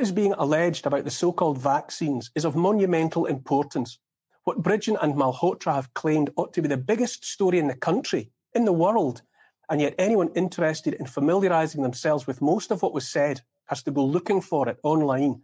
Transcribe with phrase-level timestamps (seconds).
[0.00, 3.98] What is being alleged about the so-called vaccines is of monumental importance.
[4.44, 8.30] What Bridgen and Malhotra have claimed ought to be the biggest story in the country,
[8.54, 9.20] in the world,
[9.68, 13.90] and yet anyone interested in familiarising themselves with most of what was said has to
[13.90, 15.42] go looking for it online.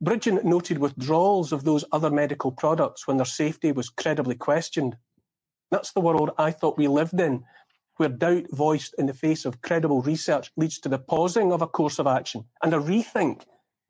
[0.00, 4.96] Bridgen noted withdrawals of those other medical products when their safety was credibly questioned.
[5.72, 7.42] That's the world I thought we lived in,
[7.96, 11.66] where doubt voiced in the face of credible research leads to the pausing of a
[11.66, 13.42] course of action and a rethink.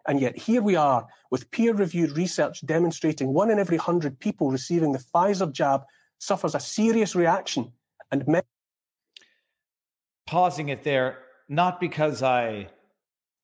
[0.07, 4.51] And yet here we are with peer reviewed research demonstrating one in every hundred people
[4.51, 5.83] receiving the Pfizer jab
[6.19, 7.73] suffers a serious reaction
[8.11, 8.25] and
[10.31, 12.69] pausing it there, not because I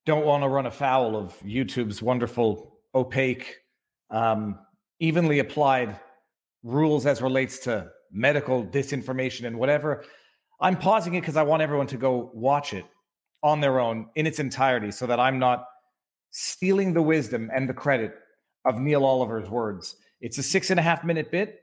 [0.04, 3.56] don't want to run afoul of YouTube's wonderful, opaque,
[4.08, 4.56] um,
[5.00, 5.98] evenly applied
[6.62, 10.04] rules as relates to medical disinformation and whatever.
[10.60, 12.84] I'm pausing it because I want everyone to go watch it
[13.42, 15.64] on their own in its entirety so that I'm not
[16.30, 18.14] stealing the wisdom and the credit
[18.64, 19.96] of Neil Oliver's words.
[20.20, 21.60] It's a six and a half minute bit.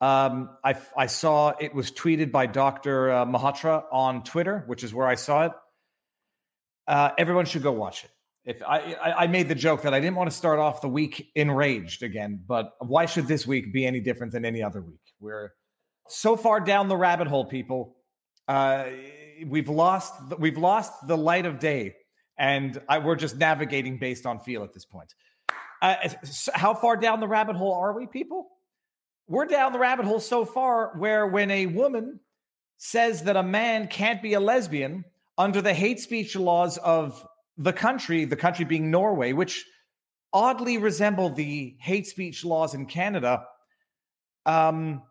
[0.00, 3.10] Um, I, I saw it was tweeted by Dr.
[3.10, 5.52] Uh, Malhotra on Twitter, which is where I saw it.
[6.86, 8.10] Uh, everyone should go watch it.
[8.44, 10.88] If I, I, I made the joke that I didn't want to start off the
[10.88, 15.00] week enraged again, but why should this week be any different than any other week?
[15.18, 15.52] We're
[16.08, 17.96] so far down the rabbit hole, people.
[18.46, 18.84] Uh,
[19.46, 21.96] we've lost we've lost the light of day,
[22.38, 25.14] and I, we're just navigating based on feel at this point.
[25.82, 25.94] Uh,
[26.54, 28.48] how far down the rabbit hole are we, people?
[29.28, 32.20] We're down the rabbit hole so far where when a woman
[32.78, 35.04] says that a man can't be a lesbian
[35.38, 39.64] under the hate speech laws of the country, the country being Norway, which
[40.32, 43.44] oddly resemble the hate speech laws in Canada,
[44.44, 45.02] um,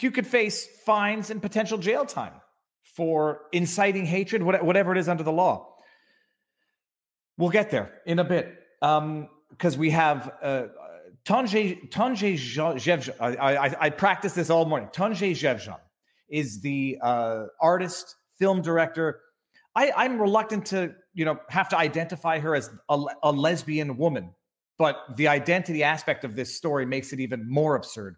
[0.00, 2.32] you could face fines and potential jail time
[2.94, 5.74] for inciting hatred, whatever it is under the law.
[7.36, 10.64] We'll get there in a bit because um, we have uh,
[11.24, 14.88] Tonje Tonje I, I, I practice this all morning.
[14.92, 15.80] Tonje Gjevjon
[16.28, 19.20] is the uh, artist, film director.
[19.74, 24.30] I, I'm reluctant to you know have to identify her as a, a lesbian woman,
[24.78, 28.16] but the identity aspect of this story makes it even more absurd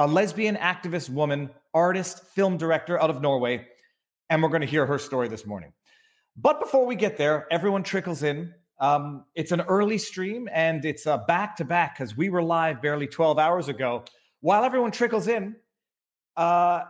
[0.00, 3.66] a lesbian activist woman, artist, film director out of Norway.
[4.30, 5.72] And we're going to hear her story this morning.
[6.36, 8.54] But before we get there, everyone trickles in.
[8.78, 12.80] Um, it's an early stream and it's a back to back because we were live
[12.80, 14.04] barely 12 hours ago.
[14.40, 15.56] While everyone trickles in,
[16.36, 16.84] uh,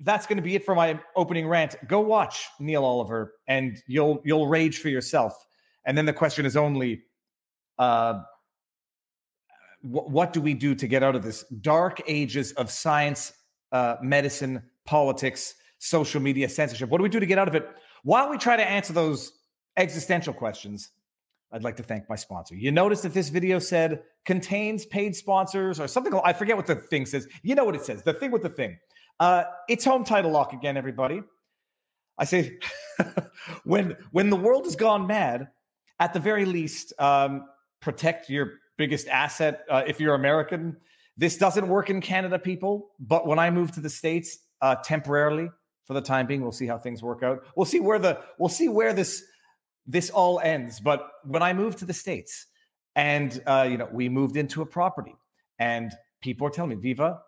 [0.00, 1.76] that's going to be it for my opening rant.
[1.86, 5.32] Go watch Neil Oliver and you'll you'll rage for yourself.
[5.86, 7.02] And then the question is only
[7.78, 8.20] uh,
[9.82, 13.32] what do we do to get out of this dark ages of science,
[13.72, 16.88] uh, medicine, politics, social media, censorship?
[16.88, 17.68] What do we do to get out of it?
[18.04, 19.32] While we try to answer those
[19.76, 20.90] existential questions,
[21.50, 22.54] I'd like to thank my sponsor.
[22.54, 26.18] You notice that this video said contains paid sponsors or something.
[26.24, 27.26] I forget what the thing says.
[27.42, 28.02] You know what it says.
[28.04, 28.78] The thing with the thing.
[29.18, 31.20] Uh, it's home title lock again, everybody.
[32.16, 32.58] I say,
[33.64, 35.48] when when the world has gone mad,
[35.98, 37.46] at the very least, um,
[37.80, 40.76] protect your biggest asset uh, if you're American.
[41.16, 42.92] This doesn't work in Canada, people.
[43.00, 45.50] But when I move to the states uh, temporarily,
[45.84, 47.44] for the time being, we'll see how things work out.
[47.56, 49.24] We'll see where the we'll see where this
[49.86, 50.80] this all ends.
[50.80, 52.46] But when I moved to the states,
[52.94, 55.14] and uh, you know, we moved into a property,
[55.58, 57.20] and people are telling me, Viva,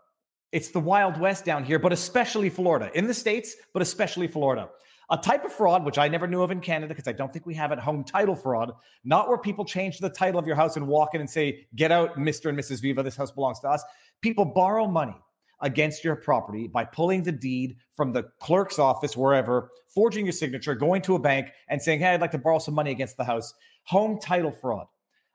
[0.52, 2.90] it's the Wild West down here, but especially Florida.
[2.94, 4.68] In the states, but especially Florida.
[5.10, 7.44] A type of fraud, which I never knew of in Canada because I don't think
[7.44, 8.72] we have it, home title fraud,
[9.04, 11.92] not where people change the title of your house and walk in and say, Get
[11.92, 12.48] out, Mr.
[12.48, 12.80] and Mrs.
[12.80, 13.82] Viva, this house belongs to us.
[14.22, 15.16] People borrow money
[15.64, 20.74] against your property by pulling the deed from the clerk's office, wherever, forging your signature,
[20.74, 23.24] going to a bank and saying, Hey, I'd like to borrow some money against the
[23.24, 23.52] house.
[23.86, 24.86] Home title fraud.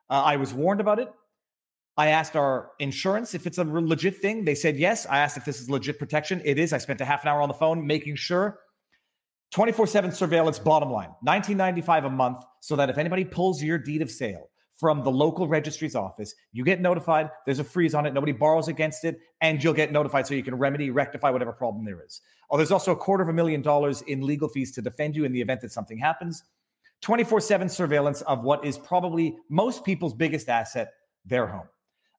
[0.10, 1.12] Uh, I was warned about it.
[1.98, 4.46] I asked our insurance if it's a legit thing.
[4.46, 5.06] They said yes.
[5.08, 6.42] I asked if this is legit protection.
[6.46, 6.72] It is.
[6.72, 8.60] I spent a half an hour on the phone making sure
[9.52, 14.04] 24 7 surveillance, bottom line, 1995 a month, so that if anybody pulls your deed
[14.04, 14.50] of sale
[14.80, 17.30] from the local registry's office, you get notified.
[17.46, 18.14] There's a freeze on it.
[18.14, 21.84] Nobody borrows against it, and you'll get notified so you can remedy, rectify whatever problem
[21.84, 22.22] there is.
[22.50, 25.26] Oh, there's also a quarter of a million dollars in legal fees to defend you
[25.26, 26.44] in the event that something happens.
[27.02, 30.94] 24 7 surveillance of what is probably most people's biggest asset,
[31.26, 31.68] their home.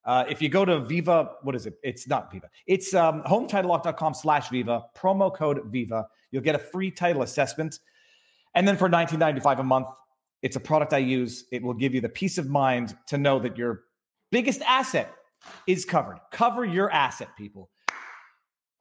[0.05, 1.75] Uh, if you go to Viva, what is it?
[1.83, 2.49] It's not Viva.
[2.67, 6.07] It's um, hometitlelock.com slash Viva, promo code Viva.
[6.31, 7.79] You'll get a free title assessment.
[8.55, 9.89] And then for 19.95 a month,
[10.43, 11.45] it's a product I use.
[11.53, 13.83] It will give you the peace of mind to know that your
[14.31, 15.13] biggest asset
[15.67, 16.19] is covered.
[16.33, 17.71] Cover your asset, people.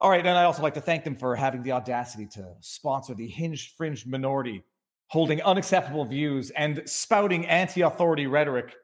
[0.00, 3.14] All right, and I also like to thank them for having the audacity to sponsor
[3.14, 4.64] the Hinged fringed Minority
[5.10, 8.76] holding unacceptable views and spouting anti-authority rhetoric.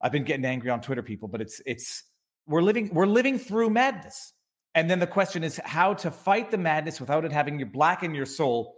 [0.00, 2.04] I've been getting angry on Twitter, people, but it's it's
[2.46, 4.32] we're living we're living through madness.
[4.74, 8.14] And then the question is how to fight the madness without it having you blacken
[8.14, 8.74] your soul.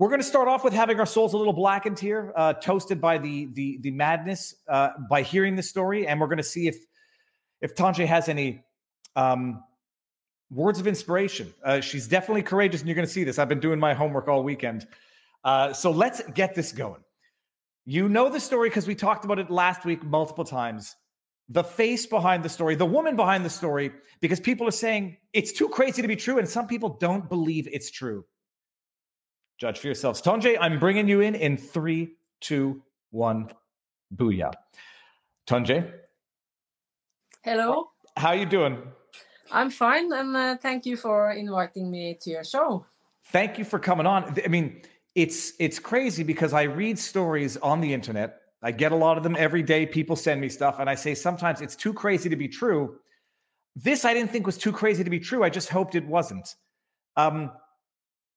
[0.00, 3.02] We're going to start off with having our souls a little blackened here, uh, toasted
[3.02, 6.68] by the the the madness uh, by hearing the story, and we're going to see
[6.68, 6.78] if
[7.60, 8.64] if Tonje has any
[9.14, 9.62] um,
[10.50, 11.52] words of inspiration.
[11.62, 13.38] Uh, she's definitely courageous, and you're going to see this.
[13.38, 14.86] I've been doing my homework all weekend,
[15.44, 17.04] uh, so let's get this going.
[17.84, 20.96] You know the story because we talked about it last week multiple times
[21.50, 25.52] the face behind the story, the woman behind the story, because people are saying it's
[25.52, 28.24] too crazy to be true, and some people don't believe it's true.
[29.60, 30.22] Judge for yourselves.
[30.22, 33.50] Tonje, I'm bringing you in in three, two, one.
[34.16, 34.52] Booyah.
[35.46, 35.92] Tonje.
[37.42, 37.90] Hello.
[38.16, 38.82] How are you doing?
[39.52, 42.86] I'm fine, and uh, thank you for inviting me to your show.
[43.26, 44.36] Thank you for coming on.
[44.44, 44.82] I mean,
[45.14, 49.22] it's it's crazy because I read stories on the internet I get a lot of
[49.22, 49.86] them every day.
[49.86, 52.96] People send me stuff, and I say sometimes it's too crazy to be true.
[53.74, 55.42] This I didn't think was too crazy to be true.
[55.42, 56.54] I just hoped it wasn't.
[57.16, 57.50] Um,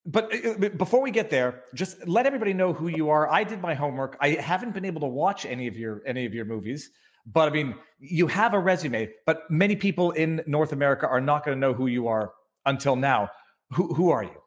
[0.06, 3.32] but uh, before we get there, just let everybody know who you are.
[3.32, 4.18] I did my homework.
[4.20, 6.90] I haven't been able to watch any of your any of your movies,
[7.26, 9.10] but I mean, you have a resume.
[9.26, 12.34] But many people in North America are not going to know who you are
[12.66, 13.30] until now.
[13.72, 14.43] Who who are you?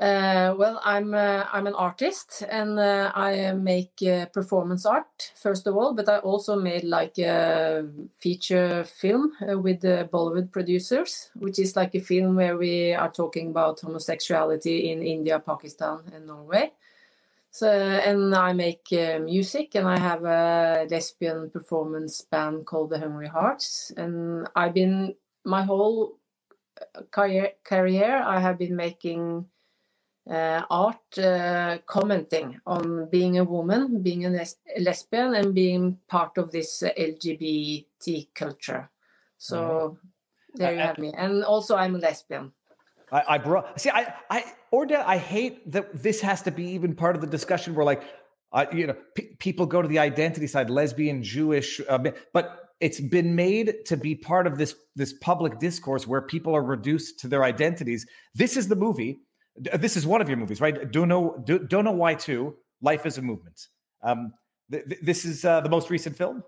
[0.00, 5.66] Uh, well, I'm uh, I'm an artist and uh, I make uh, performance art first
[5.66, 7.86] of all, but I also made like a
[8.18, 13.10] feature film uh, with the Bollywood producers, which is like a film where we are
[13.12, 16.72] talking about homosexuality in India, Pakistan, and Norway.
[17.50, 22.98] So, and I make uh, music, and I have a lesbian performance band called the
[23.00, 26.18] Hungry Hearts, and I've been my whole
[27.10, 29.46] career career I have been making
[30.30, 36.38] uh, art uh, commenting on being a woman, being a, les- lesbian, and being part
[36.38, 38.90] of this uh, LGBT culture.
[39.38, 40.08] So mm-hmm.
[40.54, 41.12] there you I, have me.
[41.16, 42.52] And also, I'm a lesbian.
[43.10, 46.94] I, I brought see, I, I, Orda, I hate that this has to be even
[46.94, 48.02] part of the discussion where, like,
[48.72, 48.96] you know,
[49.38, 51.98] people go to the identity side, lesbian, Jewish, uh,
[52.32, 56.62] but it's been made to be part of this this public discourse where people are
[56.62, 58.06] reduced to their identities.
[58.34, 59.20] This is the movie
[59.56, 60.90] this is one of your movies, right?
[60.90, 63.68] Don't know, do, don't know why Too Life is a movement.
[64.02, 64.32] Um,
[64.70, 66.42] th- th- this is uh, the most recent film.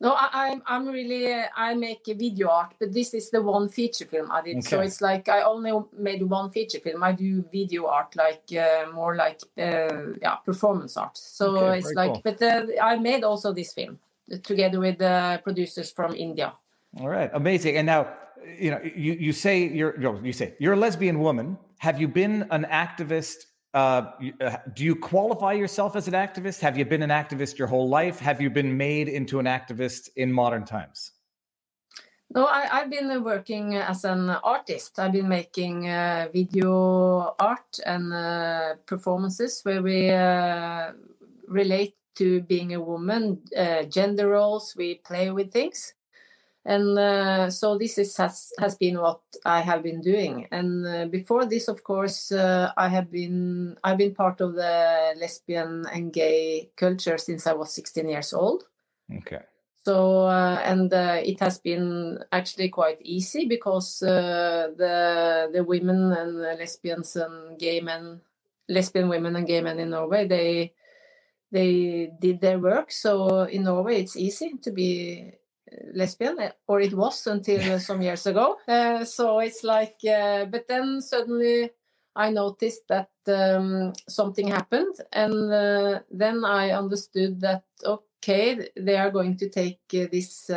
[0.00, 3.30] No, I, am I'm, I'm really uh, I make a video art, but this is
[3.30, 4.58] the one feature film I did.
[4.58, 4.68] Okay.
[4.68, 7.02] So it's like I only made one feature film.
[7.02, 11.18] I do video art, like uh, more like uh, yeah performance art.
[11.18, 12.22] So okay, it's like, cool.
[12.24, 13.98] but uh, I made also this film
[14.44, 16.52] together with the producers from India.
[17.00, 17.76] All right, amazing.
[17.76, 18.06] And now
[18.56, 22.46] you know you you say you're you say you're a lesbian woman have you been
[22.50, 23.46] an activist?
[23.72, 24.10] Uh,
[24.40, 26.60] uh, do you qualify yourself as an activist?
[26.60, 28.18] Have you been an activist your whole life?
[28.18, 31.12] Have you been made into an activist in modern times?
[32.34, 34.98] No, I, have been working as an artist.
[34.98, 40.92] I've been making uh, video art and uh, performances where we uh,
[41.46, 45.94] relate to being a woman, uh, gender roles, we play with things
[46.68, 50.46] and uh, so this is, has has been what I have been doing.
[50.52, 55.14] And uh, before this, of course, uh, I have been I've been part of the
[55.16, 58.64] lesbian and gay culture since I was 16 years old.
[59.10, 59.40] Okay.
[59.86, 66.12] So uh, and uh, it has been actually quite easy because uh, the the women
[66.12, 68.20] and the lesbians and gay men,
[68.68, 70.74] lesbian women and gay men in Norway, they
[71.50, 72.92] they did their work.
[72.92, 75.32] So in Norway, it's easy to be
[75.94, 78.56] lesbian, eh, or it was until some years ago.
[78.66, 81.70] Uh, so it's like, uh, but then suddenly
[82.16, 89.10] I noticed that um, something happened, and uh, then I understood that okay, they are
[89.10, 90.50] going to take this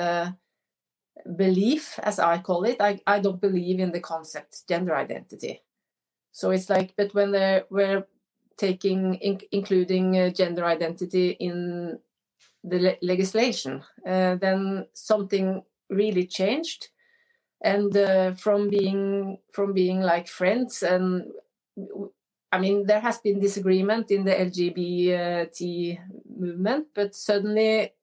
[1.36, 2.77] belief, as I call it.
[2.80, 5.62] I, I don't believe in the concept gender identity.
[6.32, 8.08] So it's like, but when they were
[8.58, 12.00] taking, in, including gender identity in
[12.63, 16.89] the le legislation, uh, then something really changed,
[17.62, 21.32] and uh, from being from being like friends and
[22.51, 26.00] I mean there has been disagreement in the LGBT
[26.38, 27.94] movement, but suddenly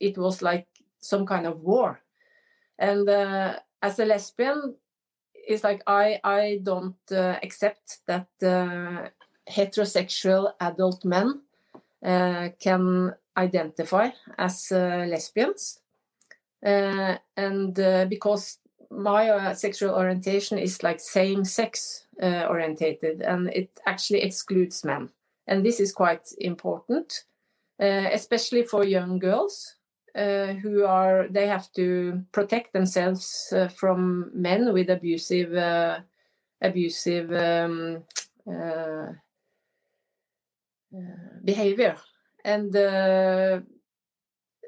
[0.00, 0.66] it was like
[1.00, 2.00] some kind of war,
[2.78, 4.74] and uh, as a lesbian,
[5.34, 9.08] it's like I I don't uh, accept that uh,
[9.50, 11.40] heterosexual adult men
[12.04, 15.80] uh, can identify as uh, lesbians.
[16.64, 18.58] Uh, and uh, because
[18.90, 25.08] my sexual orientation is like same sex orientated and it actually excludes men.
[25.46, 27.24] and this is quite important,
[27.78, 29.78] especially for young girls
[30.18, 36.00] uh, who are they have to protect themselves uh, from men with abusive uh,
[36.60, 38.02] abusive um,
[41.44, 41.96] behavior
[42.52, 43.64] and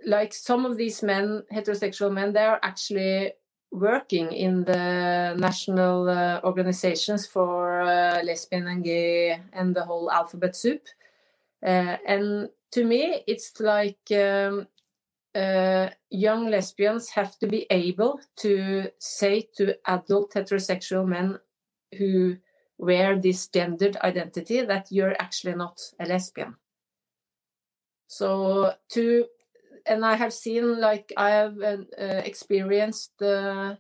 [0.07, 3.33] like some of these men heterosexual men they are actually
[3.73, 10.57] working in the national uh, organizations for uh, lesbian and gay and the whole alphabet
[10.57, 10.83] soup.
[11.65, 14.67] Uh, and to me, it's like um,
[15.35, 21.39] uh, young lesbians have to be able to say to adult heterosexual men
[21.99, 22.37] who
[22.79, 26.57] wear this gendered identity that you're actually not a lesbian.
[28.11, 29.26] So to
[29.87, 33.76] and I have seen like I have uh, uh, experienced uh,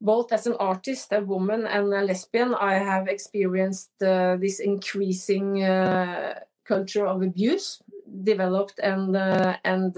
[0.00, 2.54] both as an artist, a woman, and a lesbian.
[2.54, 7.80] I have experienced uh, this increasing uh, culture of abuse
[8.24, 9.94] developed and uh, and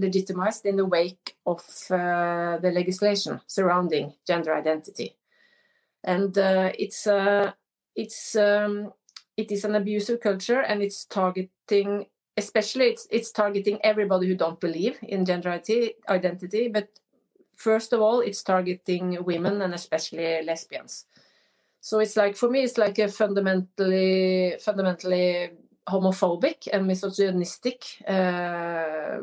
[0.00, 5.14] legitimized in the wake of the legislation surrounding gender identity,
[6.02, 7.06] and it's
[7.94, 8.92] it's um,
[9.36, 14.60] it is an abusive culture and it's targeting especially it's it's targeting everybody who don't
[14.60, 16.88] believe in gender identity but
[17.54, 21.06] first of all it's targeting women and especially lesbians.
[21.80, 25.50] So it's like for me it's like a fundamentally fundamentally
[25.88, 29.18] homophobic and misogynistic uh,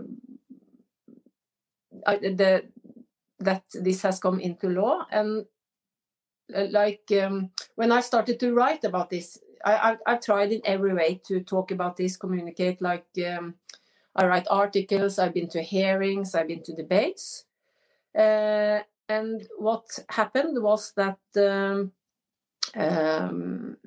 [2.05, 2.63] the,
[3.39, 5.05] that this has come into law.
[5.11, 5.45] And
[6.53, 10.93] uh, like um, when i started to write about this I, have tried in every
[10.93, 12.81] way to talk about this, communicate.
[12.81, 13.55] Like um,
[14.15, 17.45] I write articles, I've been to hearings, I've been to debates.
[18.17, 21.91] Uh, and what happened was that um,
[22.75, 23.77] um,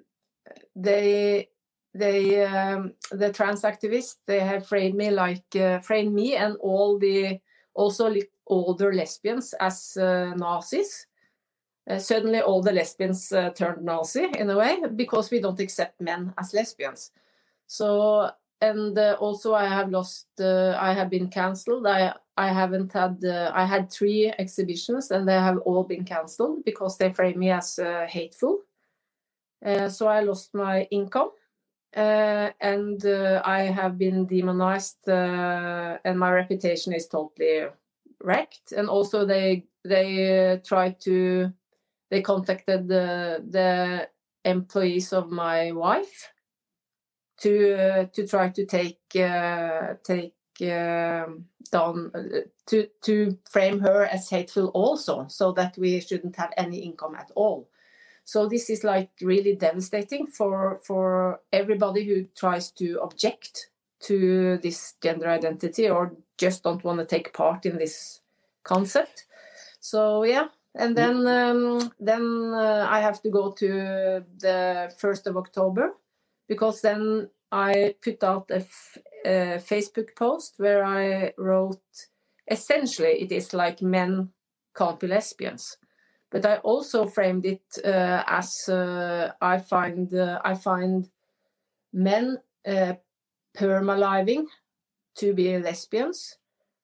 [0.74, 1.48] they
[1.94, 6.98] they um, the trans activists they have framed me like uh, framed me and all
[6.98, 7.38] the
[7.74, 8.14] also
[8.46, 11.06] older lesbians as uh, Nazis
[11.90, 16.00] uh, suddenly all the lesbians uh, turned Nazi in a way because we don't accept
[16.00, 17.10] men as lesbians.
[17.66, 20.28] So and uh, also I have lost.
[20.40, 21.86] I have been cancelled.
[21.86, 23.24] I I haven't had.
[23.24, 27.80] I had three exhibitions and they have all been cancelled because they frame me as
[28.08, 28.60] hateful.
[29.88, 31.30] so I lost my income.
[31.94, 33.04] and
[33.44, 37.66] I have been demonized, and my reputation is totally
[38.22, 38.72] wrecked.
[38.72, 41.52] And also, they they try to
[42.12, 44.06] they contacted the, the
[44.44, 46.30] employees of my wife
[47.40, 51.24] to uh, to try to take uh, take uh,
[51.72, 52.12] down
[52.66, 57.32] to to frame her as hateful also, so that we shouldn't have any income at
[57.34, 57.70] all.
[58.24, 64.96] So this is like really devastating for for everybody who tries to object to this
[65.02, 68.20] gender identity or just don't want to take part in this
[68.64, 69.24] concept.
[69.80, 75.36] So yeah, and then um, then uh, I have to go to the first of
[75.36, 75.94] October
[76.48, 78.64] because then I put out a,
[79.24, 82.08] Facebook post where I wrote
[82.50, 84.30] essentially it is like men
[84.74, 85.76] can't be lesbians,
[86.30, 91.08] but I also framed it uh, as uh, I find uh, I find
[91.92, 92.94] men uh,
[93.54, 94.46] permaliving
[95.16, 96.38] to be lesbians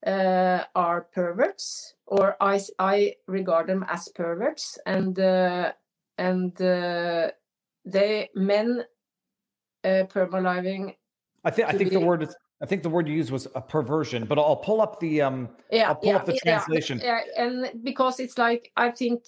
[0.06, 5.72] uh, are perverts or I, I regard them as perverts and uh,
[6.16, 7.30] and uh,
[7.84, 8.84] they men
[9.84, 10.94] uh, permaliving
[11.44, 13.46] I think I think be, the word is I think the word you used was
[13.54, 17.00] a perversion, but I'll pull up the um yeah, I'll pull yeah, up the translation.
[17.02, 19.24] Yeah, and because it's like I think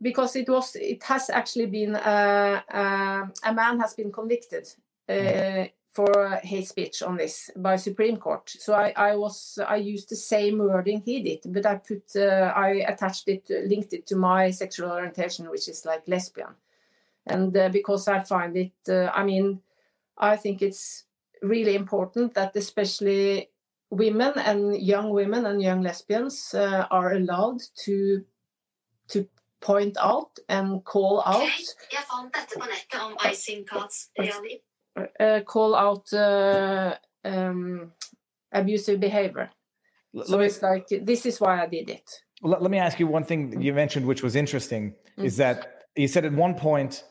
[0.00, 4.68] because it was it has actually been uh, uh, a man has been convicted
[5.08, 8.50] uh, mm for hate speech on this by Supreme Court.
[8.50, 12.52] So I, I was I used the same wording he did, but I put uh,
[12.54, 16.54] I attached it, linked it to my sexual orientation, which is like lesbian,
[17.26, 19.60] and uh, because I find it, uh, I mean,
[20.18, 21.04] I think it's
[21.42, 23.48] really important that especially
[23.90, 28.22] women and young women and young lesbians uh, are allowed to
[29.08, 29.26] to
[29.60, 31.48] point out and call out.
[34.16, 34.65] Jeg
[34.96, 37.92] fant dette på nettet om icing cards uh, call out uh, um,
[38.52, 39.50] abusive behavior.
[40.12, 42.22] Let so me, it's like this is why I did it.
[42.42, 45.24] Let, let me ask you one thing you mentioned, which was interesting, mm.
[45.24, 47.04] is that you said at one point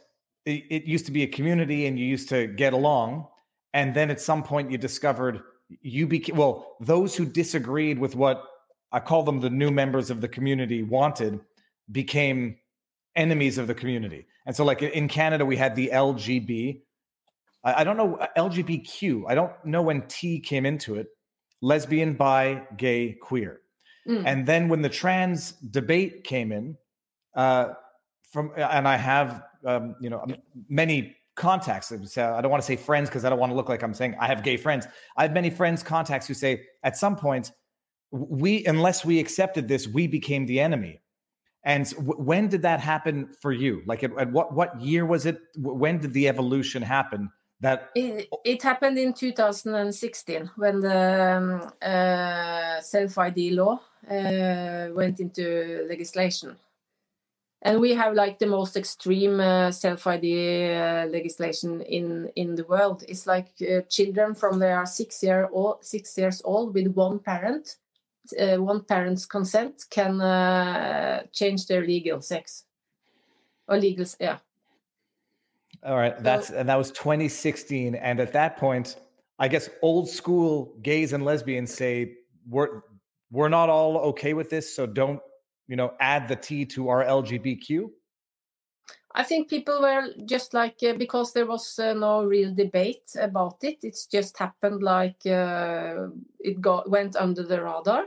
[0.45, 3.27] it, it used to be a community and you used to get along,
[3.73, 5.41] and then at some point you discovered
[5.81, 8.43] you became well those who disagreed with what
[8.91, 11.39] I call them the new members of the community wanted
[11.91, 12.57] became
[13.15, 14.25] enemies of the community.
[14.45, 16.81] And so, like in Canada, we had the LGB,
[17.65, 19.23] I, I don't know uh, LGBTQ.
[19.27, 21.07] I don't know when T came into it.
[21.61, 23.61] Lesbian, bi, gay, queer.
[24.07, 24.23] Mm.
[24.25, 26.77] And then when the trans debate came in,
[27.35, 27.69] uh,
[28.31, 30.25] from and I have um, you know
[30.69, 31.91] many contacts.
[31.91, 34.15] I don't want to say friends because I don't want to look like I'm saying
[34.19, 34.87] I have gay friends.
[35.17, 37.51] I have many friends contacts who say at some point
[38.11, 41.01] we unless we accepted this we became the enemy.
[41.63, 43.81] And w- when did that happen for you?
[43.85, 45.39] Like at, at what what year was it?
[45.57, 47.29] When did the evolution happen?
[47.61, 55.19] That It, it happened in 2016 when the um, uh, self ID law uh, went
[55.19, 56.57] into legislation.
[57.61, 62.65] And we have like the most extreme uh, self ID uh, legislation in, in the
[62.65, 63.03] world.
[63.07, 67.19] It's like uh, children from they are six, year old, six years old with one
[67.19, 67.77] parent,
[68.39, 70.19] uh, one parent's consent can
[71.31, 72.65] change their legal sex.
[73.67, 74.37] Or legal, yeah.
[75.85, 77.95] All right, that's and that was 2016.
[77.95, 78.95] And at that point,
[79.37, 82.15] I guess old school gays and lesbians say
[82.49, 82.81] we're
[83.31, 85.19] we're not all okay with this, so don't
[85.67, 87.89] you know add the T to our LGBTQ.
[89.13, 93.63] I think people were just like uh, because there was uh, no real debate about
[93.63, 93.77] it.
[93.83, 96.07] It's just happened like uh,
[96.39, 98.05] it got went under the radar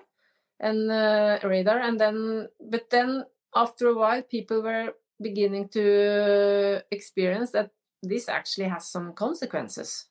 [0.60, 7.50] and uh, radar, and then but then after a while, people were beginning to experience
[7.52, 7.70] that
[8.02, 10.06] this actually has some consequences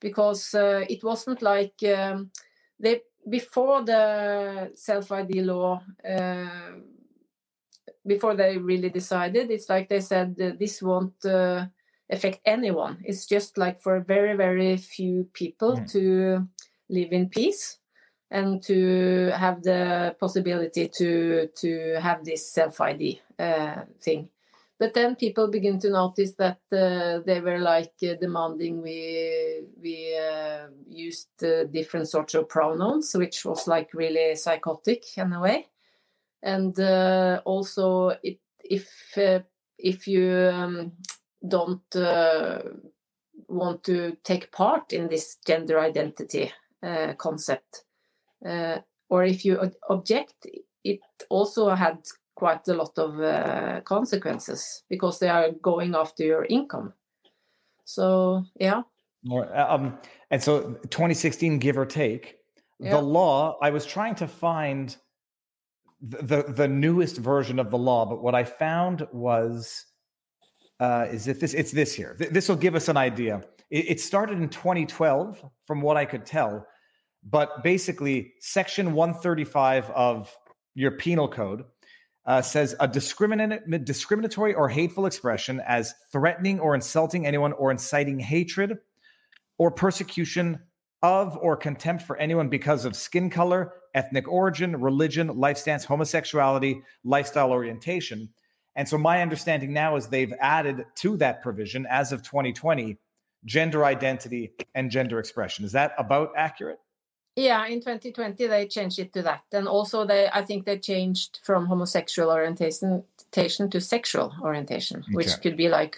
[0.00, 2.30] because uh, it wasn't like um,
[2.78, 5.82] they before the self ID law.
[6.08, 6.78] Uh,
[8.06, 11.66] before they really decided it's like they said this won't uh,
[12.10, 15.90] affect anyone it's just like for very very few people Mm.
[15.92, 16.48] to
[16.88, 17.77] live in peace
[18.30, 24.28] and to have the possibility to to have this self id uh, thing.
[24.78, 30.16] But then people begin to notice that uh, they were like uh, demanding we we
[30.16, 35.66] uh, used uh, different sorts of pronouns which was like really psychotic in a way.
[36.42, 39.18] And uh, also it, if
[39.78, 40.92] if you um,
[41.46, 41.82] don't
[43.48, 46.52] want to take part in this gender identity
[47.16, 47.84] concept
[48.46, 50.46] uh, or if you object
[50.84, 51.98] it also had
[52.34, 56.92] quite a lot of uh, consequences because they are going after your income
[57.84, 58.82] so yeah
[59.30, 59.98] Or, um,
[60.30, 62.36] and so 2016, give or take,
[62.80, 62.92] Yeah.
[62.96, 63.58] the law.
[63.60, 64.96] I was trying to find
[66.00, 69.84] the, the the newest version of the law, but what I found was
[70.80, 71.54] uh, is it this?
[71.54, 72.14] It's this here.
[72.18, 73.42] Th- This will give us an idea.
[73.70, 76.64] It, it started in 2012, from what I could tell,
[77.22, 80.34] but basically, Section 135 of
[80.74, 81.64] your penal code
[82.26, 88.18] uh, says a discriminat- discriminatory or hateful expression as threatening or insulting anyone or inciting
[88.18, 88.78] hatred
[89.56, 90.60] or persecution
[91.02, 96.82] of or contempt for anyone because of skin color, ethnic origin, religion, life stance, homosexuality,
[97.04, 98.28] lifestyle orientation.
[98.76, 102.96] And so my understanding now is they've added to that provision as of 2020
[103.44, 105.64] gender identity and gender expression.
[105.64, 106.78] Is that about accurate?
[107.38, 111.38] Yeah, in 2020 they changed it to that, and also they I think they changed
[111.44, 113.04] from homosexual orientation
[113.70, 115.96] to sexual orientation, which could be like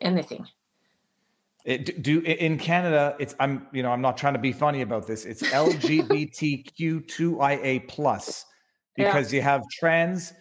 [0.00, 0.46] anything.
[1.66, 5.06] It, do in Canada, it's I'm you know I'm not trying to be funny about
[5.06, 5.26] this.
[5.26, 8.46] It's LGBTQ2IA plus
[8.96, 9.04] Yeah.
[9.04, 10.32] because you have trans,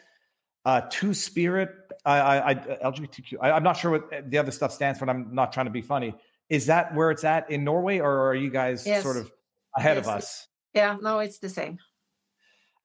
[0.63, 1.71] uh, two spirit,
[2.05, 3.33] I, I, I LGBTQ.
[3.41, 5.03] I, I'm not sure what the other stuff stands for.
[5.05, 6.15] And I'm not trying to be funny.
[6.49, 9.03] Is that where it's at in Norway, or are you guys Yes.
[9.03, 9.29] sort of
[9.77, 10.47] ahead of us?
[10.73, 11.77] Yeah, no, it's the same.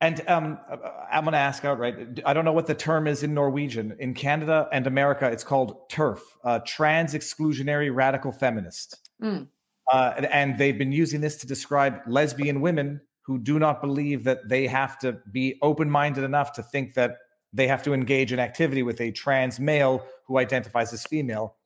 [0.01, 0.77] And um, uh,
[1.11, 2.20] I'm going to ask outright.
[2.24, 3.96] I don't know what the term is in Norwegian.
[3.98, 8.96] In Canada and America, it's called TERF, uh, Trans Exclusionary Radical Feminist.
[9.22, 9.48] Mm.
[9.92, 14.24] Uh, and, and they've been using this to describe lesbian women who do not believe
[14.24, 17.16] that they have to be open minded enough to think that
[17.53, 21.57] they have to engage in activity with a trans male who identifies as female.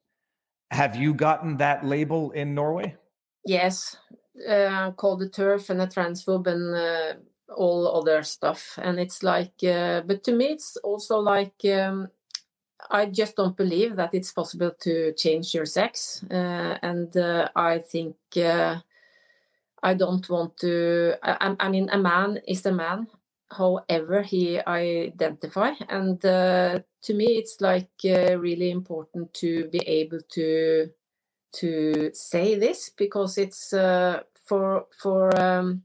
[0.71, 2.97] Have you gotten that label in Norway?
[3.45, 3.97] Yes,
[4.49, 8.79] uh, called the TERF and a transphobe and uh, all other stuff.
[8.81, 12.09] And it's like, uh, but to me, it's also like um,
[12.91, 16.25] I just don't believe that it's possible to change your sex.
[16.31, 18.81] Uh, and uh, I think uh,
[19.83, 21.15] I don't want to.
[21.23, 23.09] I, I mean, a man is a man,
[23.51, 25.73] however he identify.
[25.89, 30.91] And to me, it's like really important to be able to
[31.55, 35.83] to say this because it's uh, for for um,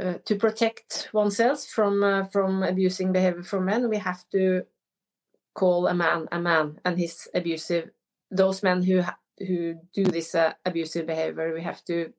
[0.00, 3.88] uh, to protect oneself from uh, from abusing behavior from men.
[3.88, 4.64] We have to
[5.54, 7.90] call a man a man and his abusive
[8.30, 9.02] those men who
[9.38, 12.12] who do this uh, abusive behavior we have to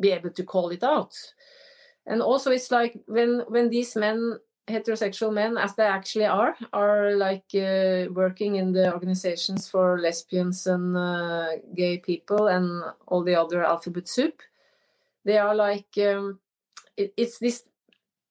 [0.00, 1.14] be able to call it out
[2.06, 7.16] and also it's like when when these men heterosexual men as they actually are are
[7.16, 13.34] like uh, working in the organizations for lesbians and uh, gay people and all the
[13.34, 14.42] other alphabet soup.
[15.24, 16.40] They are like um,
[16.96, 17.64] it, it's this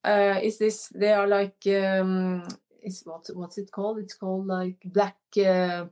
[0.04, 2.44] uh, it's this they are like um,
[2.82, 4.00] it's what what's it called?
[4.00, 5.86] It's called like black uh,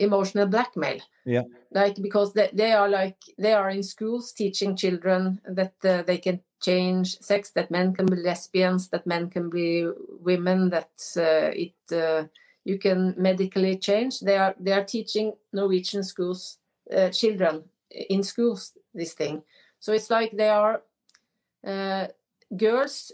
[0.00, 1.00] emotional blackmail.
[1.24, 1.42] Yeah.
[1.72, 6.18] like because they, they are like they are in schools teaching children that uh, they
[6.18, 9.88] can change sex that men can be lesbians that men can be
[10.20, 12.24] women that uh, it uh,
[12.64, 14.20] you can medically change.
[14.20, 16.58] They are they are teaching norwegian schools
[16.94, 19.42] uh, children in schools this thing.
[19.78, 20.82] So it's like they are
[21.64, 22.08] uh,
[22.56, 23.12] girls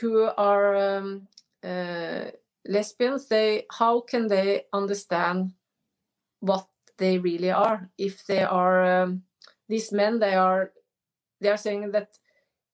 [0.00, 1.28] who are um,
[1.64, 2.30] uh,
[2.66, 5.52] lesbians they how can they understand
[6.40, 6.66] what
[6.98, 7.88] they really are.
[7.98, 9.22] If they are um,
[9.68, 10.72] these men they are
[11.40, 12.18] they are saying that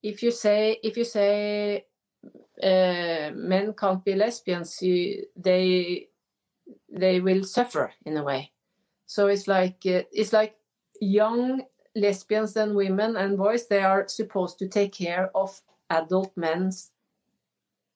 [0.02, 1.86] if you say if you say
[2.62, 6.08] uh, men can't be lesbians you, they
[6.90, 8.52] they will suffer in a way.
[9.06, 10.56] So it's like uh, it's like
[11.00, 11.62] young
[11.94, 16.90] lesbians and women and boys they are supposed to take care of adult men's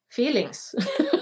[0.09, 0.75] feelings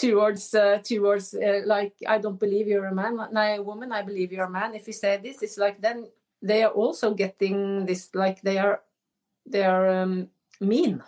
[0.00, 3.92] towards uh, towards uh, like I don't believe you're a man, no, a woman.
[3.92, 4.74] I believe you're a man.
[4.74, 6.08] If you say this, it's like then
[6.42, 8.82] they are also getting this like they are
[9.46, 10.28] they are um,
[10.60, 11.02] mean.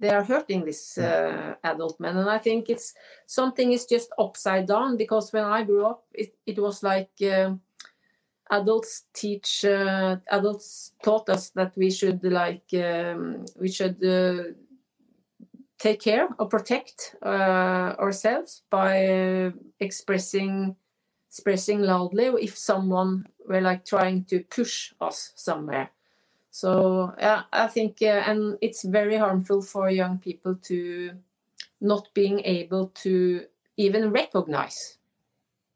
[0.00, 2.94] They are hurting this uh, adult man, and I think it's
[3.26, 7.10] something is just upside down because when I grew up, it, it was like.
[7.32, 7.60] um
[8.50, 14.52] adults teach uh, adults taught us that we should like um, we should uh,
[15.78, 20.76] take care or protect uh, ourselves by expressing
[21.28, 25.90] expressing loudly if someone were like trying to push us somewhere.
[26.50, 31.10] So yeah i think uh, and it's very harmful for young people to
[31.80, 33.44] not being able to
[33.76, 34.98] even recognize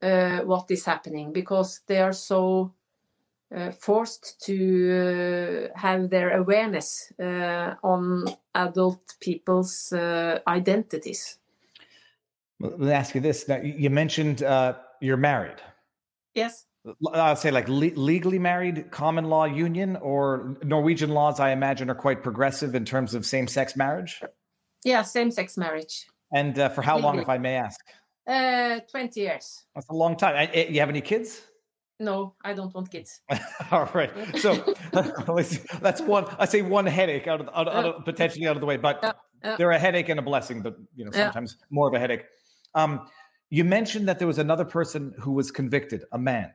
[0.02, 2.72] uh, what is happening because they are so
[3.54, 11.38] uh, forced to uh, have their awareness uh, on adult people's uh, identities.
[12.60, 13.48] Well, Let me ask you this.
[13.48, 15.56] Now, you mentioned uh, you're married.
[16.34, 16.66] Yes.
[17.12, 21.40] I'll say like le- legally married, common law union, or Norwegian laws.
[21.40, 24.22] I imagine are quite progressive in terms of same-sex marriage.
[24.84, 26.06] Yeah, same-sex marriage.
[26.32, 27.80] And uh, for how long, if I may ask?
[28.26, 29.64] Uh, 20 years.
[29.74, 30.36] That's a long time.
[30.36, 31.42] I- I- You have any kids?
[32.00, 33.20] No, I don't want kids.
[33.72, 34.10] All right.
[34.38, 34.74] So
[35.28, 36.26] let's- that's one.
[36.38, 39.00] I say one headache out of, out, out of potentially out of the way, but
[39.02, 39.12] Yeah,
[39.44, 39.56] yeah.
[39.56, 40.62] they're a headache and a blessing.
[40.62, 41.26] But you know, Yeah.
[41.26, 42.24] sometimes more of a headache.
[42.74, 43.08] Um,
[43.50, 46.52] you mentioned that there was another person who was convicted, a man.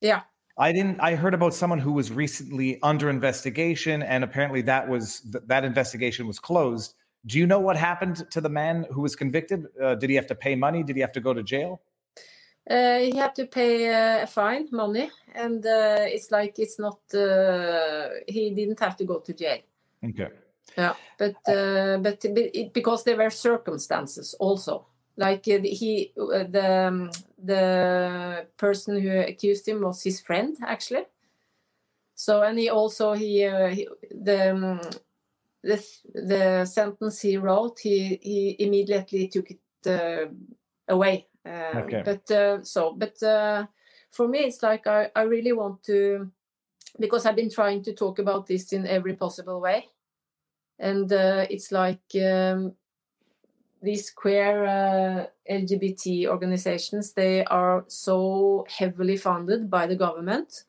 [0.00, 0.22] Yeah.
[0.56, 1.00] I didn't.
[1.00, 5.64] I heard about someone who was recently under investigation, and apparently that was th- that
[5.64, 6.94] investigation was closed.
[7.26, 9.66] Do you know what happened to the man who was convicted?
[9.80, 10.82] Uh, did he have to pay money?
[10.82, 11.80] Did he have to go to jail?
[12.68, 16.98] Uh, he had to pay uh, a fine, money, and uh, it's like it's not.
[17.14, 19.60] Uh, he didn't have to go to jail.
[20.04, 20.28] Okay.
[20.76, 26.86] Yeah, but uh, but it, because there were circumstances also, like uh, he uh, the
[26.88, 27.10] um,
[27.42, 31.06] the person who accused him was his friend actually.
[32.14, 34.50] So and he also he, uh, he the.
[34.50, 34.80] Um,
[35.62, 40.26] the, the sentence he wrote, he, he immediately took it uh,
[40.86, 41.26] away.
[41.48, 42.02] Uh, Okay.
[42.04, 43.66] But uh, so, but uh,
[44.10, 46.30] for me, it's like I, I really want to,
[46.98, 49.88] because I've been trying to talk about this in every possible way,
[50.78, 52.74] and uh, it's like um,
[53.82, 57.12] these queer uh, LGBT organizations.
[57.12, 60.64] They are so heavily funded by the government,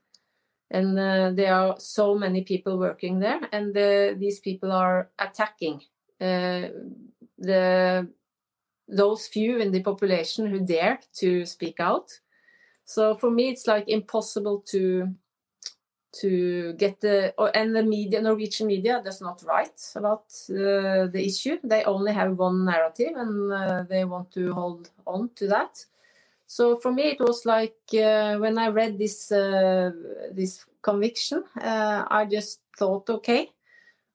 [0.71, 5.81] and uh, there are so many people working there, and uh, these people are attacking
[6.21, 6.69] uh,
[7.37, 8.07] the
[8.89, 12.19] those few in the population who dare to speak out.
[12.85, 15.09] So for me, it's like impossible to
[16.11, 21.59] to get the and the media Norwegian media does not write about uh, the issue.
[21.63, 25.85] They only have one narrative, and uh, they want to hold on to that.
[26.47, 29.91] So for me, it was like uh, when I read this uh,
[30.31, 33.51] this conviction, uh, I just thought, okay,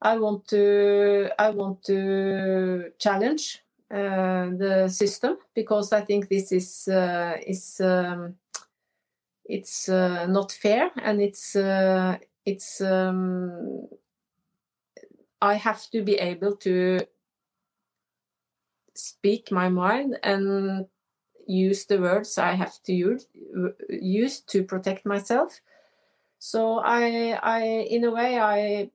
[0.02, 7.36] I want to I want to challenge the system because I think this is uh,
[7.46, 8.34] is um,
[9.44, 13.88] it's uh, not fair and it's uh, it's um,
[15.40, 17.00] I have to be able to
[18.94, 20.86] speak my mind and
[21.46, 23.26] use the words I have to use,
[23.90, 25.60] use to protect myself.
[26.38, 28.90] So I, I, in a way, I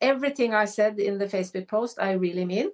[0.00, 2.70] everything I said in the Facebook post, I really mean.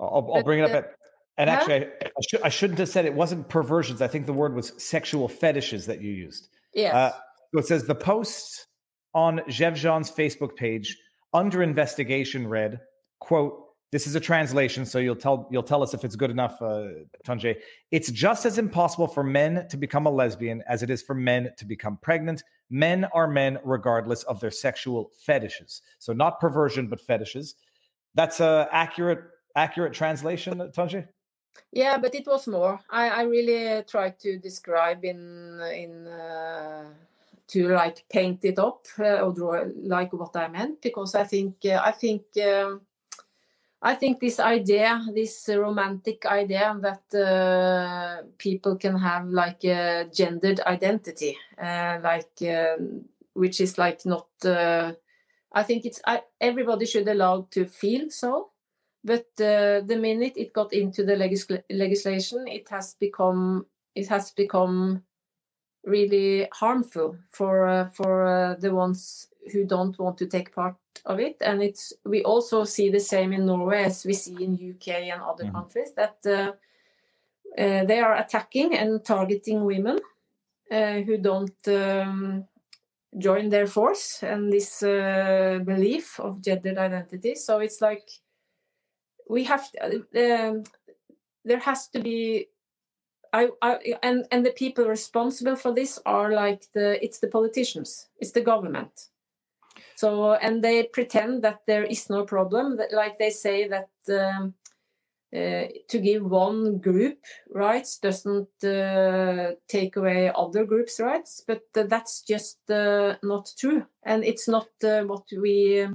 [0.00, 0.94] I'll, I'll bring it up uh, at.
[1.38, 1.56] And huh?
[1.56, 4.02] actually, I, I, should, I shouldn't have said it wasn't perversions.
[4.02, 6.48] I think the word was sexual fetishes that you used.
[6.74, 6.94] Yes.
[6.94, 7.12] Uh,
[7.52, 8.66] so it says the post
[9.14, 10.96] on Gjevjon's Facebook page
[11.32, 12.80] under investigation read,
[13.20, 16.60] "quote This is a translation, so you'll tell you'll tell us if it's good enough,
[16.62, 16.88] uh,
[17.26, 17.56] Tonje.
[17.90, 21.50] It's just as impossible for men to become a lesbian as it is for men
[21.58, 22.42] to become pregnant.
[22.68, 25.82] Men are men regardless of their sexual fetishes.
[25.98, 27.56] So not perversion, but fetishes.
[28.14, 29.20] That's a accurate
[29.54, 31.08] accurate translation, Tonje.
[31.72, 32.80] Yeah, but it was more.
[32.90, 36.84] I, I really tried to describe in in uh,
[37.48, 41.56] to like paint it up uh, or draw like what I meant because I think
[41.64, 42.82] uh, I think um,
[43.82, 50.60] I think this idea, this romantic idea that uh, people can have like a gendered
[50.60, 54.28] identity, uh, like um which is like not.
[54.44, 54.92] Uh,
[55.52, 58.49] I think it's I, everybody should allow to feel so,
[59.04, 64.30] but uh, the minute it got into the legisl- legislation, it has become it has
[64.32, 65.02] become
[65.84, 71.18] really harmful for uh, for uh, the ones who don't want to take part of
[71.18, 75.10] it and it's we also see the same in Norway as we see in UK
[75.10, 75.52] and other Mhm.
[75.52, 76.52] countries that uh,
[77.58, 79.98] uh, they are attacking and targeting women
[80.70, 82.44] uh, who don't um,
[83.18, 88.08] join their force and this uh, belief of gendered identity so it's like
[89.30, 89.70] we have
[90.16, 90.64] um,
[91.44, 92.48] there has to be
[93.32, 98.08] I, I and and the people responsible for this are like the it's the politicians
[98.18, 99.08] it's the government.
[99.96, 104.54] So and they pretend that there is no problem that like they say that um,
[105.32, 107.18] uh, to give one group
[107.54, 113.86] rights doesn't uh, take away other groups rights but uh, that's just uh, not true.
[114.02, 115.86] And it's not uh, what we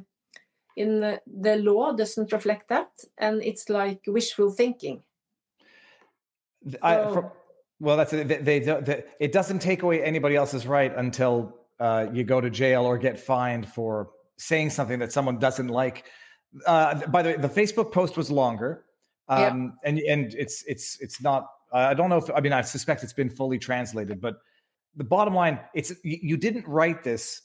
[0.75, 5.01] in the, the law doesn't reflect that and it's like wishful thinking
[6.81, 7.31] I, So- from,
[7.79, 8.27] well, that's it.
[8.27, 12.49] They, they, they, it doesn't take away anybody else's right until uh, you go to
[12.49, 16.05] jail or get fined for saying something that someone doesn't like.
[16.65, 18.85] Uh, by the way, the Facebook post was longer,
[19.29, 19.47] Yeah.
[19.47, 21.47] um, and and it's it's it's not.
[21.73, 24.37] I don't know if I mean I suspect it's been fully translated, but
[24.95, 27.41] the bottom line, it's you didn't write this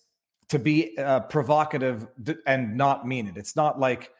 [0.50, 2.08] to be uh, provocative
[2.46, 3.36] and not mean it.
[3.36, 4.10] It's not like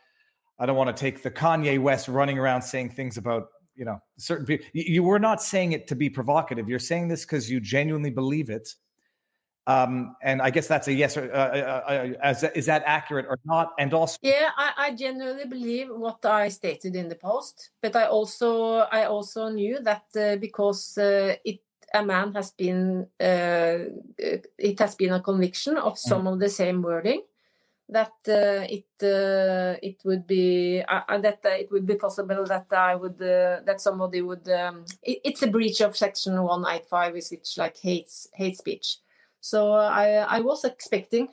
[0.59, 4.01] I don't want to take the Kanye West running around saying things about you know
[4.16, 4.66] certain people.
[4.73, 6.69] You, were not saying it to be provocative.
[6.69, 8.75] You're saying this because you genuinely believe it.
[9.66, 13.38] Um, and I guess that's a yes or uh, uh, uh, is, that accurate or
[13.45, 13.73] not?
[13.79, 18.07] And also, Yeah, I, I genuinely believe what I stated in the post, but I
[18.07, 21.61] also I also knew that uh, because uh, it
[21.94, 23.79] a man has been uh,
[24.59, 27.22] it has been a conviction of some of the same wording
[27.88, 32.44] that uh, it uh, it would be uh, uh, that uh, it would be possible
[32.44, 37.12] that I would uh, that somebody would um, it, it's a breach of section 185
[37.14, 38.98] which is like hate hate speech.
[39.40, 41.29] So I I was expecting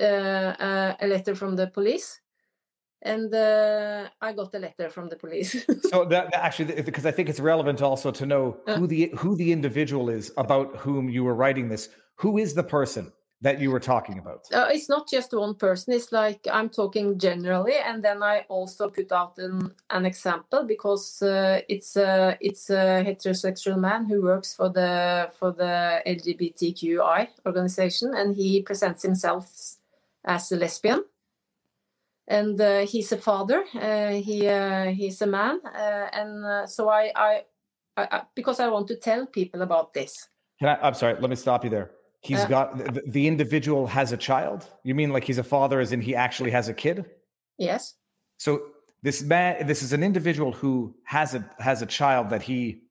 [0.00, 2.20] uh, uh, a letter from the police,
[3.12, 5.50] and uh, I got a letter from the police.
[5.90, 8.76] so that, that actually because I think it's relevant also to know Uh.
[8.78, 11.88] who the who the individual is about whom you were writing this.
[12.22, 14.40] Who is the person that you were talking about?
[14.58, 15.92] uh, it's not just one person.
[15.98, 21.20] It's like I'm talking generally, and then I also put out an, an example because
[21.22, 25.74] uh, it's a it's a heterosexual man who works for the for the
[26.06, 29.44] LGBTQI organization, and he presents himself
[30.24, 31.04] as a lesbian.
[32.28, 33.64] And uh, he's a father.
[33.74, 37.42] Uh, he uh, he's a man, uh, and uh, so I, I,
[37.96, 40.28] I, because I want to tell people about this.
[40.58, 41.14] Can I, I'm sorry.
[41.20, 41.92] Let me stop you there.
[42.20, 44.66] He's got the, the individual has a child.
[44.82, 47.04] You mean like he's a father, as in he actually has a kid?
[47.58, 47.94] Yes.
[48.38, 48.62] So
[49.02, 52.82] this man, this is an individual who has a has a child that he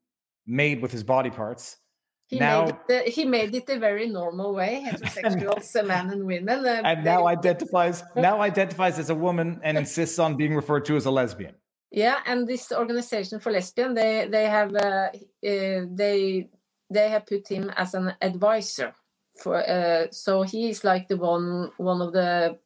[0.48, 1.78] made with his body parts.
[2.28, 3.08] He Now- made it.
[3.08, 4.84] Uh, he made it a very normal way.
[4.86, 6.66] Heterosexuals, uh, men and women.
[6.66, 10.86] Uh, and now they- identifies now identifies as a woman and insists on being referred
[10.86, 11.56] to as a lesbian.
[11.92, 15.10] yeah, and this organization for lesbian, they they have uh,
[15.52, 16.50] uh, they
[16.96, 18.94] they have put him as an advisor
[19.42, 19.56] for.
[19.58, 22.58] Uh, so he is like the one one of the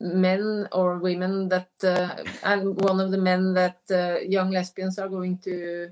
[0.00, 5.08] men or women that uh, and one of the men that uh, young lesbians are
[5.08, 5.88] going to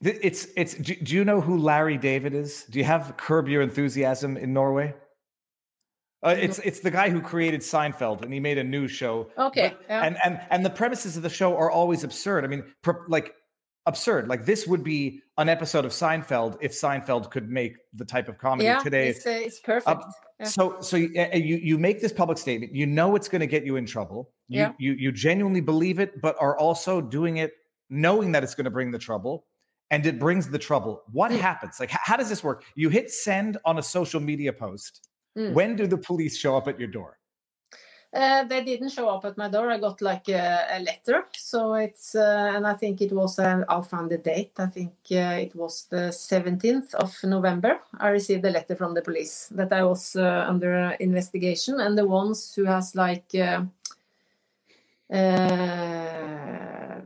[0.00, 0.74] It's it's.
[0.74, 2.64] Do, do you know who Larry David is?
[2.70, 4.94] Do you have Curb Your Enthusiasm in Norway?
[6.22, 9.30] Uh, it's it's the guy who created Seinfeld, and he made a new show.
[9.38, 10.02] okay But- yeah.
[10.04, 12.44] and and and the premises of the show are always absurd.
[12.44, 12.64] I mean,
[13.08, 13.34] like
[13.86, 14.28] absurd.
[14.28, 18.38] Like this would be an episode of Seinfeld if Seinfeld could make the type of
[18.38, 19.08] comedy yeah, today.
[19.08, 20.02] it's, uh, it's perfect.
[20.38, 20.46] Yeah.
[20.46, 22.72] So, so you, uh, you you make this public statement.
[22.74, 24.30] You know it's going to get you in trouble.
[24.48, 24.72] You, Yeah.
[24.78, 27.52] you you genuinely believe it, but are also doing it
[27.90, 29.46] knowing that it's going to bring the trouble,
[29.90, 31.02] and it brings the trouble.
[31.12, 31.40] What Mm.
[31.40, 31.80] happens?
[31.80, 32.64] Like, how does this work?
[32.74, 35.08] You hit send on a social media post.
[35.36, 35.52] Mm.
[35.52, 37.18] When do the police show up at your door?
[38.10, 39.70] Uh, they didn't show up at my door.
[39.70, 41.26] I got like a, a letter.
[41.36, 44.52] So it's, uh, and I think it was, uh, I'll find the date.
[44.56, 47.80] I think uh, it was the 17th of November.
[47.98, 51.80] I received a letter from the police that I was uh, under investigation.
[51.80, 53.64] And the ones who has like, uh,
[55.14, 57.00] uh,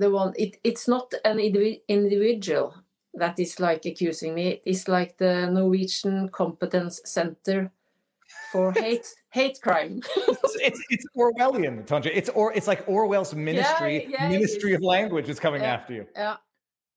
[0.00, 2.74] the one, it, it's not an individual
[3.14, 4.60] that is like accusing me.
[4.64, 7.70] It's like the Norwegian Competence Center
[8.52, 10.00] for hate hate crime.
[10.16, 12.10] it's, it's, it's Orwellian, Tonje.
[12.12, 15.74] It's or it's like Orwell's ministry, yeah, it ministry of language is coming Yeah.
[15.74, 16.06] after you.
[16.14, 16.36] Yeah.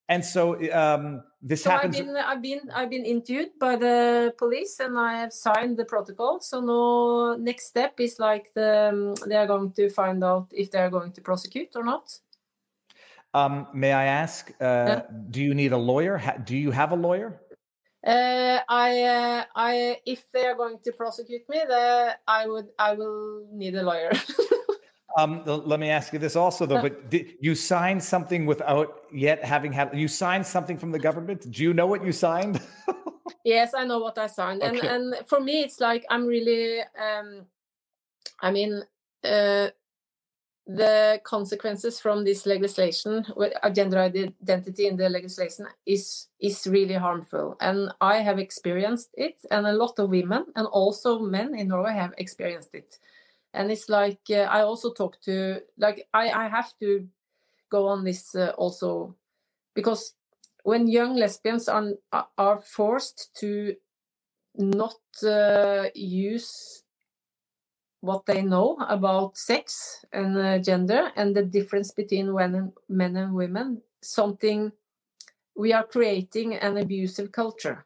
[0.10, 1.98] And so um, this So I've happens.
[1.98, 6.40] been I've been I've been interviewed by the police and I have signed the protocol.
[6.42, 10.72] So no next step is like the um, they are going to find out if
[10.72, 12.20] they are going to prosecute or not.
[13.34, 16.18] Um, may I ask, uh, do you need a lawyer?
[16.18, 17.42] Ha- do you have a lawyer?
[18.06, 22.94] Uh, I uh, I if they are going to prosecute me, the, I would I
[22.94, 24.12] will need a lawyer.
[25.16, 26.82] Um, let me ask you this also, though.
[26.82, 29.92] But did you signed something without yet having had?
[29.94, 31.52] You signed something from the government.
[31.52, 32.60] Do you know what you signed?
[33.46, 36.80] Yes, I know what I signed, and and for me, it's like I'm really.
[36.80, 37.46] Um,
[38.42, 38.84] I mean,
[39.24, 39.68] uh,
[40.66, 47.58] the consequences from this legislation, with gender identity in the legislation, is is really harmful,
[47.60, 51.94] and I have experienced it, and a lot of women and also men in Norway
[51.94, 52.98] have experienced it,
[53.54, 57.08] and it's like uh, I also talk to like I I have to
[57.70, 59.16] go on this uh, also
[59.76, 60.14] because
[60.64, 61.94] when young lesbians are
[62.38, 63.76] are forced to
[64.56, 66.83] not uh, use
[68.04, 73.18] what they know about sex and uh, gender and the difference between men and, men
[73.18, 74.74] and women something
[75.56, 77.86] we are creating an abusive culture.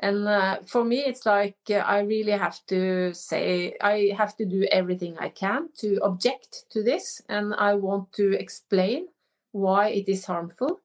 [0.00, 4.46] And uh, for me it's like uh, i really have to say i have to
[4.46, 9.08] do everything i can to object to this and i want to explain
[9.52, 10.80] why it is harmful.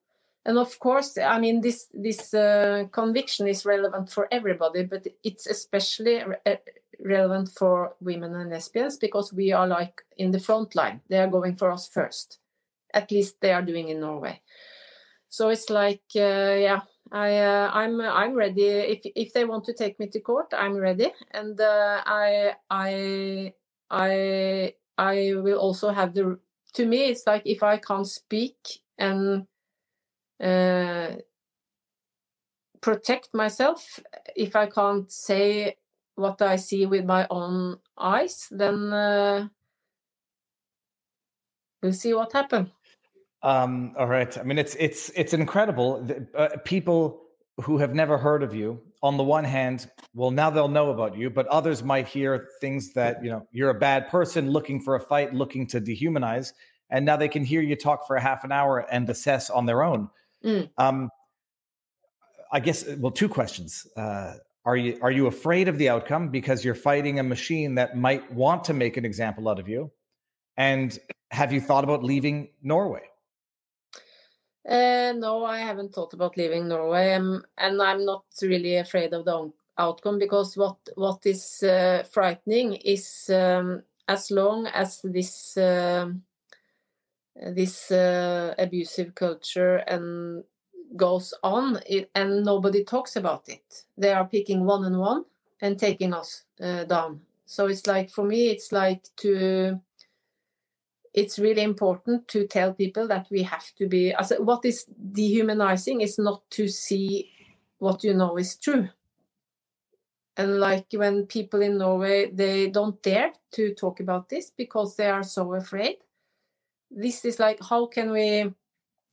[0.46, 5.46] And of course i mean this this uh, conviction is relevant for everybody but it's
[5.46, 6.56] especially re- uh,
[7.04, 11.02] relevant for women and lesbians because we are like in the front line.
[11.10, 12.38] They are going for us first.
[12.94, 14.42] At least they are doing in norway.
[15.30, 16.82] So it's like uh, yeah
[17.12, 18.66] i uh, i'm i'm ready.
[18.66, 21.12] If if they want to take me to court i'm ready.
[21.32, 23.54] And uh, i i
[23.90, 26.38] i i will also have the
[26.74, 28.56] to me it's like if i can't speak
[28.98, 29.46] and
[30.42, 31.16] uh,
[32.82, 34.00] protect myself
[34.36, 35.76] if i can't say
[36.18, 39.48] what i see with my own eyes then uh,
[41.82, 42.68] we'll see what happens
[43.42, 44.36] Um, all right.
[44.36, 46.06] I mean, it's it's it's incredible.
[46.34, 47.22] Uh, people
[47.60, 51.16] who have never heard of you, on the one hand, well, now they'll know about
[51.16, 54.96] you, but others might hear things that you know you're a bad person looking for
[54.96, 56.52] a fight, looking to dehumanize,
[56.90, 59.66] and now they can hear you talk for a half an hour and assess on
[59.66, 60.10] their own.
[60.44, 60.68] Mm.
[60.76, 61.08] Um,
[62.50, 62.84] I guess.
[62.98, 63.86] Well, two questions.
[63.96, 64.34] Uh,
[64.68, 68.30] are you are you afraid of the outcome because you're fighting a machine that might
[68.30, 69.90] want to make an example out of you?
[70.58, 70.96] And
[71.30, 73.04] have you thought about leaving Norway?
[74.68, 79.24] Uh, no, I haven't thought about leaving Norway, um, and I'm not really afraid of
[79.24, 86.24] the outcome because what what is uh, frightening is um, as long as this um
[87.34, 90.44] this uh, abusive culture and
[90.96, 91.80] goes on
[92.14, 93.84] and nobody talks about it.
[93.96, 95.24] They are picking one and one
[95.60, 97.22] and taking us uh, down.
[97.46, 99.80] So it's like for me, it's like to
[101.14, 106.18] it's really important to tell people that we have to be what is dehumanizing is
[106.18, 107.30] not to see
[107.78, 108.88] what you know is true
[110.36, 115.08] and like when people in norway they don't dare to talk about this because they
[115.08, 115.96] are so afraid
[116.90, 118.52] this is like how can we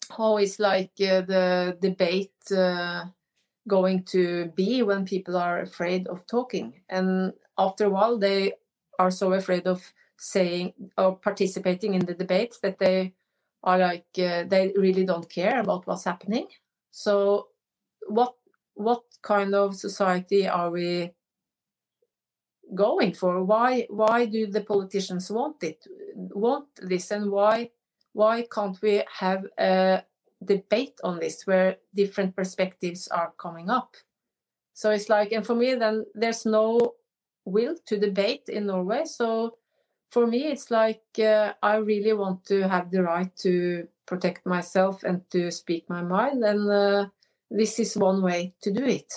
[0.09, 3.05] how is like uh, the debate uh,
[3.67, 6.81] going to be when people are afraid of talking?
[6.89, 8.53] And after a while they
[8.99, 13.13] are so afraid of saying or participating in the debates that they
[13.63, 16.47] are like uh, they really don't care about what's happening.
[16.91, 17.47] So
[18.07, 18.35] what
[18.75, 21.11] what kind of society are we
[22.75, 23.43] going for?
[23.43, 25.85] Why why do the politicians want it
[26.15, 27.11] want this?
[27.11, 27.71] And why
[28.15, 30.01] why can't we have a
[30.45, 33.95] debate on this where different perspectives are coming up.
[34.73, 36.95] So it's like, and for me, then there's no
[37.43, 39.03] will to debate in Norway.
[39.05, 39.57] So
[40.09, 45.03] for me, it's like uh, I really want to have the right to protect myself
[45.03, 46.41] and to speak my mind.
[46.43, 47.07] And uh,
[47.51, 49.11] this is one way to do it.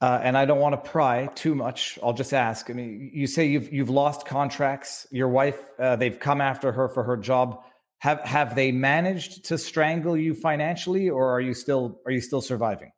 [0.00, 1.98] Uh, and I don't want to pry too much.
[2.02, 2.70] I'll just ask.
[2.70, 5.06] I mean, you say you've you've lost contracts.
[5.10, 7.62] Your wife, uh, they've come after her for her job.
[8.00, 12.40] Have have they managed to strangle you financially, or are you still are you still
[12.40, 12.92] surviving?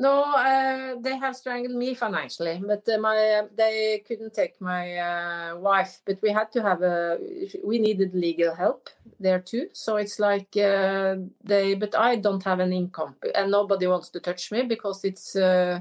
[0.00, 5.56] No, uh, they have strangled me financially, but uh, my they couldn't take my uh,
[5.58, 6.00] wife.
[6.06, 7.18] But we had to have a
[7.62, 8.88] we needed legal help
[9.20, 9.68] there too.
[9.74, 14.20] So it's like uh, they, but I don't have an income, and nobody wants to
[14.20, 15.80] touch me because it's uh,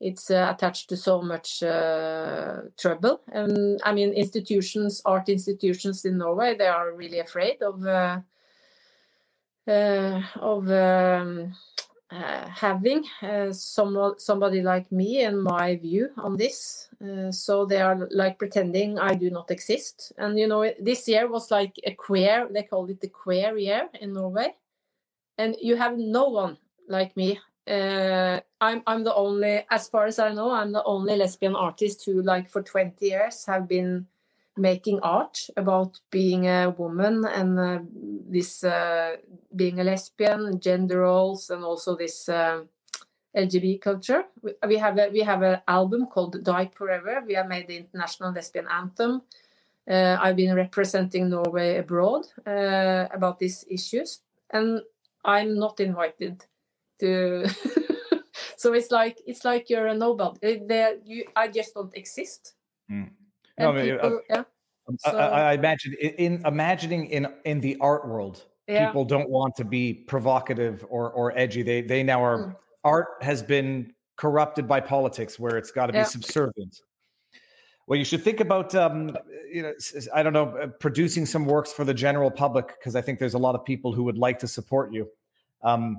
[0.00, 3.20] it's uh, attached to so much uh, trouble.
[3.32, 8.20] And I mean, institutions, art institutions in Norway, they are really afraid of uh,
[9.66, 11.54] uh of um,
[12.10, 16.88] uh, having uh, some, somebody like me and my view on this.
[17.30, 20.12] so they are like pretending I do not exist.
[20.18, 22.46] And you know, this year was like a queer.
[22.50, 24.54] They called it the queer year in Norway.
[25.38, 30.18] And you have no one like me uh, I'm I'm the only, as far as
[30.18, 34.06] I know, I'm the only lesbian artist who, like, for 20 years have been
[34.56, 37.78] making art about being a woman and uh,
[38.28, 39.16] this uh,
[39.56, 42.62] being a lesbian, gender roles, and also this uh,
[43.36, 44.24] LGBT culture.
[44.66, 47.22] We have a, we have an album called Dyke Forever.
[47.26, 49.22] We have made the international lesbian anthem.
[49.88, 54.80] Uh, I've been representing Norway abroad uh, about these issues, and
[55.24, 56.44] I'm not invited
[57.00, 57.48] to
[58.56, 62.54] so it's like it's like you're a nobody there you i just don't exist
[62.90, 63.10] mm.
[63.58, 64.42] no, I, mean, people, I, yeah.
[64.98, 68.86] So, I, I, imagine in imagining in in the art world yeah.
[68.86, 72.56] people don't want to be provocative or or edgy they they now are mm.
[72.84, 76.04] art has been corrupted by politics where it's got to be yeah.
[76.04, 76.80] subservient
[77.86, 79.16] well you should think about um,
[79.50, 79.72] you know
[80.14, 83.34] i don't know uh, producing some works for the general public because i think there's
[83.34, 85.08] a lot of people who would like to support you
[85.62, 85.96] um,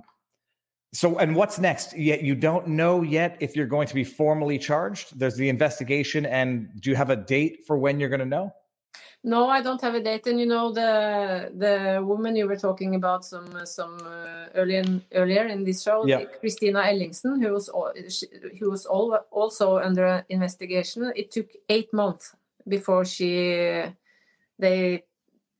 [0.95, 1.97] so, and what's next?
[1.97, 5.19] Yet you don't know yet if you're going to be formally charged.
[5.19, 8.53] There's the investigation, and do you have a date for when you're going to know?
[9.21, 10.25] No, I don't have a date.
[10.27, 15.45] And you know, the the woman you were talking about some some uh, earlier earlier
[15.47, 16.23] in this show, yeah.
[16.39, 17.69] Christina Ellingsen, who was
[18.59, 21.11] who was all, also under investigation.
[21.15, 22.35] It took eight months
[22.67, 23.83] before she
[24.59, 25.03] they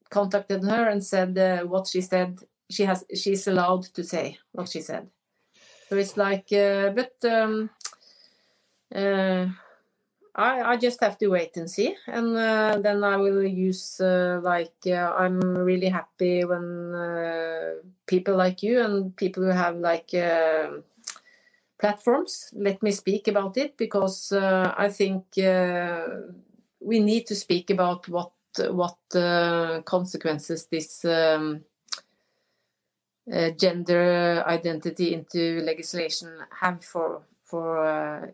[0.10, 2.40] contacted her and said uh, what she said.
[2.70, 5.10] She has she's allowed to say what she said.
[5.98, 7.70] It's like, uh, but um,
[8.94, 9.48] uh,
[10.36, 14.40] I, I just have to wait and see, and uh, then I will use uh,
[14.44, 17.76] like uh, I'm really happy when uh,
[18.06, 20.12] people like you and people who have like
[21.78, 28.32] platforms let me speak about it because I think we need to speak about what
[28.70, 28.98] what
[29.86, 31.04] consequences this.
[31.06, 31.64] Um,
[33.32, 38.28] uh, gender identity into legislation have for for uh,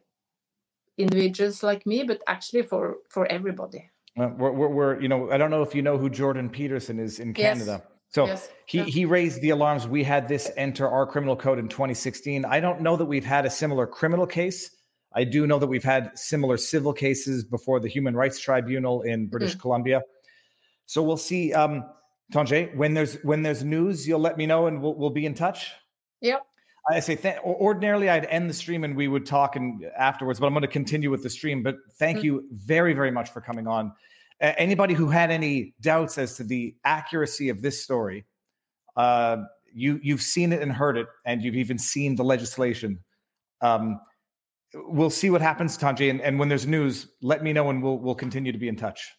[0.97, 3.89] individuals like me, but actually for for everybody.
[4.19, 6.99] Uh, we're, we're, we're, you know, I don't know if you know who Jordan Peterson
[6.99, 7.81] is in Canada.
[7.81, 7.91] Yes.
[8.09, 8.49] So yes.
[8.65, 8.83] he yeah.
[8.85, 9.87] he raised the alarms.
[9.87, 12.43] We had this enter our criminal code in 2016.
[12.43, 14.75] I don't know that we've had a similar criminal case.
[15.13, 19.27] I do know that we've had similar civil cases before the Human Rights Tribunal in
[19.27, 19.61] British mm.
[19.61, 20.01] Columbia.
[20.85, 21.53] So we'll see.
[21.53, 21.85] Um,
[22.31, 25.33] Tonje, when there's when there's news, you'll let me know, and we'll we'll be in
[25.33, 25.71] touch.
[26.21, 26.41] Yep.
[26.89, 30.47] I say th- ordinarily I'd end the stream and we would talk and afterwards, but
[30.47, 31.61] I'm going to continue with the stream.
[31.61, 32.25] But thank mm-hmm.
[32.25, 33.93] you very very much for coming on.
[34.41, 38.25] Uh, anybody who had any doubts as to the accuracy of this story,
[38.95, 39.37] uh,
[39.73, 42.99] you you've seen it and heard it, and you've even seen the legislation.
[43.61, 43.99] Um,
[44.73, 47.99] we'll see what happens, Tonje, and, and when there's news, let me know, and we'll
[47.99, 49.11] we'll continue to be in touch.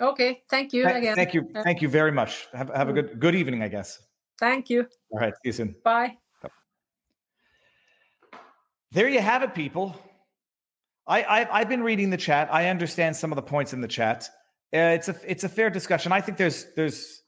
[0.00, 1.16] Okay, thank you Th- again.
[1.16, 2.46] Thank you, thank you very much.
[2.52, 2.96] Have have a mm.
[2.96, 3.98] good good evening, I guess.
[4.38, 4.86] Thank you.
[5.10, 5.74] All right, see you soon.
[5.82, 6.18] Bye.
[8.92, 9.94] There you have it, people.
[11.06, 12.48] I, I have been reading the chat.
[12.52, 14.28] I understand some of the points in the chat.
[14.74, 16.12] Uh, it's a it's a fair discussion.
[16.12, 17.22] I think there's there's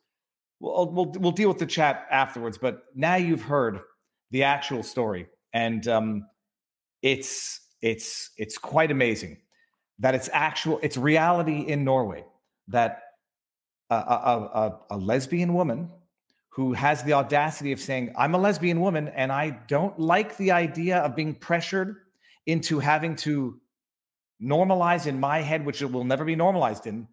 [0.61, 2.59] we'll, we'll we'll deal with the chat afterwards.
[2.59, 3.81] But now you've heard
[4.31, 6.27] the actual story, and um,
[7.03, 9.39] it's it's it's quite amazing
[10.01, 12.25] that it's actual it's reality in Norway
[12.69, 13.03] that
[13.91, 15.91] a, a, a, a lesbian woman
[16.51, 20.51] who has the audacity of saying, I'm a lesbian woman and I don't like the
[20.51, 21.97] idea of being pressured
[22.47, 23.61] into having to
[24.43, 27.07] normalize in my head, which it will never be normalized in,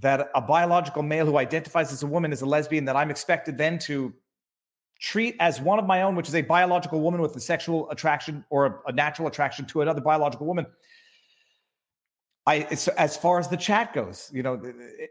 [0.00, 3.58] that a biological male who identifies as a woman is a lesbian, that I'm expected
[3.58, 4.14] then to
[5.00, 8.44] treat as one of my own, which is a biological woman with a sexual attraction
[8.50, 10.66] or a, a natural attraction to another biological woman.
[12.48, 14.58] I, as far as the chat goes, you know,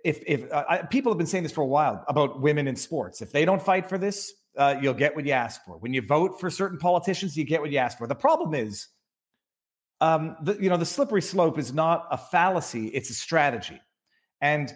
[0.03, 2.75] if if uh, I, people have been saying this for a while about women in
[2.75, 5.77] sports, if they don't fight for this, uh, you'll get what you ask for.
[5.77, 8.07] When you vote for certain politicians, you get what you ask for.
[8.07, 8.87] The problem is,
[10.01, 13.79] um, the, you know, the slippery slope is not a fallacy; it's a strategy,
[14.41, 14.73] and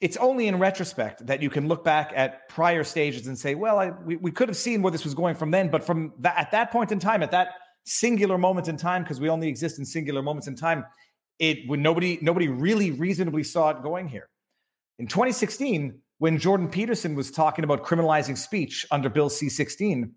[0.00, 3.80] it's only in retrospect that you can look back at prior stages and say, well,
[3.80, 6.38] I, we, we could have seen where this was going from then, but from that,
[6.38, 7.48] at that point in time, at that
[7.84, 10.84] singular moment in time, because we only exist in singular moments in time,
[11.38, 14.28] it when nobody nobody really reasonably saw it going here.
[14.98, 20.10] In 2016, when Jordan Peterson was talking about criminalizing speech under Bill C-16,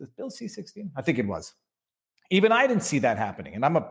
[0.00, 0.90] is Bill C-16?
[0.96, 1.54] I think it was.
[2.30, 3.88] Even I didn't see that happening, and I'm a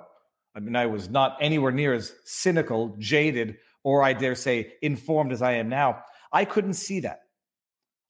[0.55, 5.32] I mean, I was not anywhere near as cynical, jaded, or I dare say informed
[5.32, 7.22] as I am now, I couldn't see that.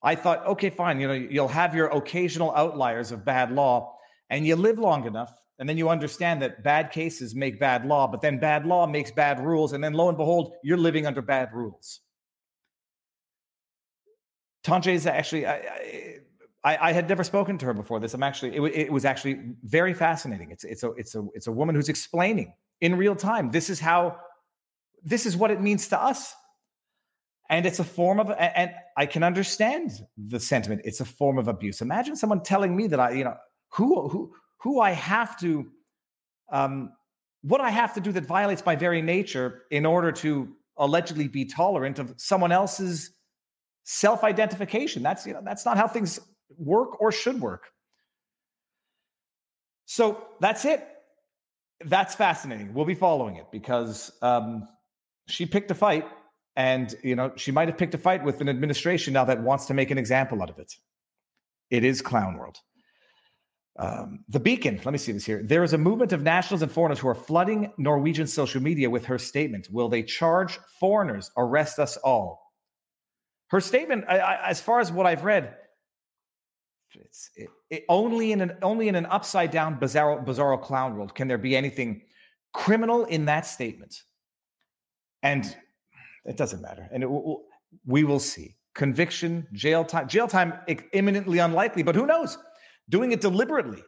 [0.03, 3.95] I thought, okay, fine, you know, you'll have your occasional outliers of bad law
[4.29, 5.31] and you live long enough
[5.61, 9.11] and then you understand that bad cases make bad law, but then bad law makes
[9.11, 11.99] bad rules and then lo and behold, you're living under bad rules.
[14.63, 16.17] Tonje is actually I,
[16.63, 18.15] I, I, had never spoken to her before this.
[18.15, 20.49] I'm actually it, it was actually very fascinating.
[20.49, 23.51] It's it's a it's a it's a woman who's explaining in real time.
[23.51, 24.17] This is how
[25.03, 26.33] this is what it means to us.
[27.51, 30.81] And it's a form of, and I can understand the sentiment.
[30.85, 31.81] It's a form of abuse.
[31.81, 33.35] Imagine someone telling me that I, you know,
[33.73, 34.33] who, who,
[34.63, 35.71] who I have to,
[36.51, 36.91] um,
[37.41, 41.45] what I have to do that violates my very nature in order to allegedly be
[41.45, 43.11] tolerant of someone else's
[43.83, 45.03] self-identification.
[45.03, 46.19] That's, you know, that's not how things
[46.57, 47.67] work or should work.
[49.85, 50.87] So that's it.
[51.83, 52.73] That's fascinating.
[52.73, 54.67] We'll be following it because um,
[55.27, 56.05] she picked a fight
[56.55, 59.65] and you know she might have picked a fight with an administration now that wants
[59.65, 60.73] to make an example out of it
[61.69, 62.57] it is clown world
[63.81, 65.41] um, the beacon let me see this here.
[65.43, 69.05] There is a movement of nationals and foreigners who are flooding norwegian social media with
[69.05, 69.67] her statement.
[69.71, 71.31] Will they charge foreigners?
[71.35, 72.53] Arrest us all.
[73.49, 75.55] Her statement I, I, as far as what i've read
[76.93, 81.15] it's it, it, only in an only in an upside down bizarro bizarro clown world
[81.15, 82.01] can there be anything
[82.53, 84.03] criminal in that statement.
[85.23, 85.55] And
[86.25, 86.87] it doesn't matter.
[86.91, 87.09] And it,
[87.85, 88.55] we will see.
[88.73, 90.53] Conviction, jail time, jail time
[90.93, 92.37] imminently unlikely, but who knows?
[92.89, 93.83] Doing it deliberately.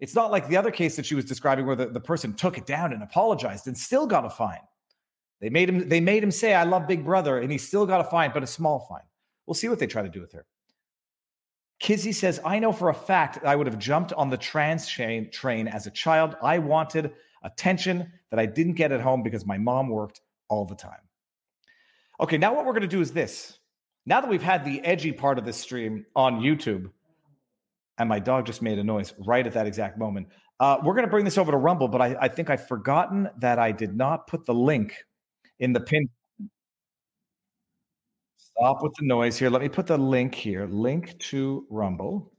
[0.00, 2.58] It's not like the other case that she was describing where the, the person took
[2.58, 4.60] it down and apologized and still got a fine.
[5.40, 8.00] They made him they made him say I love Big Brother and he still got
[8.00, 9.02] a fine, but a small fine.
[9.46, 10.46] We'll see what they try to do with her.
[11.80, 15.30] Kizzy says, I know for a fact I would have jumped on the trans train,
[15.30, 16.36] train as a child.
[16.42, 20.74] I wanted attention that I didn't get at home because my mom worked all the
[20.74, 21.00] time.
[22.20, 23.58] Okay, now what we're going to do is this.
[24.06, 26.90] Now that we've had the edgy part of this stream on YouTube,
[27.98, 30.28] and my dog just made a noise right at that exact moment,
[30.60, 33.28] uh, we're going to bring this over to Rumble, but I, I think I've forgotten
[33.38, 34.94] that I did not put the link
[35.58, 36.08] in the pin.
[38.36, 39.50] Stop with the noise here.
[39.50, 42.32] Let me put the link here link to Rumble.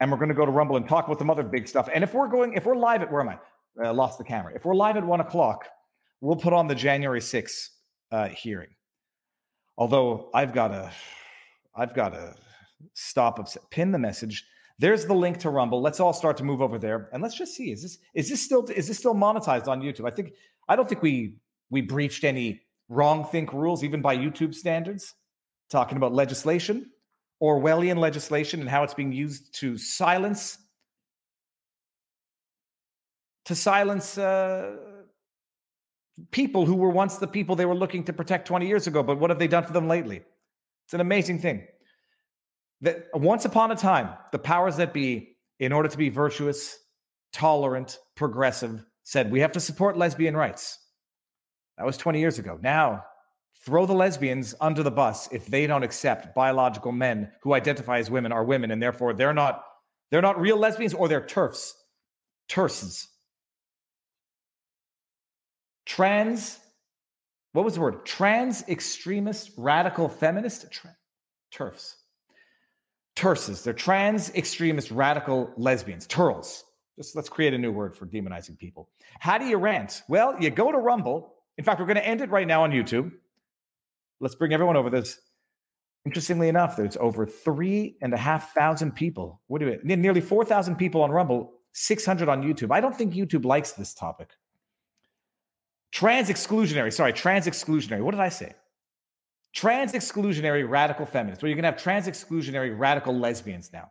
[0.00, 1.88] And we're going to go to Rumble and talk about some other big stuff.
[1.94, 3.38] And if we're going, if we're live at, where am I?
[3.84, 4.52] Uh, lost the camera.
[4.54, 5.68] If we're live at one o'clock,
[6.20, 7.68] we'll put on the January 6th
[8.10, 8.70] uh, hearing.
[9.78, 10.90] Although I've got to,
[11.74, 12.34] I've got to
[12.94, 14.44] stop, upset, pin the message.
[14.82, 15.80] There's the link to Rumble.
[15.80, 18.42] Let's all start to move over there, and let's just see is this is this
[18.42, 20.08] still is this still monetized on YouTube?
[20.08, 20.32] I think
[20.68, 21.36] I don't think we
[21.70, 25.14] we breached any wrong think rules even by YouTube standards.
[25.70, 26.90] Talking about legislation,
[27.40, 30.58] Orwellian legislation, and how it's being used to silence
[33.44, 34.78] to silence uh,
[36.32, 39.04] people who were once the people they were looking to protect 20 years ago.
[39.04, 40.22] But what have they done for them lately?
[40.86, 41.68] It's an amazing thing.
[42.82, 46.78] That once upon a time, the powers that be, in order to be virtuous,
[47.32, 50.78] tolerant, progressive, said we have to support lesbian rights.
[51.78, 52.58] That was 20 years ago.
[52.60, 53.04] Now,
[53.64, 58.10] throw the lesbians under the bus if they don't accept biological men who identify as
[58.10, 59.64] women are women, and therefore they're not
[60.10, 61.72] they're not real lesbians or they're TERFs,
[62.48, 63.08] terses
[65.86, 66.58] trans,
[67.52, 68.06] what was the word?
[68.06, 70.96] Trans extremist radical feminist tra-
[71.54, 71.94] TERFs.
[73.14, 73.62] Terses.
[73.62, 76.06] They're trans extremist radical lesbians.
[76.06, 76.64] Turls.
[76.96, 78.88] Just let's create a new word for demonizing people.
[79.18, 80.02] How do you rant?
[80.08, 81.34] Well, you go to Rumble.
[81.58, 83.12] In fact, we're going to end it right now on YouTube.
[84.20, 84.90] Let's bring everyone over.
[84.90, 85.18] this.
[86.04, 89.40] interestingly enough, there's over three and a half thousand people.
[89.46, 92.70] What do you nearly four thousand people on Rumble, 600 on YouTube.
[92.70, 94.30] I don't think YouTube likes this topic.
[95.90, 96.92] Trans exclusionary.
[96.92, 98.02] Sorry, trans exclusionary.
[98.02, 98.54] What did I say?
[99.52, 103.90] trans exclusionary radical feminists, where you can have trans exclusionary radical lesbians now,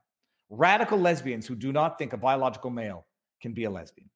[0.49, 3.05] radical lesbians who do not think a biological male
[3.41, 4.09] can be a lesbian.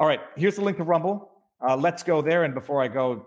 [0.00, 1.30] All right, here's the link to Rumble.
[1.60, 2.44] Uh, let's go there.
[2.44, 3.26] And before I go,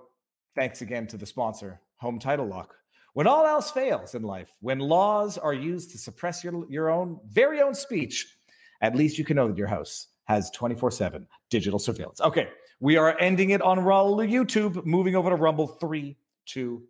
[0.56, 2.76] thanks again to the sponsor, Home Title Lock.
[3.14, 7.20] When all else fails in life, when laws are used to suppress your, your own
[7.28, 8.38] very own speech,
[8.82, 12.22] at least you can know that your house has 24 7 digital surveillance.
[12.22, 12.48] Okay,
[12.80, 16.16] we are ending it on Rumble YouTube, moving over to Rumble 3,
[16.46, 16.82] 2,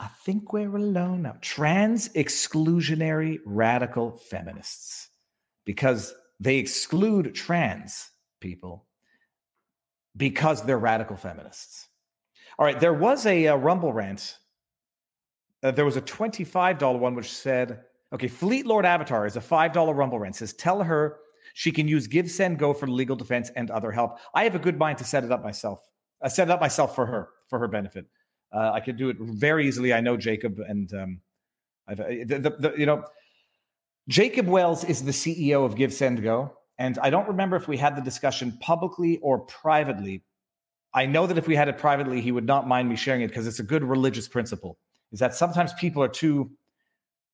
[0.00, 1.36] I think we're alone now.
[1.42, 5.10] Trans exclusionary radical feminists,
[5.66, 8.86] because they exclude trans people
[10.16, 11.88] because they're radical feminists.
[12.58, 14.38] All right, there was a, a Rumble rant.
[15.62, 17.82] Uh, there was a $25 one which said,
[18.12, 20.36] okay, Fleet Lord Avatar is a $5 Rumble rant.
[20.36, 21.18] Says, tell her
[21.52, 24.18] she can use GiveSendGo for legal defense and other help.
[24.34, 25.86] I have a good mind to set it up myself.
[26.22, 28.06] I set it up myself for her, for her benefit.
[28.52, 29.92] Uh, I could do it very easily.
[29.92, 31.20] I know Jacob and um,
[31.86, 33.04] I've, uh, the, the, you know,
[34.08, 36.50] Jacob Wells is the CEO of GiveSendGo.
[36.78, 40.22] And I don't remember if we had the discussion publicly or privately.
[40.94, 43.28] I know that if we had it privately, he would not mind me sharing it
[43.28, 44.78] because it's a good religious principle.
[45.12, 46.50] Is that sometimes people are too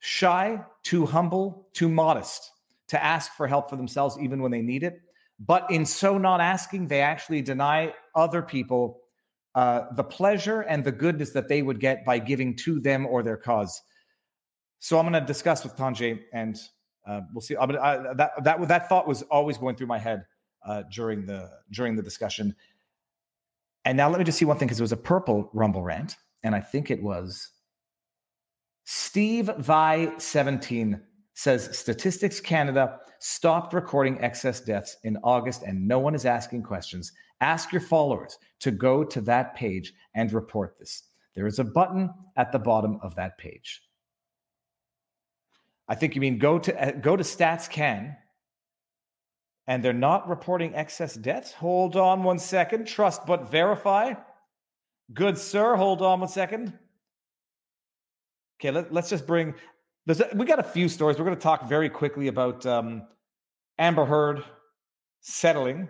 [0.01, 2.51] shy, too humble, too modest
[2.89, 5.01] to ask for help for themselves, even when they need it.
[5.39, 9.01] But in so not asking, they actually deny other people
[9.57, 13.23] uh, the pleasure and the goodness that they would get by giving to them or
[13.23, 13.83] their cause.
[14.79, 16.57] So I'm going to discuss with Tonje and
[17.09, 17.57] uh, we'll see.
[17.57, 20.27] I mean, I, that that that thought was always going through my head
[20.65, 22.55] uh, during the during the discussion.
[23.85, 26.17] And now let me just see one thing because it was a purple rumble rant,
[26.43, 27.49] and I think it was
[28.85, 31.01] Steve Vi seventeen
[31.37, 37.13] says Statistics Canada stopped recording excess deaths in August, and no one is asking questions.
[37.43, 41.03] Ask your followers to go to that page and report this.
[41.35, 43.83] There is a button at the bottom of that page.
[45.87, 48.17] I think you mean go to uh, go to StatsCan,
[49.67, 51.53] and they're not reporting excess deaths.
[51.53, 52.87] Hold on one second.
[52.87, 54.15] Trust but verify.
[55.13, 56.73] Good sir, hold on one second.
[58.59, 59.55] Okay, let, us just bring.
[60.07, 61.19] There's a, we got a few stories.
[61.19, 63.03] We're going to talk very quickly about um,
[63.79, 64.45] Amber Heard
[65.21, 65.89] settling,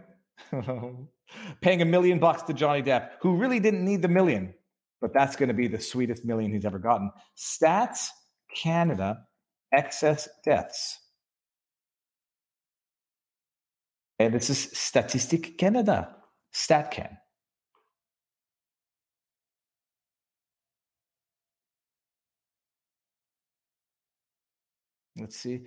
[1.61, 4.55] paying a million bucks to Johnny Depp, who really didn't need the million,
[5.03, 7.11] but that's going to be the sweetest million he's ever gotten.
[7.37, 8.09] Stats
[8.55, 9.19] Canada
[9.73, 10.99] excess deaths.
[14.19, 16.17] And this is Statistic Canada,
[16.55, 17.19] StatCan.
[25.19, 25.63] Let's see.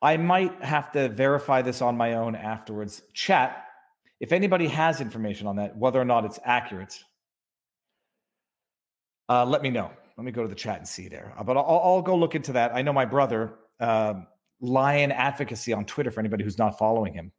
[0.00, 3.02] I might have to verify this on my own afterwards.
[3.12, 3.64] Chat,
[4.20, 7.02] if anybody has information on that, whether or not it's accurate,
[9.28, 11.34] uh, let me know let me go to the chat and see there.
[11.36, 12.74] Uh, but I'll, I'll go look into that.
[12.74, 14.14] I know my brother, uh,
[14.60, 17.32] Lion Advocacy on Twitter for anybody who's not following him.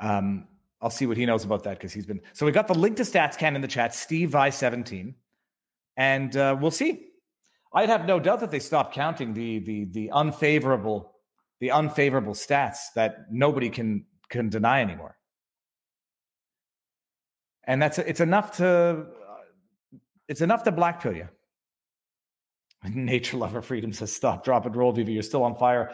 [0.00, 0.48] Um,
[0.80, 2.20] I'll see what he knows about that because he's been.
[2.32, 5.14] So we got the link to StatsCan in the chat, Steve Vi17,
[5.96, 7.08] and uh, we'll see.
[7.74, 11.12] I'd have no doubt that they stopped counting the the the unfavorable
[11.60, 15.16] the unfavorable stats that nobody can can deny anymore.
[17.64, 19.06] And that's it's enough to
[20.28, 21.28] it's enough to blackpill you.
[22.88, 25.12] Nature lover freedom says stop, drop and roll, Viva.
[25.12, 25.92] You're still on fire.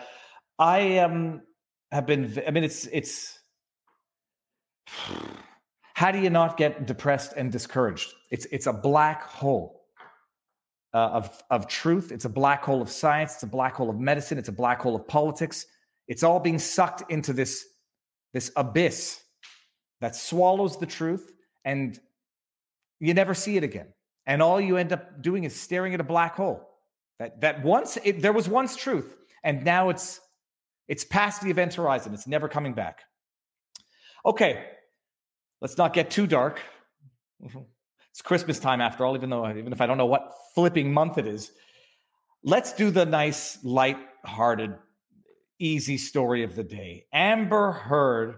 [0.58, 1.42] I um
[1.92, 2.42] have been.
[2.46, 3.38] I mean, it's it's.
[5.94, 8.12] How do you not get depressed and discouraged?
[8.30, 9.77] It's it's a black hole
[10.94, 12.12] uh, of of truth.
[12.12, 13.34] It's a black hole of science.
[13.34, 14.38] It's a black hole of medicine.
[14.38, 15.66] It's a black hole of politics.
[16.06, 17.66] It's all being sucked into this
[18.32, 19.22] this abyss
[20.00, 21.32] that swallows the truth,
[21.64, 21.98] and
[23.00, 23.88] you never see it again
[24.28, 26.68] and all you end up doing is staring at a black hole
[27.18, 30.20] that that once it, there was once truth and now it's
[30.86, 33.00] it's past the event horizon it's never coming back
[34.24, 34.66] okay
[35.60, 36.60] let's not get too dark
[38.18, 41.18] it's christmas time after all even though even if i don't know what flipping month
[41.18, 41.52] it is
[42.42, 44.74] let's do the nice light-hearted
[45.60, 48.34] easy story of the day amber heard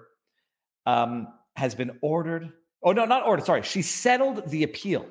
[0.84, 2.52] um, has been ordered
[2.82, 5.06] oh no not ordered sorry she settled the appeal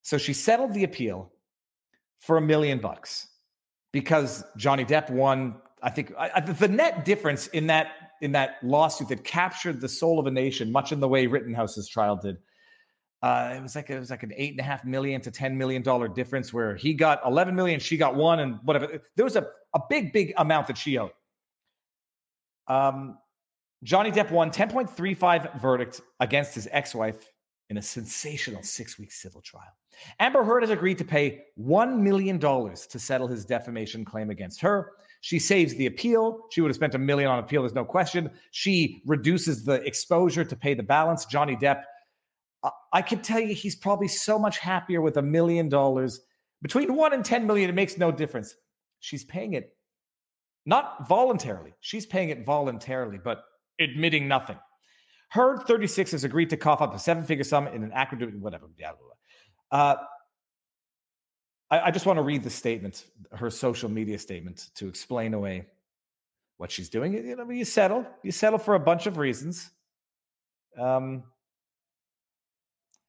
[0.00, 1.30] so she settled the appeal
[2.18, 3.28] for a million bucks
[3.94, 5.54] because Johnny Depp won.
[5.82, 7.88] I think I, the net difference in that
[8.20, 11.88] in that lawsuit that captured the soul of a nation, much in the way Rittenhouse's
[11.88, 12.38] trial did.
[13.22, 15.56] Uh, it was like it was like an eight and a half million to ten
[15.56, 19.02] million dollar difference, where he got eleven million, she got one, and whatever.
[19.16, 21.12] There was a a big big amount that she owed.
[22.68, 23.18] Um,
[23.82, 27.30] Johnny Depp won 10.35 verdict against his ex-wife
[27.68, 29.72] in a sensational six-week civil trial.
[30.18, 34.92] Amber Heard has agreed to pay $1 million to settle his defamation claim against her.
[35.20, 36.46] She saves the appeal.
[36.50, 38.30] She would have spent a million on appeal, there's no question.
[38.50, 41.26] She reduces the exposure to pay the balance.
[41.26, 41.84] Johnny Depp,
[42.92, 46.20] I, can tell you, he's probably so much happier with a million dollars.
[46.62, 48.54] Between one and 10 million, it makes no difference.
[49.00, 49.76] She's paying it
[50.66, 51.74] not voluntarily.
[51.80, 53.44] She's paying it voluntarily, but
[53.78, 54.58] admitting nothing.
[55.28, 58.68] Heard 36 has agreed to cough up a seven figure sum in an acronym, whatever.
[58.68, 59.78] Blah, blah, blah.
[59.78, 59.96] Uh,
[61.70, 65.66] I, I just want to read the statement, her social media statement, to explain away
[66.56, 67.12] what she's doing.
[67.12, 69.70] You know, you settle, you settle for a bunch of reasons.
[70.78, 71.24] Um,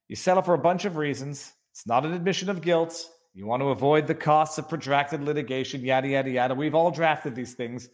[0.08, 1.54] you settle for a bunch of reasons.
[1.72, 3.06] It's not an admission of guilt.
[3.34, 6.56] You want to avoid the costs of protracted litigation, yada, yada, yada.
[6.56, 7.90] We've all drafted these things.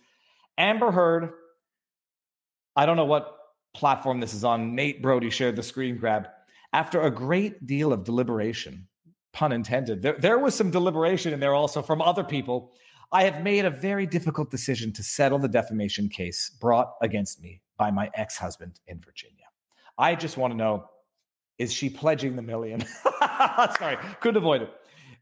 [0.57, 1.31] Amber Heard,
[2.75, 3.35] I don't know what
[3.73, 4.75] platform this is on.
[4.75, 6.27] Nate Brody shared the screen grab.
[6.73, 8.87] After a great deal of deliberation,
[9.33, 10.01] pun intended.
[10.01, 12.73] There, there was some deliberation in there also from other people.
[13.11, 17.61] I have made a very difficult decision to settle the defamation case brought against me
[17.77, 19.45] by my ex husband in Virginia.
[19.97, 20.85] I just want to know
[21.61, 22.83] is she pledging the million?
[23.77, 24.73] Sorry, couldn't avoid it.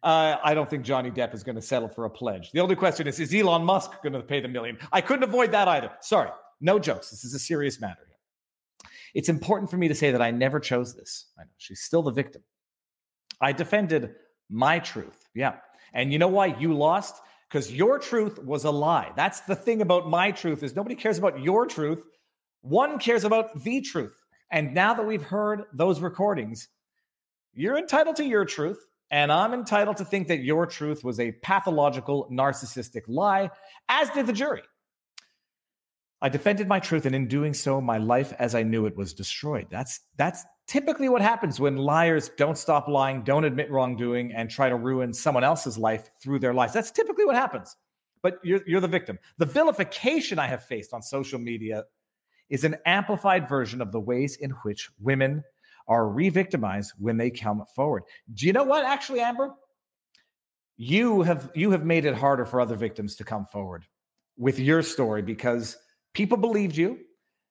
[0.01, 2.51] Uh, I don't think Johnny Depp is going to settle for a pledge.
[2.51, 4.77] The only question is is Elon Musk going to pay the million?
[4.93, 5.91] I couldn't avoid that either.
[6.01, 6.29] Sorry,
[6.61, 7.09] no jokes.
[7.09, 7.99] This is a serious matter.
[9.13, 11.31] It's important for me to say that I never chose this.
[11.37, 12.43] I know she's still the victim.
[13.41, 14.11] I defended
[14.49, 15.27] my truth.
[15.33, 15.55] Yeah.
[15.93, 17.15] And you know why you lost?
[17.49, 19.11] Because your truth was a lie.
[19.15, 22.03] That's the thing about my truth is nobody cares about your truth.
[22.61, 24.15] One cares about the truth.
[24.51, 26.67] And now that we've heard those recordings,
[27.53, 28.79] you're entitled to your truth.
[29.11, 33.49] And I'm entitled to think that your truth was a pathological, narcissistic lie,
[33.87, 34.61] as did the jury.
[36.21, 39.13] I defended my truth, and in doing so, my life as I knew it was
[39.13, 39.67] destroyed.
[39.69, 44.67] That's that's typically what happens when liars don't stop lying, don't admit wrongdoing, and try
[44.69, 46.73] to ruin someone else's life through their lies.
[46.73, 47.75] That's typically what happens.
[48.21, 49.17] But you're, you're the victim.
[49.37, 51.85] The vilification I have faced on social media
[52.49, 55.43] is an amplified version of the ways in which women
[55.87, 58.03] are re victimized when they come forward.
[58.33, 59.51] Do you know what, actually, Amber?
[60.77, 63.85] You have you have made it harder for other victims to come forward
[64.37, 65.75] with your story because
[66.13, 66.99] people believed you.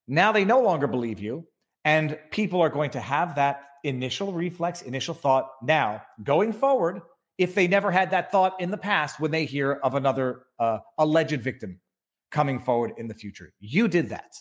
[0.06, 1.46] Now they no longer believe you.
[1.84, 7.00] And people are going to have that initial reflex, initial thought now going forward,
[7.36, 10.78] if they never had that thought in the past when they hear of another uh,
[10.98, 11.80] alleged victim
[12.30, 13.52] coming forward in the future.
[13.60, 14.34] You did that.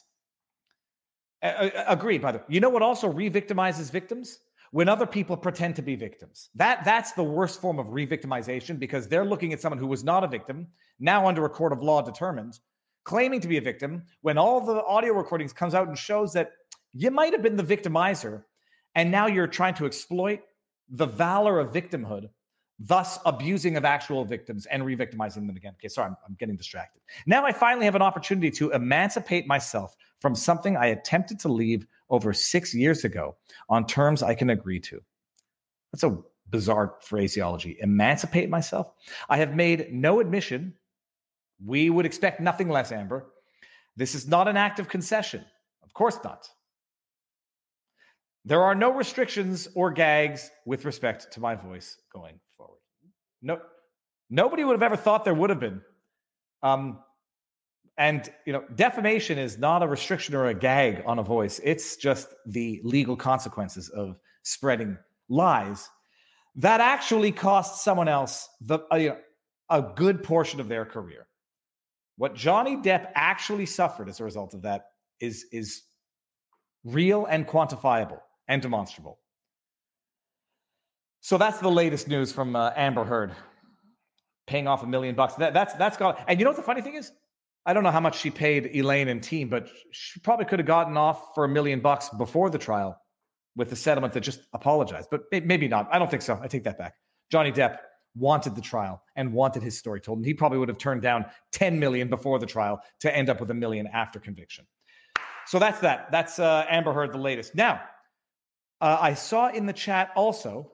[1.42, 2.44] Agreed, by the way.
[2.48, 4.40] You know what also re victimizes victims?
[4.72, 6.50] When other people pretend to be victims.
[6.56, 10.04] That, that's the worst form of re victimization because they're looking at someone who was
[10.04, 10.68] not a victim,
[11.00, 12.60] now under a court of law determined,
[13.06, 16.52] claiming to be a victim, when all the audio recordings comes out and shows that
[16.94, 18.44] you might have been the victimizer,
[18.96, 20.42] and now you're trying to exploit
[20.90, 22.30] the valor of victimhood,
[22.80, 25.74] thus abusing of actual victims and re victimizing them again.
[25.78, 27.02] Okay, sorry, I'm, I'm getting distracted.
[27.26, 31.86] Now I finally have an opportunity to emancipate myself from something I attempted to leave
[32.10, 33.36] over six years ago
[33.70, 35.02] on terms I can agree to.
[35.92, 36.18] That's a
[36.50, 37.78] bizarre phraseology.
[37.82, 38.92] Emancipate myself?
[39.30, 40.74] I have made no admission.
[41.64, 43.26] We would expect nothing less, Amber.
[43.96, 45.44] This is not an act of concession.
[45.84, 46.50] Of course not.
[48.46, 52.80] There are no restrictions or gags with respect to my voice going forward.
[53.42, 53.60] No,
[54.30, 55.82] nobody would have ever thought there would have been.
[56.64, 57.00] Um,
[57.98, 61.60] and you know, defamation is not a restriction or a gag on a voice.
[61.64, 64.98] It's just the legal consequences of spreading
[65.30, 65.90] lies
[66.56, 69.18] that actually cost someone else the uh, you know,
[69.70, 71.28] a good portion of their career.
[72.18, 74.86] What Johnny Depp actually suffered as a result of that
[75.20, 75.84] is is
[76.84, 79.20] real and quantifiable and demonstrable.
[81.20, 83.34] So that's the latest news from uh, Amber Heard,
[84.46, 85.34] paying off a million bucks.
[85.36, 86.24] That, that's that's got.
[86.28, 87.12] And you know what the funny thing is?
[87.68, 90.66] I don't know how much she paid Elaine and team, but she probably could have
[90.66, 92.98] gotten off for a million bucks before the trial
[93.58, 95.10] with the settlement that just apologized.
[95.12, 95.90] But maybe not.
[95.92, 96.40] I don't think so.
[96.42, 96.94] I take that back.
[97.30, 97.80] Johnny Depp
[98.16, 101.26] wanted the trial and wanted his story told, and he probably would have turned down
[101.52, 104.66] 10 million before the trial to end up with a million after conviction.
[105.46, 106.10] So that's that.
[106.10, 107.54] That's uh, Amber Heard, the latest.
[107.54, 107.82] Now,
[108.80, 110.72] uh, I saw in the chat also,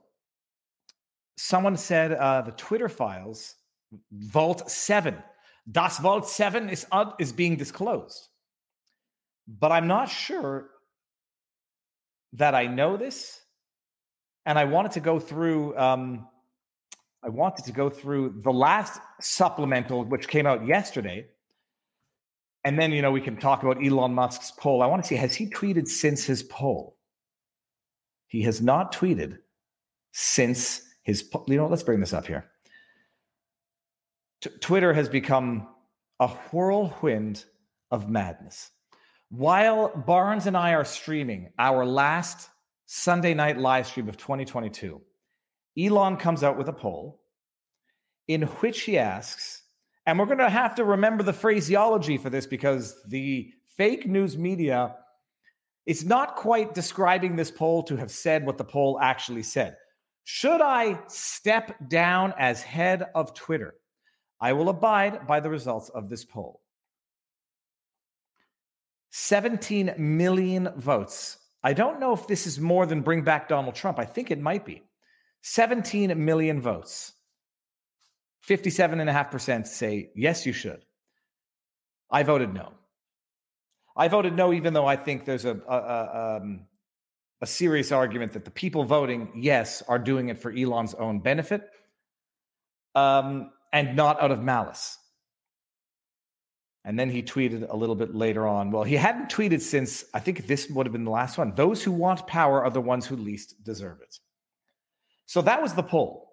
[1.38, 3.56] someone said uh, the Twitter files,
[4.12, 5.18] Vault 7,
[5.72, 8.30] Das Vault 7 is, uh, is being disclosed.
[9.48, 10.70] But I'm not sure
[12.34, 13.40] that I know this.
[14.46, 15.78] And I wanted to go through.
[15.78, 16.28] Um,
[17.24, 21.28] I wanted to go through the last supplemental, which came out yesterday,
[22.66, 24.82] And then, you know, we can talk about Elon Musk's poll.
[24.82, 26.98] I want to see, has he tweeted since his poll?
[28.28, 29.40] He has not tweeted
[30.14, 32.50] since his, you know, let's bring this up here.
[34.44, 35.68] T- Twitter has become
[36.20, 37.46] a whirlwind
[37.92, 38.72] of madness.
[39.30, 42.50] While Barnes and I are streaming our last
[42.86, 45.02] Sunday night live stream of 2022,
[45.80, 47.22] Elon comes out with a poll
[48.28, 49.64] in which he asks,
[50.06, 54.38] and we're going to have to remember the phraseology for this because the fake news
[54.38, 54.96] media
[55.86, 59.78] is not quite describing this poll to have said what the poll actually said.
[60.26, 63.76] Should I step down as head of Twitter?
[64.44, 66.60] I will abide by the results of this poll.
[69.12, 71.38] 17 million votes.
[71.64, 74.00] I don't know if this is more than bring back Donald Trump.
[74.00, 74.84] I think it might be.
[75.44, 77.14] 17 million votes.
[78.46, 80.84] 57.5% say, yes, you should.
[82.12, 82.74] I voted no.
[83.96, 86.66] I voted no, even though I think there's a, a, a, um,
[87.40, 91.70] a serious argument that the people voting yes are doing it for Elon's own benefit
[92.94, 94.98] um, and not out of malice.
[96.86, 98.72] And then he tweeted a little bit later on.
[98.72, 101.54] Well, he hadn't tweeted since I think this would have been the last one.
[101.56, 104.20] Those who want power are the ones who least deserve it.
[105.26, 106.30] So that was the poll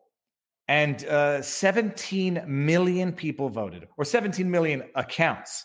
[0.70, 5.64] and uh, 17 million people voted, or 17 million accounts.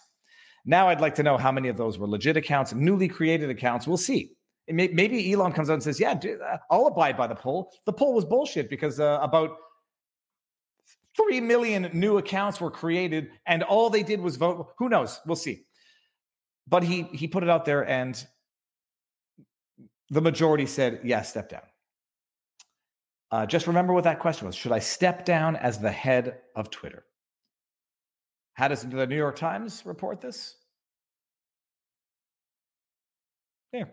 [0.65, 3.85] Now I'd like to know how many of those were legit accounts, newly created accounts.
[3.85, 4.31] We'll see.
[4.67, 7.71] May, maybe Elon comes out and says, "Yeah, dude, uh, I'll abide by the poll."
[7.85, 9.51] The poll was bullshit because uh, about
[11.15, 14.73] three million new accounts were created, and all they did was vote.
[14.77, 15.19] Who knows?
[15.25, 15.65] We'll see.
[16.67, 18.25] But he he put it out there, and
[20.09, 21.63] the majority said, "Yeah, step down."
[23.31, 24.55] Uh, just remember what that question was.
[24.55, 27.05] Should I step down as the head of Twitter?
[28.53, 30.55] How does the New York Times report this?
[33.71, 33.91] Here.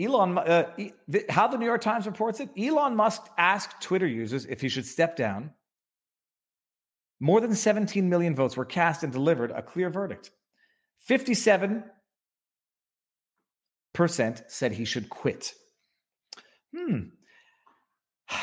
[0.00, 0.72] Elon, uh,
[1.28, 4.86] how the New York Times reports it Elon Musk asked Twitter users if he should
[4.86, 5.50] step down.
[7.22, 10.32] More than 17 million votes were cast and delivered a clear verdict.
[11.08, 11.84] 57%
[14.48, 15.54] said he should quit.
[16.76, 16.98] Hmm.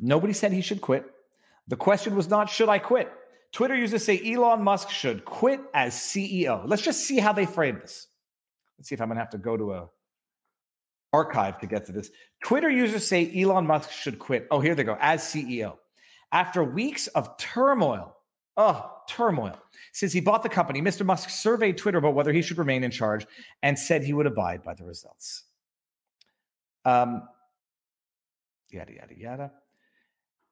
[0.00, 1.06] Nobody said he should quit.
[1.68, 3.12] The question was not, should I quit?
[3.52, 6.64] Twitter users say Elon Musk should quit as CEO.
[6.66, 8.08] Let's just see how they frame this.
[8.76, 9.88] Let's see if I'm going to have to go to a
[11.12, 12.10] archive to get to this.
[12.42, 14.48] Twitter users say Elon Musk should quit.
[14.50, 15.76] Oh, here they go, as CEO.
[16.32, 18.16] After weeks of turmoil,
[18.56, 19.58] oh, turmoil,
[19.92, 21.06] since he bought the company, Mr.
[21.06, 23.26] Musk surveyed Twitter about whether he should remain in charge
[23.62, 25.44] and said he would abide by the results.
[26.84, 27.22] Um,
[28.70, 29.52] yada, yada, yada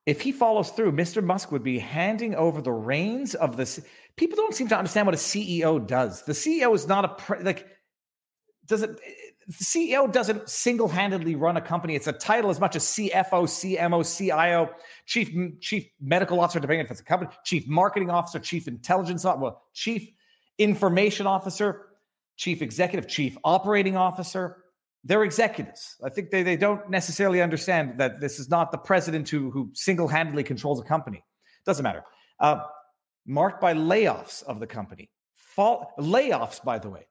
[0.06, 1.24] if he follows through, Mr.
[1.24, 3.80] Musk would be handing over the reins of this.
[4.16, 6.22] People don't seem to understand what a CEO does.
[6.22, 7.66] The CEO is not a pre- like
[8.66, 8.98] does it.
[9.46, 11.94] The CEO doesn't single-handedly run a company.
[11.94, 14.70] It's a title as much as CFO, CMO, CIO,
[15.06, 15.30] chief
[15.60, 19.62] chief medical officer, depending if it's a company, chief marketing officer, chief intelligence officer, well,
[19.74, 20.10] chief
[20.58, 21.86] information officer,
[22.36, 24.64] chief executive, chief operating officer
[25.04, 25.96] they're executives.
[26.02, 29.70] I think they, they don't necessarily understand that this is not the president who, who
[29.74, 31.22] single handedly controls a company.
[31.66, 32.02] Doesn't matter.
[32.40, 32.60] Uh,
[33.26, 35.10] marked by layoffs of the company.
[35.34, 37.06] Fall, layoffs, by the way.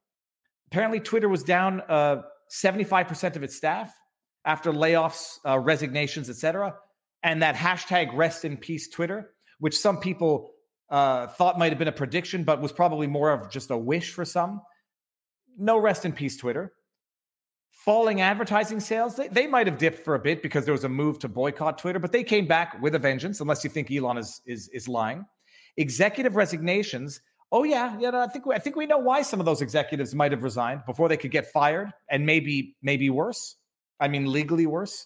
[0.73, 3.93] Apparently, Twitter was down uh, 75% of its staff
[4.43, 6.73] after layoffs, uh, resignations, etc.
[7.21, 10.49] And that hashtag rest in peace Twitter, which some people
[10.89, 14.13] uh, thought might have been a prediction, but was probably more of just a wish
[14.13, 14.61] for some.
[15.57, 16.73] No rest in peace Twitter
[17.83, 20.89] falling advertising sales, they, they might have dipped for a bit because there was a
[20.89, 24.17] move to boycott Twitter, but they came back with a vengeance, unless you think Elon
[24.17, 25.25] is is is lying.
[25.77, 27.21] Executive resignations.
[27.53, 28.09] Oh yeah, yeah.
[28.15, 30.81] I think we, I think we know why some of those executives might have resigned
[30.87, 33.57] before they could get fired, and maybe maybe worse.
[33.99, 35.05] I mean, legally worse.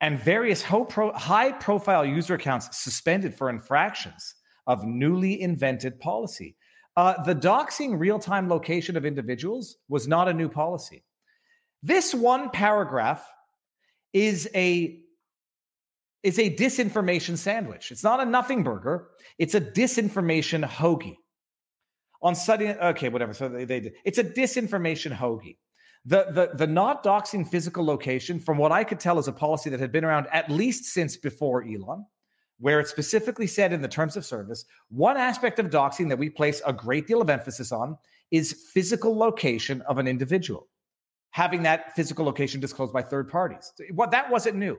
[0.00, 4.34] And various high profile user accounts suspended for infractions
[4.66, 6.56] of newly invented policy.
[6.96, 11.04] Uh, the doxing real time location of individuals was not a new policy.
[11.84, 13.24] This one paragraph
[14.12, 15.00] is a
[16.26, 17.92] is a disinformation sandwich.
[17.92, 19.06] It's not a nothing burger.
[19.38, 21.18] It's a disinformation hoagie.
[22.20, 23.32] On studying, okay, whatever.
[23.32, 23.92] So they, they did.
[24.04, 25.58] It's a disinformation hoagie.
[26.04, 29.70] The, the, the not doxing physical location, from what I could tell, is a policy
[29.70, 32.04] that had been around at least since before Elon,
[32.58, 36.28] where it specifically said in the terms of service one aspect of doxing that we
[36.28, 37.96] place a great deal of emphasis on
[38.32, 40.66] is physical location of an individual
[41.30, 43.70] having that physical location disclosed by third parties.
[43.90, 44.78] What that wasn't new.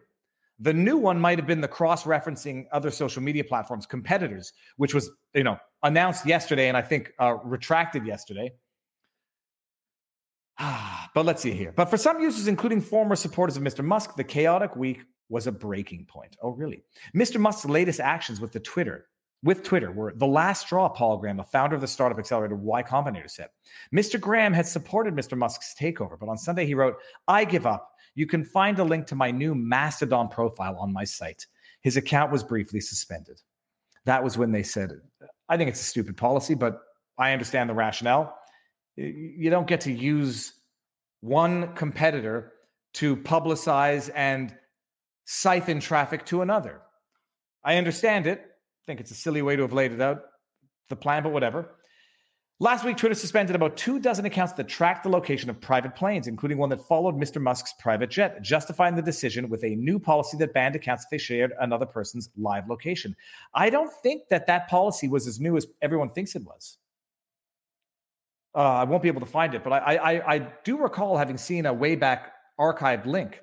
[0.60, 5.12] The new one might have been the cross-referencing other social media platforms competitors, which was
[5.34, 8.52] you know announced yesterday and I think uh, retracted yesterday.
[10.60, 11.74] but let's see here.
[11.76, 13.84] But for some users, including former supporters of Mr.
[13.84, 16.36] Musk, the chaotic week was a breaking point.
[16.42, 16.84] Oh, really?
[17.16, 17.40] Mr.
[17.40, 19.08] Musk's latest actions with the Twitter
[19.44, 22.82] with Twitter were the last straw, Paul Graham, a founder of the startup accelerator Y
[22.84, 23.50] Combinator, said.
[23.96, 24.20] Mr.
[24.20, 25.38] Graham had supported Mr.
[25.38, 26.96] Musk's takeover, but on Sunday he wrote,
[27.28, 27.92] I give up.
[28.18, 31.46] You can find a link to my new Mastodon profile on my site.
[31.82, 33.42] His account was briefly suspended.
[34.06, 34.92] That was when they said,
[35.48, 36.82] I think it's a stupid policy, but
[37.18, 38.38] I understand the rationale.
[38.96, 40.54] You don't get to use
[41.22, 42.54] one competitor
[42.96, 44.54] to publicize and
[45.26, 46.82] siphon traffic to another.
[47.64, 48.44] I understand it
[48.88, 50.24] think it's a silly way to have laid it out,
[50.90, 51.76] the plan, but whatever.
[52.60, 56.26] Last week, Twitter suspended about two dozen accounts that tracked the location of private planes,
[56.26, 57.40] including one that followed Mr.
[57.40, 61.20] Musk's private jet, justifying the decision with a new policy that banned accounts if they
[61.20, 63.16] shared another person's live location.
[63.54, 66.80] I don't think that that policy was as new as everyone thinks it was.
[68.56, 71.38] Uh, I won't be able to find it, but I, I, I do recall having
[71.38, 73.40] seen a way back archived link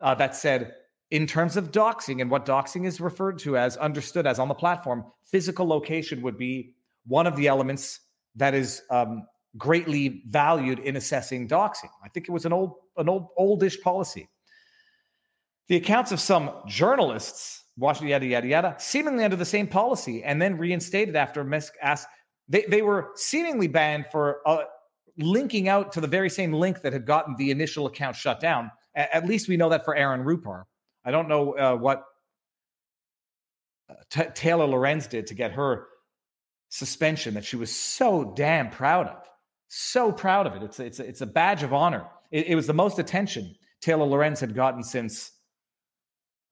[0.00, 0.76] uh, that said
[1.10, 4.54] in terms of doxing and what doxing is referred to as, understood as on the
[4.54, 6.74] platform, physical location would be
[7.06, 8.00] one of the elements
[8.36, 9.26] that is um,
[9.56, 11.90] greatly valued in assessing doxing.
[12.04, 14.28] I think it was an old, an old, oldish policy.
[15.68, 20.40] The accounts of some journalists, Washington, yada yada yada, seemingly under the same policy, and
[20.40, 22.08] then reinstated after Musk asked.
[22.48, 24.64] They they were seemingly banned for uh,
[25.18, 28.70] linking out to the very same link that had gotten the initial account shut down.
[28.96, 30.64] At least we know that for Aaron Rupar.
[31.04, 32.02] I don't know uh, what
[33.88, 35.86] uh, T- Taylor Lorenz did to get her
[36.70, 39.28] suspension that she was so damn proud of.
[39.68, 40.62] So proud of it.
[40.62, 42.06] It's it's it's a badge of honor.
[42.30, 45.32] It, it was the most attention Taylor Lorenz had gotten since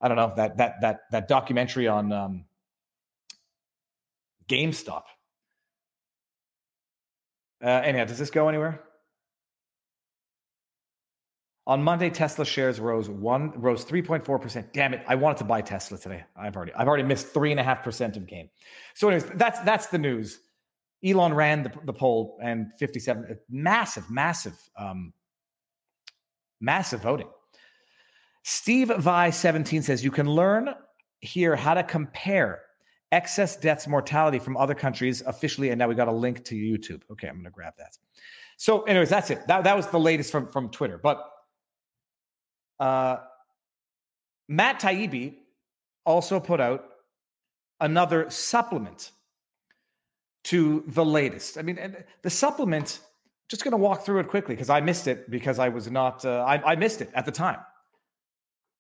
[0.01, 2.45] I don't know that that that that documentary on um,
[4.49, 5.03] GameStop.
[7.63, 8.81] Uh, anyhow, does this go anywhere?
[11.69, 14.73] On Monday, Tesla shares rose one rose 3.4%.
[14.73, 15.05] Damn it.
[15.07, 16.25] I wanted to buy Tesla today.
[16.35, 18.49] I've already I've already missed three and a half percent of gain.
[18.95, 20.41] So, anyways, that's that's the news.
[21.05, 25.13] Elon ran the, the poll and 57 massive, massive, um,
[26.59, 27.29] massive voting.
[28.43, 30.75] Steve Vi 17 says you can learn
[31.21, 32.63] here how to compare
[33.13, 35.69] excess deaths mortality from other countries officially.
[35.69, 37.03] And now we got a link to YouTube.
[37.13, 37.99] Okay, I'm gonna grab that.
[38.57, 39.47] So, anyways, that's it.
[39.49, 40.99] That, that was the latest from, from Twitter.
[40.99, 41.23] But
[42.81, 43.19] uh,
[44.49, 45.35] Matt Taibbi
[46.05, 46.85] also put out
[47.81, 49.11] another supplement
[50.45, 51.59] to the latest.
[51.59, 53.01] I mean, the supplement,
[53.49, 56.25] just going to walk through it quickly because I missed it because I was not,
[56.25, 57.59] uh, I, I missed it at the time.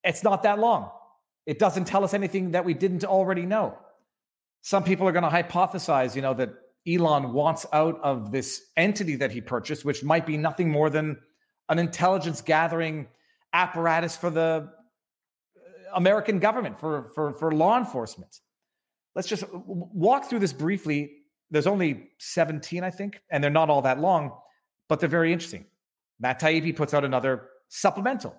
[0.04, 0.90] It's not that long.
[1.46, 3.78] It doesn't tell us anything that we didn't already know.
[4.62, 6.50] Some people are going to hypothesize, you know, that
[6.86, 11.18] Elon wants out of this entity that he purchased, which might be nothing more than
[11.68, 13.08] an intelligence gathering
[13.52, 18.40] apparatus for the uh, American government, for, for, for law enforcement.
[19.14, 21.12] Let's just walk through this briefly.
[21.50, 24.32] There's only 17, I think, and they're not all that long,
[24.88, 25.66] but they're very interesting.
[26.20, 28.34] Matt Taibbi puts out another supplemental.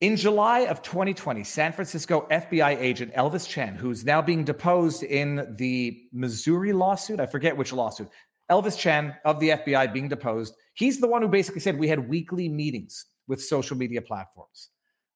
[0.00, 5.54] In July of 2020, San Francisco FBI agent Elvis Chan, who's now being deposed in
[5.56, 8.08] the Missouri lawsuit, I forget which lawsuit,
[8.50, 12.08] Elvis Chan of the FBI being deposed, he's the one who basically said we had
[12.08, 14.70] weekly meetings with social media platforms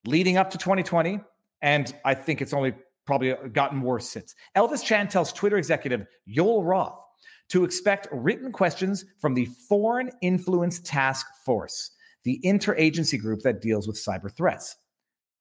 [0.06, 1.20] leading up to 2020.
[1.62, 2.74] And I think it's only
[3.06, 4.34] probably uh, gotten worse since.
[4.56, 7.00] Elvis Chan tells Twitter executive Yoel Roth
[7.48, 11.92] to expect written questions from the Foreign Influence Task Force,
[12.24, 14.76] the interagency group that deals with cyber threats.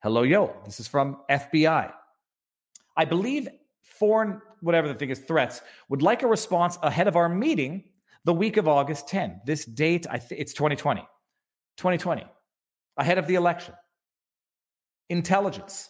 [0.04, 0.54] Hello, Yoel.
[0.66, 1.92] This is from FBI.
[2.98, 3.48] I believe
[3.82, 7.84] foreign, whatever the thing is, threats would like a response ahead of our meeting
[8.24, 9.42] the week of August 10.
[9.46, 11.02] This date, I think it's 2020.
[11.78, 12.26] 2020
[12.98, 13.74] ahead of the election.
[15.10, 15.90] Intelligence.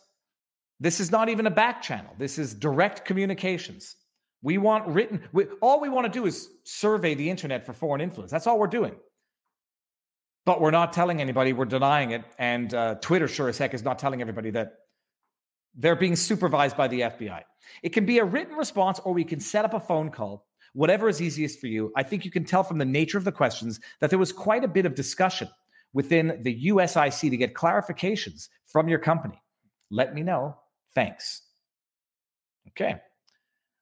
[0.79, 2.13] This is not even a back channel.
[2.17, 3.95] This is direct communications.
[4.41, 8.01] We want written, we, all we want to do is survey the internet for foreign
[8.01, 8.31] influence.
[8.31, 8.95] That's all we're doing.
[10.45, 12.23] But we're not telling anybody, we're denying it.
[12.37, 14.73] And uh, Twitter, sure as heck, is not telling everybody that
[15.75, 17.41] they're being supervised by the FBI.
[17.81, 21.09] It can be a written response, or we can set up a phone call, whatever
[21.09, 21.91] is easiest for you.
[21.95, 24.63] I think you can tell from the nature of the questions that there was quite
[24.63, 25.49] a bit of discussion
[25.95, 29.41] within the USIC to get clarifications from your company.
[29.89, 30.57] Let me know.
[30.93, 31.41] Thanks.
[32.69, 32.97] Okay.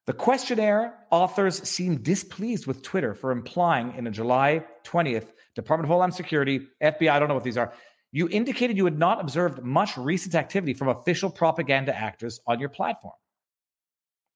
[0.05, 5.89] The questionnaire authors seem displeased with Twitter for implying in a July 20th Department of
[5.89, 7.73] Homeland Security, FBI, I don't know what these are,
[8.11, 12.69] you indicated you had not observed much recent activity from official propaganda actors on your
[12.69, 13.15] platform.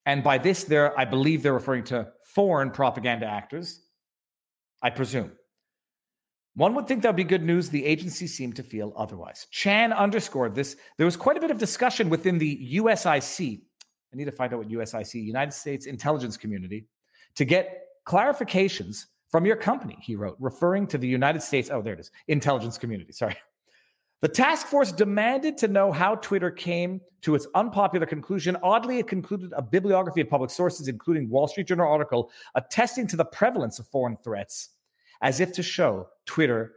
[0.06, 3.82] And by this, there, I believe they're referring to foreign propaganda actors,
[4.82, 5.32] I presume.
[6.58, 7.70] One would think that would be good news.
[7.70, 9.46] The agency seemed to feel otherwise.
[9.52, 10.76] Chan underscored this.
[10.98, 13.62] There was quite a bit of discussion within the USIC.
[14.12, 16.88] I need to find out what USIC, United States Intelligence Community,
[17.36, 21.70] to get clarifications from your company, he wrote, referring to the United States.
[21.72, 22.10] Oh, there it is.
[22.28, 23.12] Intelligence Community.
[23.12, 23.36] Sorry.
[24.22, 28.58] The task force demanded to know how Twitter came to its unpopular conclusion.
[28.64, 33.16] Oddly, it concluded a bibliography of public sources, including Wall Street Journal article attesting to
[33.16, 34.70] the prevalence of foreign threats,
[35.22, 36.74] as if to show Twitter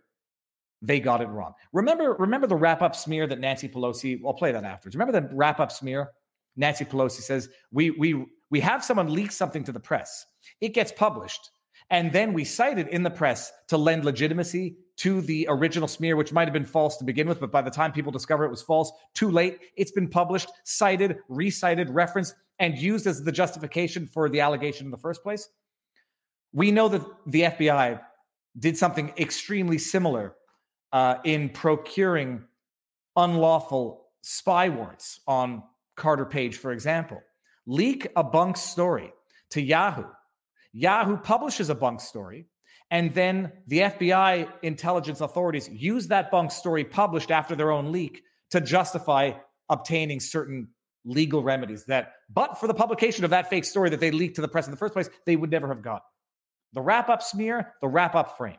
[0.82, 1.52] they got it wrong.
[1.72, 4.20] Remember, remember the wrap-up smear that Nancy Pelosi.
[4.24, 4.96] I'll play that afterwards.
[4.96, 6.10] Remember the wrap-up smear.
[6.56, 10.24] Nancy Pelosi says we we we have someone leak something to the press.
[10.60, 11.50] It gets published,
[11.90, 16.16] and then we cite it in the press to lend legitimacy to the original smear,
[16.16, 18.50] which might have been false to begin with, but by the time people discover it
[18.50, 19.58] was false, too late.
[19.76, 24.90] It's been published, cited, recited, referenced, and used as the justification for the allegation in
[24.90, 25.48] the first place.
[26.52, 28.00] We know that the FBI
[28.60, 30.34] did something extremely similar
[30.92, 32.44] uh, in procuring
[33.16, 35.62] unlawful spy warrants on
[35.96, 37.20] Carter Page, for example.
[37.66, 39.12] Leak a bunk story
[39.50, 40.04] to Yahoo.
[40.72, 42.46] Yahoo publishes a bunk story
[42.90, 48.22] and then the FBI intelligence authorities use that bunk story published after their own leak
[48.50, 49.32] to justify
[49.68, 50.68] obtaining certain
[51.04, 54.42] legal remedies that, but for the publication of that fake story that they leaked to
[54.42, 56.02] the press in the first place, they would never have got.
[56.72, 58.58] The wrap up smear, the wrap up frame.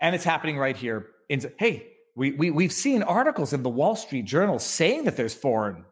[0.00, 1.08] And it's happening right here.
[1.28, 5.34] In, hey, we, we, we've seen articles in the Wall Street Journal saying that there's
[5.34, 5.84] foreign,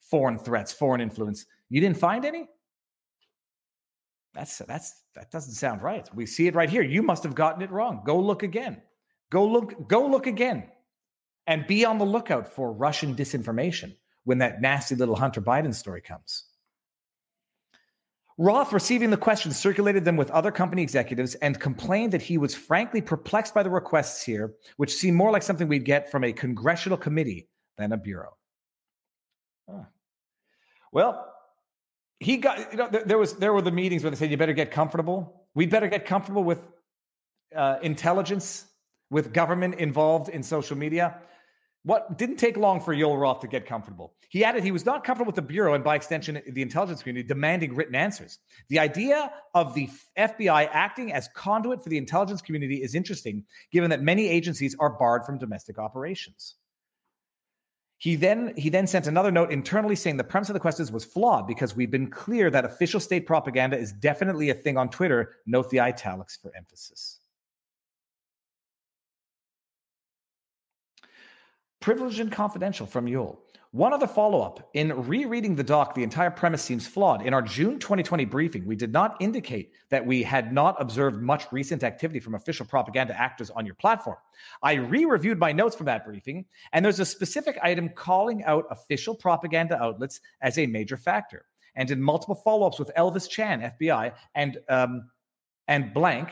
[0.00, 1.46] foreign threats, foreign influence.
[1.68, 2.48] You didn't find any?
[4.34, 6.08] That's that's that doesn't sound right.
[6.14, 6.82] We see it right here.
[6.82, 8.02] You must have gotten it wrong.
[8.04, 8.80] Go look again.
[9.30, 10.64] Go look go look again.
[11.46, 16.02] And be on the lookout for Russian disinformation when that nasty little Hunter Biden story
[16.02, 16.44] comes.
[18.38, 22.54] Roth, receiving the questions, circulated them with other company executives and complained that he was
[22.54, 26.32] frankly perplexed by the requests here, which seemed more like something we'd get from a
[26.32, 28.36] congressional committee than a bureau.
[29.68, 29.86] Oh.
[30.92, 31.34] Well,
[32.20, 34.36] he got you know there, there, was there were the meetings where they said you
[34.36, 36.60] better get comfortable we better get comfortable with
[37.54, 38.66] uh, intelligence
[39.10, 41.18] with government involved in social media
[41.88, 44.12] what didn't take long for Yoel Roth to get comfortable.
[44.28, 47.26] He added he was not comfortable with the Bureau and, by extension, the intelligence community
[47.26, 48.40] demanding written answers.
[48.68, 53.88] The idea of the FBI acting as conduit for the intelligence community is interesting, given
[53.88, 56.56] that many agencies are barred from domestic operations.
[57.96, 61.06] He then he then sent another note internally saying the premise of the questions was
[61.06, 65.36] flawed because we've been clear that official state propaganda is definitely a thing on Twitter.
[65.46, 67.17] Note the italics for emphasis.
[71.80, 73.38] Privileged and confidential from Yoel.
[73.72, 77.20] One other follow up in rereading the doc, the entire premise seems flawed.
[77.20, 81.52] In our June 2020 briefing, we did not indicate that we had not observed much
[81.52, 84.16] recent activity from official propaganda actors on your platform.
[84.62, 88.64] I re reviewed my notes from that briefing, and there's a specific item calling out
[88.70, 91.44] official propaganda outlets as a major factor.
[91.76, 95.10] And in multiple follow ups with Elvis Chan, FBI, and, um,
[95.68, 96.30] and blank,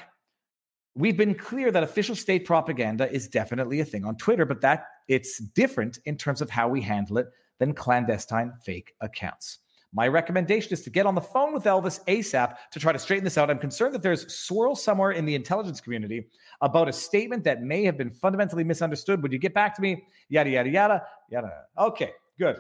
[0.97, 4.87] we've been clear that official state propaganda is definitely a thing on Twitter, but that
[5.09, 7.27] it's different in terms of how we handle it
[7.59, 9.59] than clandestine fake accounts.
[9.93, 13.25] My recommendation is to get on the phone with Elvis ASAP to try to straighten
[13.25, 13.51] this out.
[13.51, 16.27] I'm concerned that there's swirl somewhere in the intelligence community
[16.61, 19.23] about a statement that may have been fundamentally misunderstood.
[19.23, 20.05] Would you get back to me?
[20.29, 21.51] Yada, yada, yada, yada.
[21.79, 22.57] Okay, good.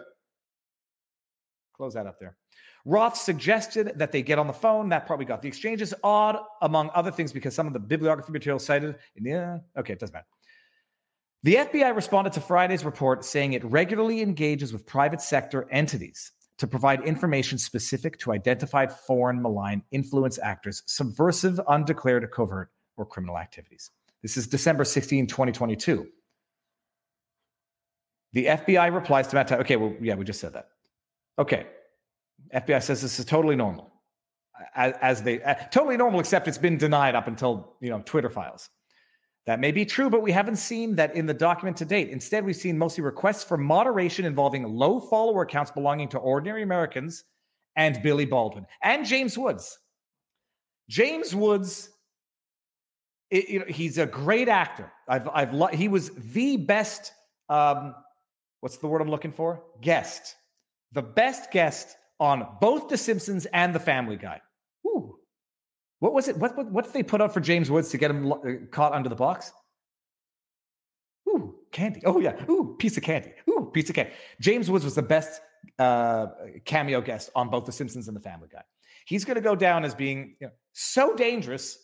[1.75, 2.37] Close that up there.
[2.87, 4.89] Roth suggested that they get on the phone.
[4.91, 8.61] That probably got the exchanges odd, among other things, because some of the bibliography material
[8.61, 8.95] cited.
[9.17, 10.27] Yeah, uh, okay, it doesn't matter.
[11.43, 16.69] The FBI responded to Friday's report saying it regularly engages with private sector entities to
[16.69, 23.91] provide information specific to identified foreign malign influence actors, subversive, undeclared, covert, or criminal activities.
[24.23, 26.07] This is December 16, 2022.
[28.33, 29.51] The FBI replies to Matt.
[29.51, 30.69] Okay, well, yeah, we just said that.
[31.39, 31.67] Okay,
[32.55, 33.93] FBI says this is totally normal,
[34.75, 38.31] as, as they uh, totally normal, except it's been denied up until you know Twitter
[38.31, 38.71] files.
[39.47, 42.09] That may be true, but we haven't seen that in the document to date.
[42.09, 47.25] Instead, we've seen mostly requests for moderation involving low follower accounts belonging to ordinary Americans
[47.77, 49.79] and Billy Baldwin and James Woods.
[50.89, 51.91] James Woods,
[53.31, 54.91] it, you know, he's a great actor.
[55.09, 57.13] I've, I've, lo- he was the best.
[57.49, 57.95] Um,
[58.61, 59.63] what's the word I'm looking for?
[59.81, 60.35] Guest,
[60.91, 64.41] the best guest on both The Simpsons and The Family Guy.
[64.87, 65.17] Ooh.
[65.99, 66.37] What was it?
[66.37, 68.37] What, what, what did they put up for James Woods to get him uh,
[68.71, 69.53] caught under the box?
[71.29, 72.03] Ooh, candy.
[72.05, 73.33] Oh yeah, ooh, piece of candy.
[73.49, 74.13] Ooh, piece of candy.
[74.41, 75.41] James Woods was the best
[75.79, 76.27] uh,
[76.65, 78.63] cameo guest on both The Simpsons and The Family Guy.
[79.07, 81.79] He's going to go down as being you know, so dangerous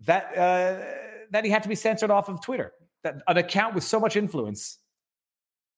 [0.00, 0.84] that uh,
[1.30, 2.72] that he had to be censored off of Twitter.
[3.04, 4.78] That an account with so much influence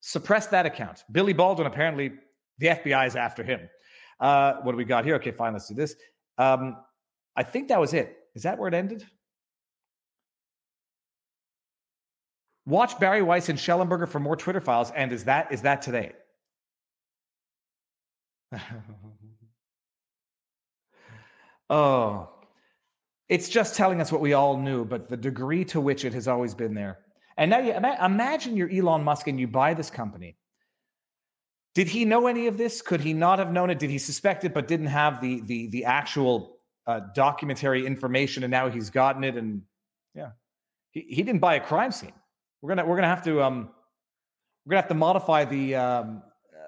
[0.01, 1.05] suppressed that account.
[1.10, 2.12] Billy Baldwin apparently
[2.59, 3.69] the FBI is after him.
[4.20, 5.15] Uh, what do we got here?
[5.16, 5.53] Okay, fine.
[5.53, 5.95] Let's do this.
[6.39, 6.77] Um,
[7.36, 8.16] I think that was it.
[8.35, 9.07] Is that where it ended?
[12.66, 14.90] Watch Bari Weiss and Shellenberger for more Twitter files.
[14.90, 16.12] And is that is that today?
[21.70, 22.28] oh,
[23.28, 26.28] it's just telling us what we all knew, but the degree to which it has
[26.28, 26.99] always been there.
[27.36, 30.36] And now you imagine you're Elon Musk and you buy this company.
[31.78, 32.82] Did he know any of this?
[32.82, 33.78] Could he not have known it?
[33.78, 38.50] Did he suspect it but didn't have the the the actual uh, documentary information and
[38.50, 39.62] now he's gotten it and
[40.12, 40.30] yeah.
[40.90, 42.14] He, he didn't buy a crime scene.
[42.60, 43.70] We're gonna we're gonna have to um
[44.66, 46.22] we're gonna have to modify the um,
[46.52, 46.59] uh,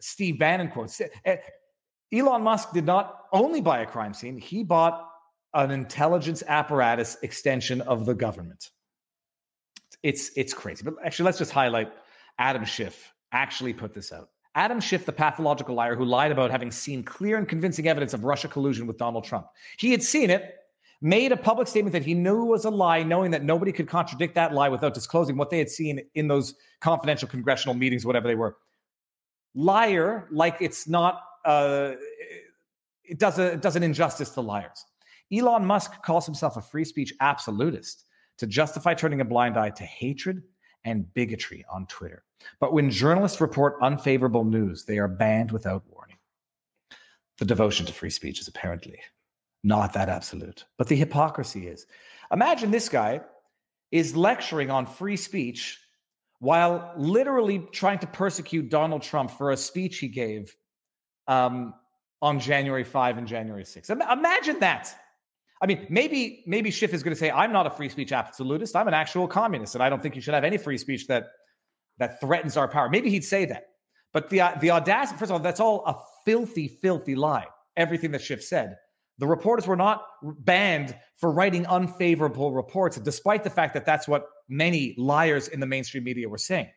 [0.00, 1.00] Steve Bannon quotes.
[1.24, 1.36] Eh,
[2.12, 5.02] Elon Musk did not only buy a crime scene; he bought
[5.54, 8.68] an intelligence apparatus extension of the government.
[10.02, 10.84] It's it's crazy.
[10.84, 11.90] But actually, let's just highlight
[12.38, 14.28] Adam Schiff actually put this out.
[14.54, 18.24] Adam Schiff, the pathological liar who lied about having seen clear and convincing evidence of
[18.24, 19.46] Russia collusion with Donald Trump.
[19.78, 20.56] He had seen it
[21.00, 24.34] made a public statement that he knew was a lie, knowing that nobody could contradict
[24.34, 28.34] that lie without disclosing what they had seen in those confidential congressional meetings, whatever they
[28.34, 28.56] were.
[29.54, 31.92] Liar, like it's not, uh,
[33.04, 34.84] it does, a, it does an injustice to liars.
[35.32, 38.04] Elon Musk calls himself a free speech absolutist
[38.38, 40.42] to justify turning a blind eye to hatred
[40.84, 42.24] and bigotry on Twitter.
[42.60, 46.16] But when journalists report unfavorable news, they are banned without warning.
[47.38, 48.98] The devotion to free speech is apparently
[49.62, 50.64] not that absolute.
[50.76, 51.86] But the hypocrisy is
[52.32, 53.20] imagine this guy
[53.90, 55.78] is lecturing on free speech
[56.40, 60.54] while literally trying to persecute Donald Trump for a speech he gave
[61.26, 61.74] um,
[62.22, 63.90] on January 5 and January 6.
[63.90, 64.94] Imagine that.
[65.60, 68.76] I mean, maybe maybe Schiff is going to say, "I'm not a free speech absolutist.
[68.76, 71.30] I'm an actual communist, and I don't think you should have any free speech that
[71.98, 73.64] that threatens our power." Maybe he'd say that,
[74.12, 75.18] but the the audacity.
[75.18, 77.46] First of all, that's all a filthy, filthy lie.
[77.76, 78.76] Everything that Schiff said.
[79.18, 84.26] The reporters were not banned for writing unfavorable reports, despite the fact that that's what
[84.48, 86.68] many liars in the mainstream media were saying.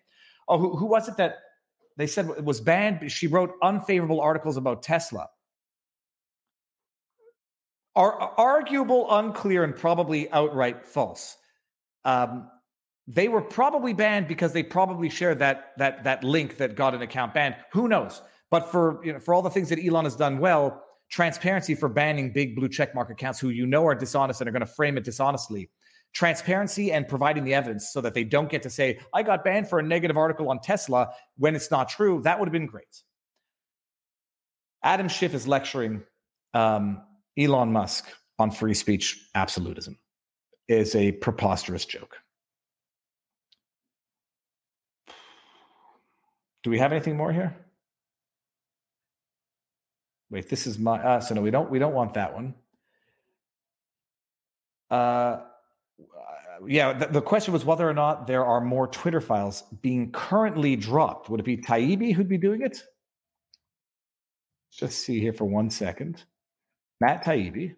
[0.47, 1.35] Oh, who, who was it that
[1.97, 3.11] they said it was banned?
[3.11, 5.27] She wrote unfavorable articles about Tesla.
[7.95, 11.37] Are arguable, unclear, and probably outright false.
[12.05, 12.49] Um,
[13.13, 17.01] they were probably banned because they probably shared that that that link that got an
[17.01, 17.55] account banned.
[17.73, 18.21] Who knows?
[18.49, 21.89] But for you know, for all the things that Elon has done well, transparency for
[21.89, 24.97] banning big blue checkmark accounts who you know are dishonest and are going to frame
[24.97, 25.69] it dishonestly.
[26.13, 29.69] Transparency and providing the evidence so that they don't get to say, I got banned
[29.69, 32.21] for a negative article on Tesla when it's not true.
[32.23, 33.01] That would have been great.
[34.83, 36.03] Adam Schiff is lecturing
[36.53, 37.01] um,
[37.37, 38.09] Elon Musk
[38.39, 39.97] on free speech absolutism
[40.67, 42.17] is a preposterous joke.
[46.63, 47.55] Do we have anything more here?
[50.29, 52.55] Wait, this is my uh, so no, we don't we don't want that one.
[54.89, 55.41] Uh
[56.67, 60.75] yeah, the, the, question was whether or not there are more Twitter files being currently
[60.75, 61.29] dropped.
[61.29, 62.83] Would it be Taibbi who'd be doing it?
[64.69, 66.23] Let's just see here for one second.
[66.99, 67.75] Matt Taibbi,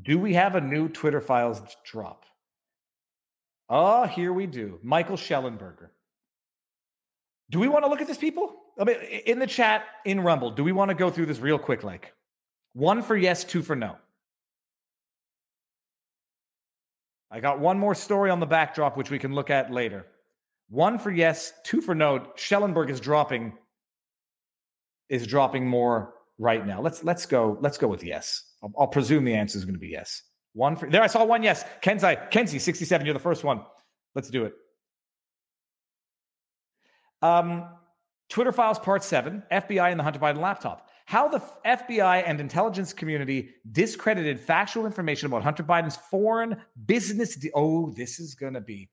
[0.00, 2.24] do we have a new Twitter files drop?
[3.68, 4.78] Oh, here we do.
[4.82, 5.90] Michael Shellenberger.
[7.52, 8.56] Do we want to look at this, people?
[8.80, 8.96] I mean,
[9.26, 11.84] in the chat in Rumble, do we want to go through this real quick?
[11.84, 12.14] Like
[12.72, 13.96] one for yes, two for no.
[17.30, 20.06] I got one more story on the backdrop, which we can look at later.
[20.70, 22.26] One for yes, two for no.
[22.36, 23.52] Schellenberg is dropping
[25.10, 26.80] is dropping more right now.
[26.80, 27.58] Let's let's go.
[27.60, 28.44] Let's go with yes.
[28.62, 30.22] I'll, I'll presume the answer is going to be yes.
[30.54, 31.02] One for there.
[31.02, 31.66] I saw one yes.
[31.82, 33.06] Kenzie, Kenzie, sixty-seven.
[33.06, 33.60] You're the first one.
[34.14, 34.54] Let's do it.
[37.22, 37.68] Um,
[38.28, 40.88] Twitter Files Part 7 FBI and the Hunter Biden laptop.
[41.04, 47.36] How the FBI and intelligence community discredited factual information about Hunter Biden's foreign business.
[47.36, 48.88] De- oh, this is going to be.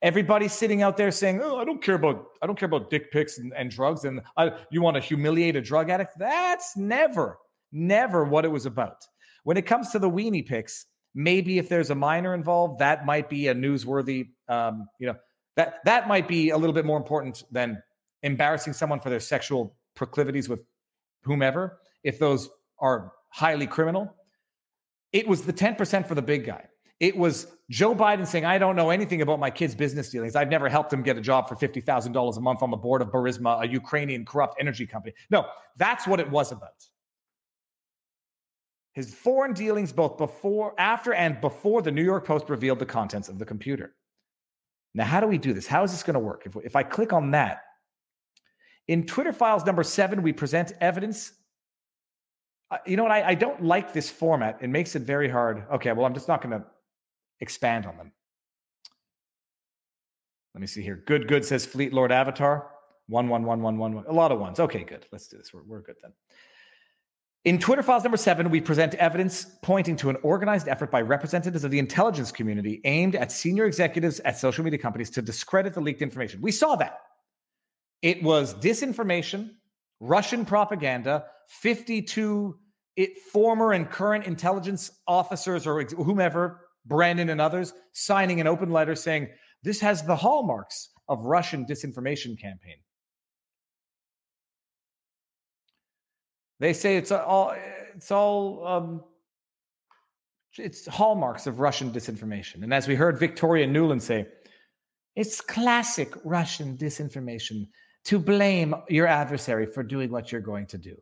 [0.00, 3.10] Everybody sitting out there saying, "Oh, I don't care about I don't care about dick
[3.10, 7.38] pics and, and drugs, and I, you want to humiliate a drug addict." That's never,
[7.72, 9.04] never what it was about.
[9.42, 13.28] When it comes to the weenie pics, maybe if there's a minor involved, that might
[13.28, 14.28] be a newsworthy.
[14.48, 15.16] Um, you know,
[15.58, 17.82] that that might be a little bit more important than
[18.22, 20.62] embarrassing someone for their sexual proclivities with
[21.24, 22.48] whomever, if those
[22.78, 24.14] are highly criminal,
[25.12, 26.64] it was the 10% for the big guy.
[27.00, 30.36] It was Joe Biden saying, I don't know anything about my kids' business dealings.
[30.36, 33.08] I've never helped them get a job for $50,000 a month on the board of
[33.08, 35.12] Burisma, a Ukrainian corrupt energy company.
[35.28, 35.44] No,
[35.76, 36.86] that's what it was about.
[38.92, 43.28] His foreign dealings, both before, after, and before the New York Post revealed the contents
[43.28, 43.96] of the computer.
[44.98, 45.64] Now, how do we do this?
[45.64, 46.42] How is this going to work?
[46.44, 47.62] If, if I click on that,
[48.88, 51.30] in Twitter files number seven, we present evidence.
[52.68, 53.12] Uh, you know what?
[53.12, 54.58] I, I don't like this format.
[54.60, 55.62] It makes it very hard.
[55.74, 56.66] Okay, well, I'm just not going to
[57.38, 58.10] expand on them.
[60.54, 61.00] Let me see here.
[61.06, 62.68] Good, good says Fleet Lord Avatar.
[63.06, 64.04] One, one, one, one, one, one.
[64.08, 64.58] A lot of ones.
[64.58, 65.06] Okay, good.
[65.12, 65.54] Let's do this.
[65.54, 66.12] We're, we're good then.
[67.44, 71.64] In Twitter files number seven, we present evidence pointing to an organized effort by representatives
[71.64, 75.80] of the intelligence community aimed at senior executives at social media companies to discredit the
[75.80, 76.40] leaked information.
[76.40, 76.98] We saw that.
[78.02, 79.50] It was disinformation,
[80.00, 82.58] Russian propaganda, 52
[82.96, 88.96] it, former and current intelligence officers or whomever Brandon and others signing an open letter
[88.96, 89.28] saying
[89.62, 92.78] this has the hallmarks of Russian disinformation campaign.
[96.60, 97.54] They say it's all
[97.94, 99.04] it's all um,
[100.56, 102.62] it's hallmarks of Russian disinformation.
[102.62, 104.26] And as we heard Victoria Nuland say,
[105.14, 107.68] it's classic Russian disinformation
[108.04, 110.96] to blame your adversary for doing what you're going to do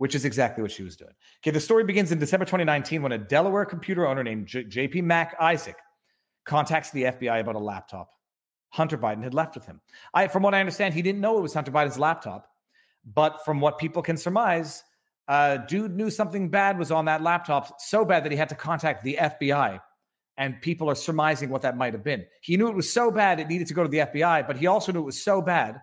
[0.00, 1.12] which is exactly what she was doing.
[1.42, 5.02] Okay, the story begins in December 2019 when a Delaware computer owner named J- JP
[5.02, 5.76] Mac Isaac
[6.46, 8.08] contacts the FBI about a laptop
[8.70, 9.82] Hunter Biden had left with him.
[10.14, 12.49] I, from what I understand, he didn't know it was Hunter Biden's laptop,
[13.04, 14.82] but from what people can surmise,
[15.28, 18.54] uh, dude knew something bad was on that laptop, so bad that he had to
[18.54, 19.80] contact the FBI.
[20.36, 22.24] And people are surmising what that might have been.
[22.40, 24.66] He knew it was so bad it needed to go to the FBI, but he
[24.66, 25.80] also knew it was so bad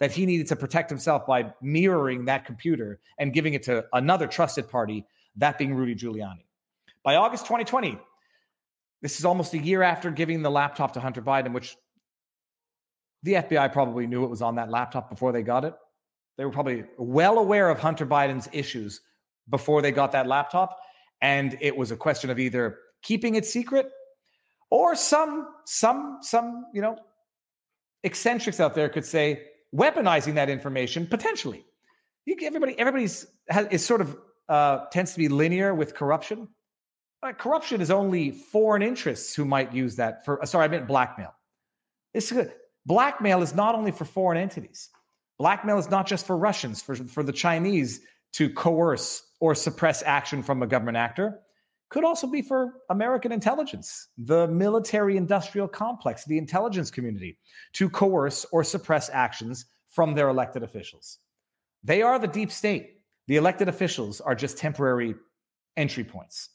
[0.00, 4.26] that he needed to protect himself by mirroring that computer and giving it to another
[4.26, 6.44] trusted party, that being Rudy Giuliani.
[7.02, 7.98] By August 2020,
[9.02, 11.76] this is almost a year after giving the laptop to Hunter Biden, which
[13.22, 15.74] the FBI probably knew it was on that laptop before they got it.
[16.36, 19.00] They were probably well aware of Hunter Biden's issues
[19.48, 20.78] before they got that laptop.
[21.20, 23.90] And it was a question of either keeping it secret
[24.70, 26.98] or some, some, some, you know,
[28.02, 29.44] eccentrics out there could say,
[29.74, 31.64] weaponizing that information potentially.
[32.26, 34.16] You, everybody, everybody's has, is sort of
[34.48, 36.48] uh, tends to be linear with corruption.
[37.22, 40.42] Uh, corruption is only foreign interests who might use that for.
[40.42, 41.34] Uh, sorry, I meant blackmail.
[42.12, 42.52] It's good.
[42.86, 44.90] Blackmail is not only for foreign entities.
[45.38, 48.00] Blackmail is not just for Russians, for, for the Chinese
[48.34, 51.40] to coerce or suppress action from a government actor.
[51.90, 57.38] Could also be for American intelligence, the military industrial complex, the intelligence community,
[57.74, 61.18] to coerce or suppress actions from their elected officials.
[61.84, 63.00] They are the deep state.
[63.28, 65.14] The elected officials are just temporary
[65.76, 66.50] entry points.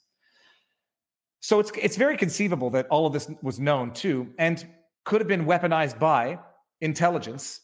[1.41, 4.65] So it's it's very conceivable that all of this was known too and
[5.06, 6.39] could have been weaponized by
[6.81, 7.61] intelligence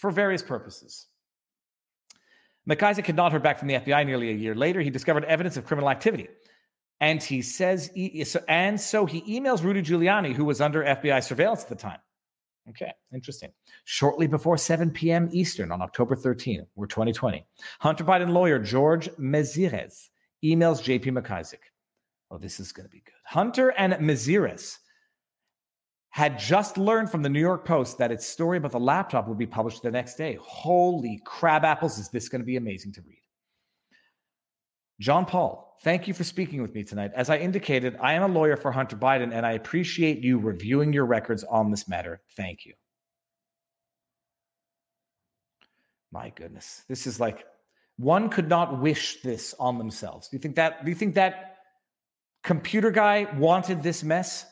[0.00, 1.06] for various purposes.
[2.66, 4.80] Mac Isaac had not heard back from the FBI nearly a year later.
[4.80, 6.28] He discovered evidence of criminal activity.
[7.00, 7.90] And he says,
[8.48, 11.98] and so he emails Rudy Giuliani, who was under FBI surveillance at the time.
[12.68, 13.50] Okay, interesting.
[13.84, 15.28] Shortly before 7 p.m.
[15.32, 17.44] Eastern on October 13, we're 2020,
[17.80, 20.10] Hunter Biden lawyer George Mesires
[20.44, 21.62] emails JP Mac Isaac.
[22.30, 23.14] Oh, this is going to be good.
[23.24, 24.78] Hunter and Mesires
[26.10, 29.38] had just learned from the New York Post that its story about the laptop would
[29.38, 30.36] be published the next day.
[30.40, 33.22] Holy crab apples, is this going to be amazing to read?
[34.98, 37.12] John Paul, thank you for speaking with me tonight.
[37.14, 40.92] As I indicated, I am a lawyer for Hunter Biden, and I appreciate you reviewing
[40.92, 42.20] your records on this matter.
[42.36, 42.74] Thank you.
[46.12, 47.44] My goodness, this is like
[47.96, 50.28] one could not wish this on themselves.
[50.28, 50.84] Do you think that?
[50.84, 51.58] Do you think that
[52.42, 54.44] computer guy wanted this mess?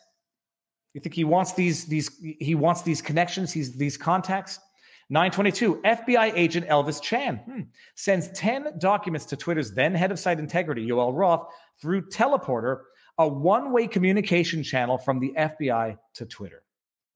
[0.95, 4.59] You think he wants these these he wants these connections, he's these contacts?
[5.11, 7.61] 922, FBI agent Elvis Chan hmm,
[7.95, 11.47] sends 10 documents to Twitter's then head of site integrity, Yoel Roth,
[11.81, 12.81] through Teleporter,
[13.17, 16.63] a one way communication channel from the FBI to Twitter.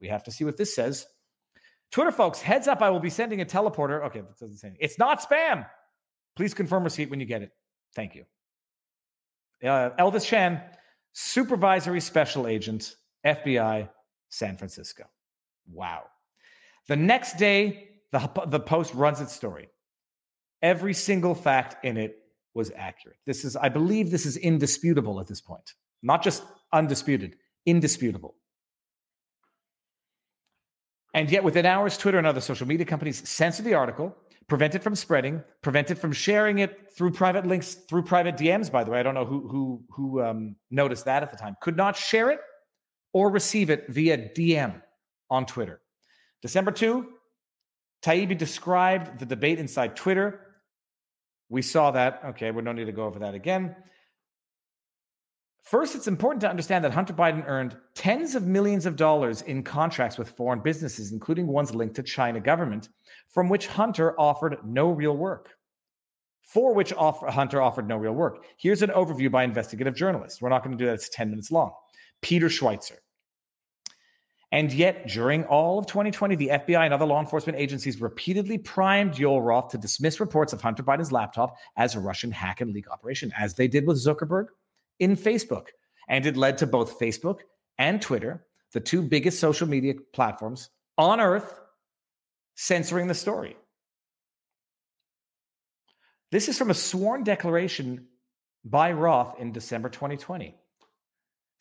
[0.01, 1.07] We have to see what this says.
[1.91, 4.03] Twitter folks, heads up, I will be sending a teleporter.
[4.07, 4.85] Okay, that doesn't say anything.
[4.85, 5.67] It's not spam.
[6.35, 7.51] Please confirm receipt when you get it.
[7.95, 8.25] Thank you.
[9.63, 10.61] Uh, Elvis Chan,
[11.13, 13.89] supervisory special agent, FBI,
[14.29, 15.05] San Francisco.
[15.71, 16.05] Wow.
[16.89, 19.69] The next day, the, the Post runs its story.
[20.63, 22.19] Every single fact in it
[22.55, 23.19] was accurate.
[23.27, 25.75] This is, I believe, this is indisputable at this point.
[26.03, 26.43] Not just
[26.73, 27.37] undisputed,
[27.67, 28.35] indisputable.
[31.15, 34.17] And yet, within hours, Twitter and other social media companies censored the article,
[34.49, 38.73] prevent it from spreading, prevent it from sharing it through private links, through private DMs.
[38.73, 41.57] By the way, I don't know who who who um, noticed that at the time.
[41.61, 42.41] Could not share it
[43.13, 44.81] or receive it via DM
[45.31, 45.81] on Twitter.
[46.41, 47.09] December two,
[48.03, 50.41] Taibbi described the debate inside Twitter.
[51.49, 52.23] We saw that.
[52.27, 53.77] Okay, we don't need to go over that again.
[55.63, 59.63] First, it's important to understand that Hunter Biden earned tens of millions of dollars in
[59.63, 62.89] contracts with foreign businesses, including ones linked to China government,
[63.29, 65.51] from which Hunter offered no real work.
[66.43, 68.45] For which offer, Hunter offered no real work.
[68.59, 70.43] Here's an overview by investigative journalists.
[70.43, 70.95] We're not going to do that.
[70.95, 71.73] It's 10 minutes long.
[72.21, 72.99] Peter Schweizer.
[74.53, 79.15] And yet, during all of 2020, the FBI and other law enforcement agencies repeatedly primed
[79.15, 82.91] Yoel Roth to dismiss reports of Hunter Biden's laptop as a Russian hack and leak
[82.91, 84.49] operation, as they did with Zuckerberg
[85.01, 85.69] in Facebook.
[86.07, 87.41] And it led to both Facebook
[87.79, 90.69] and Twitter, the two biggest social media platforms
[90.99, 91.59] on earth,
[92.55, 93.57] censoring the story.
[96.31, 98.07] This is from a sworn declaration
[98.67, 100.55] by Roth in December 2020.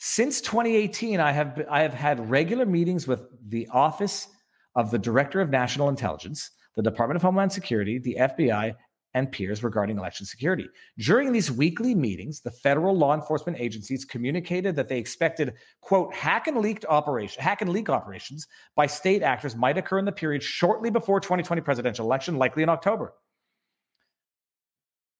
[0.04, 4.30] Since 2018, I have, I have had regular meetings with the Office
[4.76, 8.74] of the Director of National Intelligence, the Department of Homeland Security, the FBI,
[9.14, 10.68] and peers regarding election security.
[10.98, 16.48] During these weekly meetings, the federal law enforcement agencies communicated that they expected, quote, hack
[16.48, 20.42] and leaked operation, hack and leak operations by state actors might occur in the period
[20.42, 23.14] shortly before 2020 presidential election, likely in October.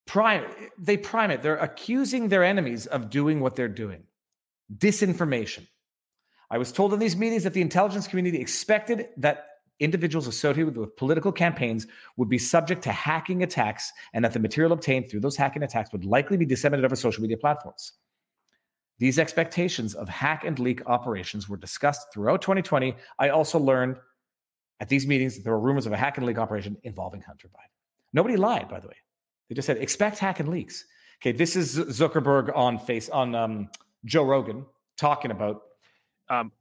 [0.08, 0.44] Prime,
[0.80, 1.44] they prime it.
[1.44, 4.06] They're accusing their enemies of doing what they're doing.
[4.78, 5.68] Disinformation.
[6.50, 9.48] I was told in these meetings that the intelligence community expected that
[9.80, 11.88] individuals associated with political campaigns
[12.18, 15.92] would be subject to hacking attacks and that the material obtained through those hacking attacks
[15.92, 17.94] would likely be disseminated over social media platforms.
[19.00, 22.96] These expectations of hack and leak operations were discussed throughout 2020.
[23.18, 23.98] I also learned
[24.80, 27.48] at these meetings that there were rumors of a hack and leak operation involving Hunter
[27.48, 27.72] Biden.
[28.14, 28.98] Nobody lied, by the way.
[29.50, 30.86] They just said expect hack and leaks.
[31.20, 33.70] Okay, this is Zuckerberg on face on um,
[34.06, 34.66] Joe Rogan
[34.98, 35.62] talking about
[36.30, 36.52] um,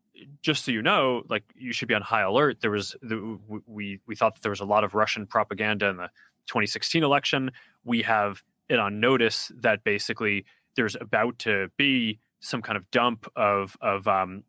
[0.43, 2.61] just so you know, like you should be on high alert.
[2.61, 5.97] There was the, we we thought that there was a lot of Russian propaganda in
[5.97, 6.09] the
[6.47, 7.51] 2016 election.
[7.85, 10.45] We have it on notice that basically
[10.77, 14.45] there's about to be some kind of dump of of um,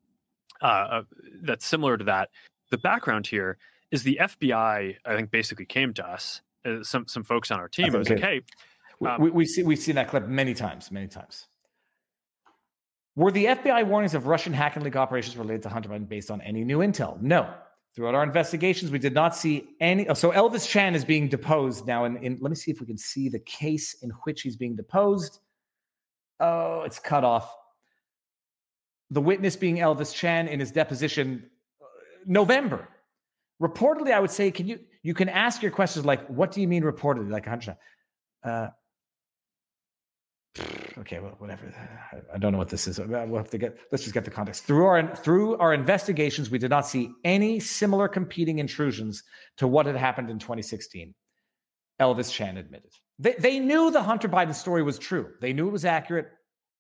[0.61, 1.03] uh,
[1.41, 2.29] that's similar to that.
[2.69, 3.57] The background here
[3.91, 4.95] is the FBI.
[5.05, 7.93] I think basically came to us, uh, some some folks on our team.
[7.93, 8.41] It was like, hey,
[9.05, 11.47] um, we, we see we've seen that clip many times, many times.
[13.15, 16.31] Were the FBI warnings of Russian hack and leak operations related to Hunter Biden based
[16.31, 17.21] on any new intel?
[17.21, 17.53] No.
[17.93, 20.07] Throughout our investigations, we did not see any.
[20.07, 22.05] Oh, so Elvis Chan is being deposed now.
[22.05, 25.39] In, let me see if we can see the case in which he's being deposed.
[26.39, 27.53] Oh, it's cut off.
[29.09, 31.49] The witness being Elvis Chan in his deposition,
[31.81, 31.85] uh,
[32.25, 32.87] November.
[33.61, 36.69] Reportedly, I would say, can you you can ask your questions like, "What do you
[36.69, 37.75] mean reportedly?" Like Hunter.
[38.41, 38.69] Uh,
[40.97, 41.73] okay, well, whatever.
[42.33, 42.99] I don't know what this is.
[42.99, 43.77] Uh, we'll have to get.
[43.91, 44.65] Let's just get the context.
[44.65, 49.23] Through our through our investigations, we did not see any similar competing intrusions
[49.57, 51.13] to what had happened in 2016.
[52.01, 52.91] Elvis Chan admitted.
[53.19, 55.29] They, they knew the Hunter Biden story was true.
[55.39, 56.29] They knew it was accurate.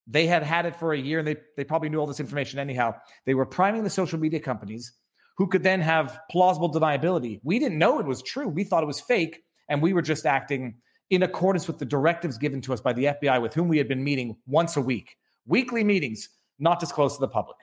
[0.07, 2.59] They had had it for a year, and they they probably knew all this information
[2.59, 2.95] anyhow.
[3.25, 4.91] They were priming the social media companies
[5.37, 7.39] who could then have plausible deniability.
[7.43, 8.47] We didn't know it was true.
[8.47, 10.75] We thought it was fake, and we were just acting
[11.11, 13.87] in accordance with the directives given to us by the FBI, with whom we had
[13.87, 17.57] been meeting once a week, weekly meetings, not disclosed to the public.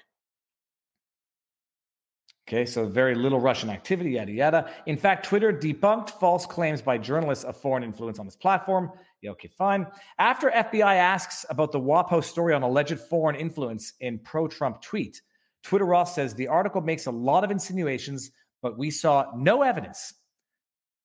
[2.47, 4.71] Okay, so very little Russian activity, yada, yada.
[4.87, 8.91] In fact, Twitter debunked false claims by journalists of foreign influence on this platform.
[9.23, 9.87] Yeah, okay, fine.
[10.19, 15.21] After FBI asks about the WAPO story on alleged foreign influence in pro Trump tweet,
[15.63, 18.31] Twitter Roth says the article makes a lot of insinuations,
[18.63, 20.15] but we saw no evidence.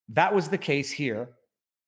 [0.08, 1.30] That was the case here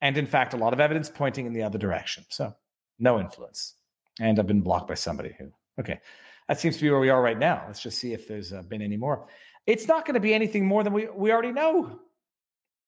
[0.00, 2.24] and in fact, a lot of evidence pointing in the other direction.
[2.28, 2.54] So
[2.98, 3.74] no influence.
[4.20, 6.00] And I've been blocked by somebody who, okay,
[6.48, 7.64] that seems to be where we are right now.
[7.66, 9.28] Let's just see if there's uh, been any more.
[9.66, 12.00] It's not going to be anything more than we, we already know.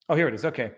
[0.09, 0.45] Oh, here it is.
[0.45, 0.73] Okay.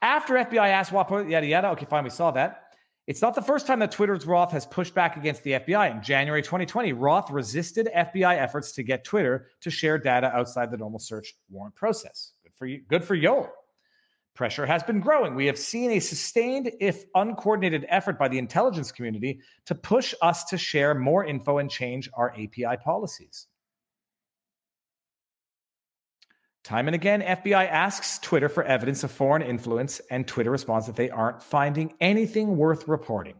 [0.00, 1.68] After FBI asked WAPO, yada, yada.
[1.68, 2.04] Okay, fine.
[2.04, 2.62] We saw that.
[3.06, 5.90] It's not the first time that Twitter's Roth has pushed back against the FBI.
[5.90, 10.76] In January 2020, Roth resisted FBI efforts to get Twitter to share data outside the
[10.76, 12.32] normal search warrant process.
[12.42, 12.82] Good for you.
[12.88, 13.48] Good for Yoel.
[14.34, 15.34] Pressure has been growing.
[15.34, 20.44] We have seen a sustained, if uncoordinated, effort by the intelligence community to push us
[20.44, 23.46] to share more info and change our API policies.
[26.64, 30.96] Time and again, FBI asks Twitter for evidence of foreign influence, and Twitter responds that
[30.96, 33.34] they aren't finding anything worth reporting.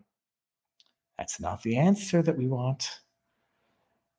[1.17, 2.91] That's not the answer that we want.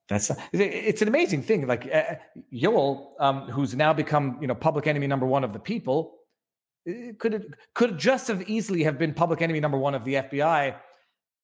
[0.08, 1.68] That's it's an amazing thing.
[1.68, 2.16] Like uh,
[2.52, 6.16] Yoel, um, who's now become you know public enemy number one of the people,
[7.18, 10.76] could it could just have easily have been public enemy number one of the FBI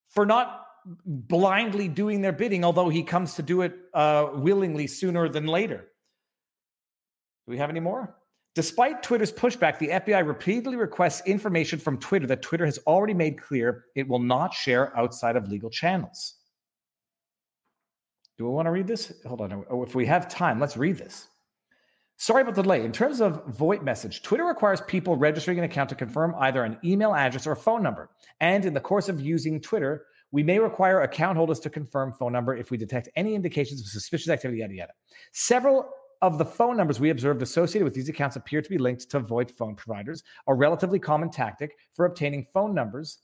[0.10, 0.66] for not
[1.06, 2.64] blindly doing their bidding.
[2.64, 5.78] Although he comes to do it uh, willingly sooner than later.
[5.78, 8.16] Do we have any more?
[8.56, 13.40] Despite Twitter's pushback, the FBI repeatedly requests information from Twitter that Twitter has already made
[13.40, 16.36] clear it will not share outside of legal channels.
[18.38, 19.14] Do we want to read this?
[19.26, 19.66] Hold on.
[19.70, 21.28] Oh, if we have time, let's read this.
[22.22, 22.84] Sorry about the delay.
[22.84, 26.78] In terms of VoIP message, Twitter requires people registering an account to confirm either an
[26.84, 28.10] email address or a phone number.
[28.42, 32.34] And in the course of using Twitter, we may require account holders to confirm phone
[32.34, 34.92] number if we detect any indications of suspicious activity, yada, yada.
[35.32, 35.90] Several
[36.22, 39.22] of the phone numbers we observed associated with these accounts appear to be linked to
[39.22, 43.20] VoIP phone providers, a relatively common tactic for obtaining phone numbers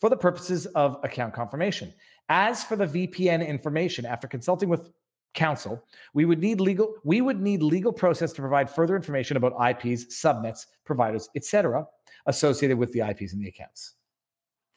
[0.00, 1.92] for the purposes of account confirmation.
[2.30, 4.90] As for the VPN information, after consulting with
[5.34, 5.82] counsel,
[6.14, 10.04] we would need legal we would need legal process to provide further information about IPs,
[10.06, 11.86] subnets, providers, etc.,
[12.26, 13.94] associated with the IPs and the accounts.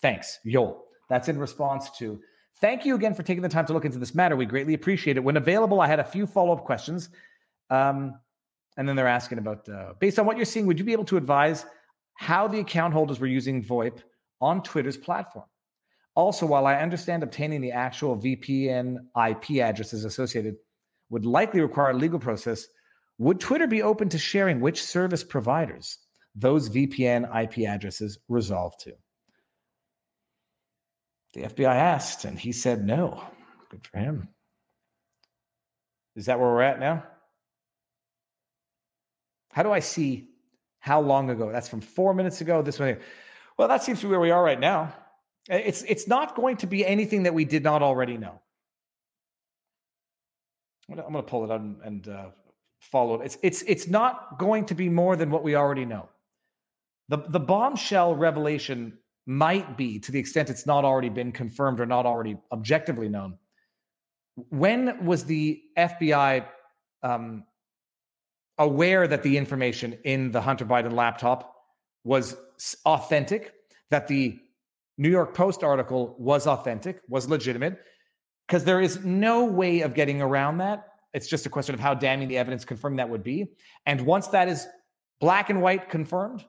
[0.02, 0.78] Thanks, Yoel.
[1.10, 2.20] That's in response to
[2.62, 4.36] thank you again for taking the time to look into this matter.
[4.36, 5.24] We greatly appreciate it.
[5.24, 7.10] When available, I had a few follow-up questions.
[7.70, 8.20] Um,
[8.78, 11.06] and then they're asking about uh, based on what you're seeing, would you be able
[11.06, 11.66] to advise
[12.16, 14.00] how the account holders were using VoIP
[14.42, 15.46] on Twitter's platform.
[16.16, 18.98] Also, while I understand obtaining the actual VPN
[19.30, 20.56] IP addresses associated
[21.10, 22.68] would likely require a legal process,
[23.18, 26.00] would Twitter be open to sharing which service providers
[26.34, 28.94] those VPN IP addresses resolve to?
[31.34, 33.22] The FBI asked, and he said no.
[33.70, 34.30] Good for him.
[36.16, 37.04] Is that where we're at now?
[39.52, 40.30] How do I see
[40.80, 41.52] how long ago?
[41.52, 42.62] That's from four minutes ago.
[42.62, 42.90] This one.
[42.90, 43.02] Here.
[43.58, 44.94] Well, that seems to be where we are right now.
[45.50, 48.42] It's it's not going to be anything that we did not already know.
[50.90, 52.26] I'm going to pull it out and, and uh,
[52.80, 53.26] follow it.
[53.26, 56.10] It's it's it's not going to be more than what we already know.
[57.10, 58.98] The the bombshell revelation
[59.28, 63.38] might be, to the extent it's not already been confirmed or not already objectively known.
[64.50, 66.46] When was the FBI
[67.02, 67.44] um,
[68.58, 71.56] aware that the information in the Hunter Biden laptop
[72.04, 72.36] was
[72.86, 73.54] authentic,
[73.90, 74.40] that the
[74.98, 77.80] New York Post article was authentic, was legitimate,
[78.48, 80.88] because there is no way of getting around that.
[81.14, 83.48] It's just a question of how damning the evidence confirming that would be.
[83.86, 84.68] And once that is
[85.20, 86.46] black and white confirmed,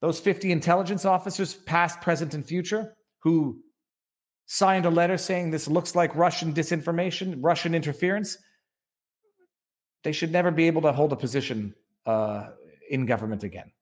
[0.00, 3.62] those 50 intelligence officers, past, present, and future, who
[4.46, 8.38] signed a letter saying this looks like Russian disinformation, Russian interference,
[10.04, 12.48] they should never be able to hold a position uh,
[12.88, 13.72] in government again.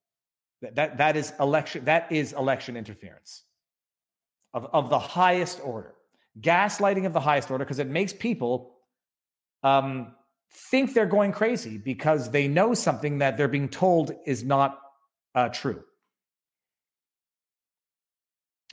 [0.63, 3.43] That, that is election that is election interference
[4.55, 5.95] of, of the highest order.
[6.41, 8.73] Gaslighting of the highest order because it makes people
[9.63, 10.15] um,
[10.51, 14.81] think they're going crazy because they know something that they're being told is not
[15.35, 15.83] uh, true.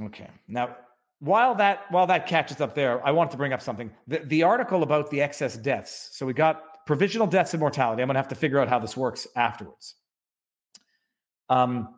[0.02, 0.30] Okay.
[0.48, 0.76] Now,
[1.20, 3.92] while that while that catches up there, I want to bring up something.
[4.08, 6.10] The, the article about the excess deaths.
[6.14, 8.02] So we got provisional deaths and mortality.
[8.02, 9.96] I'm going to have to figure out how this works afterwards.
[11.50, 11.90] Um,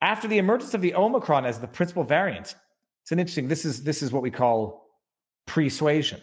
[0.00, 2.54] After the emergence of the Omicron as the principal variant,
[3.02, 3.48] it's an interesting.
[3.48, 4.86] This is this is what we call
[5.46, 6.20] persuasion.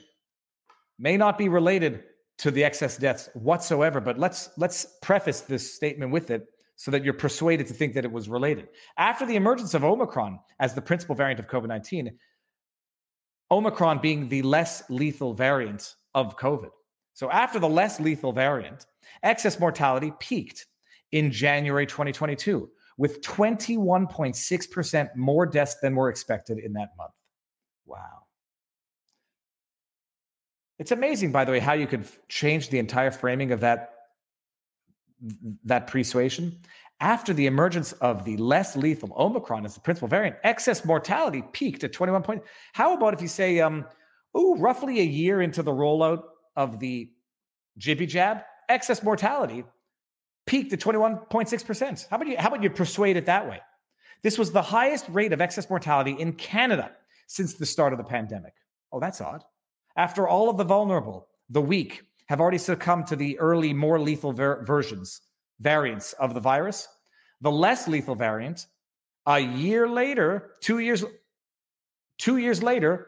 [0.98, 2.04] May not be related
[2.42, 7.04] to the excess deaths whatsoever, but let's let's preface this statement with it so that
[7.04, 8.68] you're persuaded to think that it was related.
[8.98, 12.10] After the emergence of Omicron as the principal variant of COVID-19,
[13.52, 16.72] Omicron being the less lethal variant of COVID.
[17.14, 18.88] So after the less lethal variant,
[19.22, 20.66] excess mortality peaked
[21.12, 27.14] in January 2022 with 21.6% more deaths than were expected in that month.
[27.86, 28.24] Wow.
[30.82, 33.94] It's amazing, by the way, how you could change the entire framing of that
[35.64, 36.60] that persuasion.
[37.00, 41.84] After the emergence of the less lethal Omicron as the principal variant, excess mortality peaked
[41.84, 42.48] at 21 points.
[42.74, 43.86] How about if you say, um,
[44.34, 46.24] oh, roughly a year into the rollout
[46.56, 47.12] of the
[47.78, 49.64] jibby jab, excess mortality
[50.48, 52.08] peaked at 21.6%.
[52.10, 53.60] How about you, how about you persuade it that way?
[54.24, 56.92] This was the highest rate of excess mortality in Canada
[57.28, 58.54] since the start of the pandemic.
[58.92, 59.44] Oh, that's odd.
[59.96, 64.32] After all of the vulnerable, the weak, have already succumbed to the early, more lethal
[64.32, 65.20] ver- versions,
[65.60, 66.88] variants of the virus.
[67.42, 68.68] The less lethal variant,
[69.26, 71.04] a year later, two years,
[72.18, 73.08] two years later,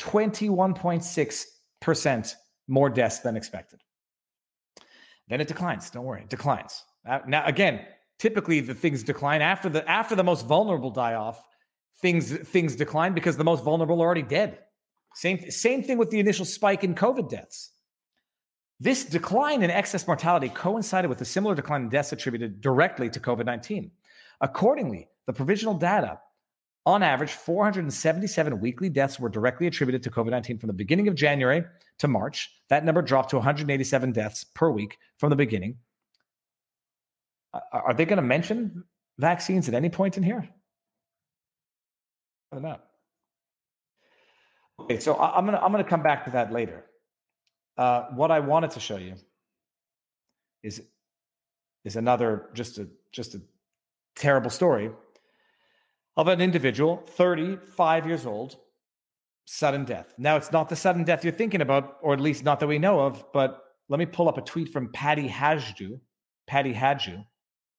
[0.00, 2.34] 21.6%
[2.66, 3.80] more deaths than expected.
[5.28, 5.90] Then it declines.
[5.90, 6.84] Don't worry, it declines.
[7.26, 7.86] Now, again,
[8.18, 11.42] typically the things decline after the after the most vulnerable die off.
[12.00, 14.58] Things things decline because the most vulnerable are already dead.
[15.18, 17.72] Same same thing with the initial spike in COVID deaths.
[18.78, 23.18] This decline in excess mortality coincided with a similar decline in deaths attributed directly to
[23.18, 23.90] COVID 19.
[24.40, 26.20] Accordingly, the provisional data
[26.86, 31.16] on average, 477 weekly deaths were directly attributed to COVID 19 from the beginning of
[31.16, 31.64] January
[31.98, 32.52] to March.
[32.68, 35.78] That number dropped to 187 deaths per week from the beginning.
[37.72, 38.84] Are they going to mention
[39.18, 40.48] vaccines at any point in here?
[42.52, 42.87] Or not?
[44.80, 46.84] Okay, so I'm gonna I'm gonna come back to that later.
[47.76, 49.14] Uh, what I wanted to show you
[50.62, 50.82] is
[51.84, 53.40] is another just a just a
[54.16, 54.90] terrible story
[56.16, 58.56] of an individual, 35 years old,
[59.44, 60.14] sudden death.
[60.18, 62.78] Now, it's not the sudden death you're thinking about, or at least not that we
[62.78, 66.00] know of, but let me pull up a tweet from Patty Hajdu.
[66.48, 67.24] Patty Hajdu.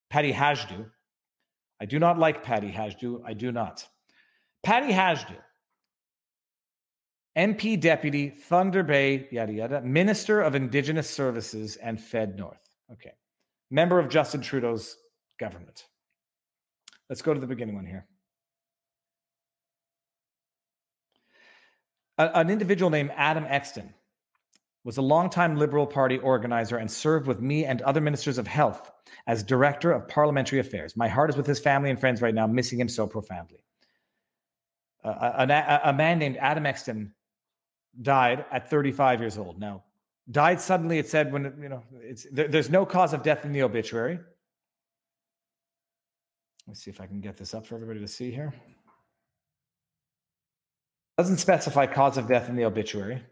[0.09, 0.89] Patty Hajdu.
[1.81, 3.21] I do not like Patty Hajdu.
[3.25, 3.85] I do not.
[4.63, 5.35] Patty Hajdu,
[7.39, 12.55] MP deputy, Thunder Bay, yada, yada, Minister of Indigenous Services and FedNor.
[12.91, 13.13] Okay.
[13.71, 14.97] Member of Justin Trudeau's
[15.39, 15.85] government.
[17.09, 18.05] Let's go to the beginning one here.
[22.17, 23.93] an individual named Adam Exton
[24.83, 28.91] was a longtime Liberal Party organizer and served with me and other ministers of health
[29.25, 30.97] as director of parliamentary affairs.
[30.97, 33.63] My heart is with his family and friends right now, missing him so profoundly.
[35.01, 37.13] Uh, a, a, man named Adam Exton
[38.01, 39.59] died at 35 years old.
[39.59, 39.83] Now,
[40.31, 43.51] died suddenly, it said when, you know, it's, there, there's no cause of death in
[43.51, 44.19] the obituary.
[46.67, 48.53] Let's see if I can get this up for everybody to see here.
[51.17, 53.23] Doesn't specify cause of death in the obituary.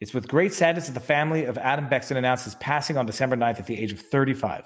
[0.00, 3.36] It's with great sadness that the family of Adam Exton announced his passing on December
[3.36, 4.64] 9th at the age of 35.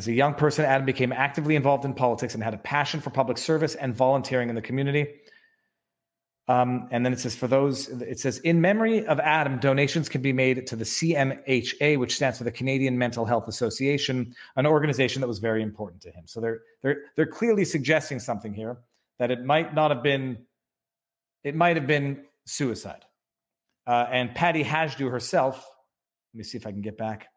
[0.00, 3.10] As a young person, Adam became actively involved in politics and had a passion for
[3.10, 5.06] public service and volunteering in the community.
[6.48, 10.22] Um, and then it says, for those, it says, in memory of Adam, donations can
[10.22, 15.20] be made to the CMHA, which stands for the Canadian Mental Health Association, an organization
[15.20, 16.22] that was very important to him.
[16.24, 18.78] So they're they're they're clearly suggesting something here
[19.18, 20.46] that it might not have been,
[21.44, 23.04] it might have been suicide.
[23.86, 25.56] Uh, and Patty Hajdu herself,
[26.32, 27.28] let me see if I can get back.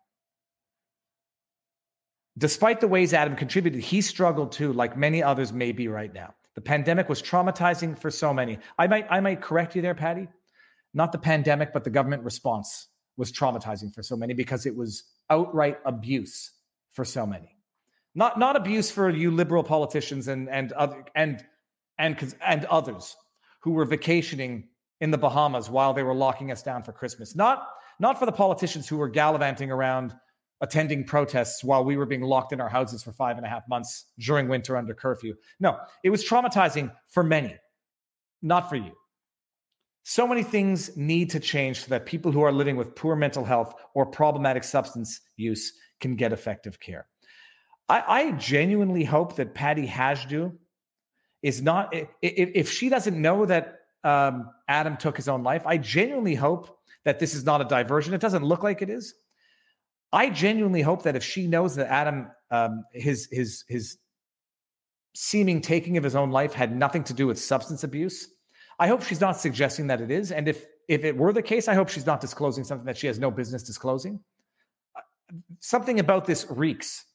[2.38, 6.34] Despite the ways Adam contributed, he struggled too, like many others may be right now.
[6.56, 8.60] The pandemic was traumatizing for so many.
[8.78, 10.28] I might I might correct you there, Patty.
[10.94, 12.88] Not the pandemic, but the government response
[13.18, 16.52] was traumatizing for so many because it was outright abuse
[16.92, 17.58] for so many.
[18.16, 21.44] Not not abuse for you liberal politicians and and other and
[21.98, 23.16] and and others
[23.62, 24.68] who were vacationing
[25.02, 27.36] in the Bahamas while they were locking us down for Christmas.
[27.36, 27.68] Not
[28.00, 30.16] not for the politicians who were gallivanting around
[30.64, 33.68] attending protests while we were being locked in our houses for five and a half
[33.68, 35.36] months during winter under curfew.
[35.60, 37.58] No, it was traumatizing for many,
[38.42, 38.94] not for you.
[40.04, 43.44] So many things need to change so that people who are living with poor mental
[43.44, 47.08] health or problematic substance use can get effective care.
[47.90, 50.54] I, I genuinely hope that Patty Hajdu
[51.42, 55.78] is not, if, if she doesn't know that um, Adam took his own life, I
[55.78, 58.14] genuinely hope that this is not a diversion.
[58.14, 59.14] It doesn't look like it is.
[60.14, 63.98] I genuinely hope that if she knows that Adam, um, his his his
[65.16, 68.28] seeming taking of his own life had nothing to do with substance abuse,
[68.80, 70.32] I hope she's not suggesting that it is.
[70.32, 73.08] And if if it were the case, I hope she's not disclosing something that she
[73.08, 74.20] has no business disclosing.
[74.96, 75.02] Uh,
[75.60, 77.06] something about this reeks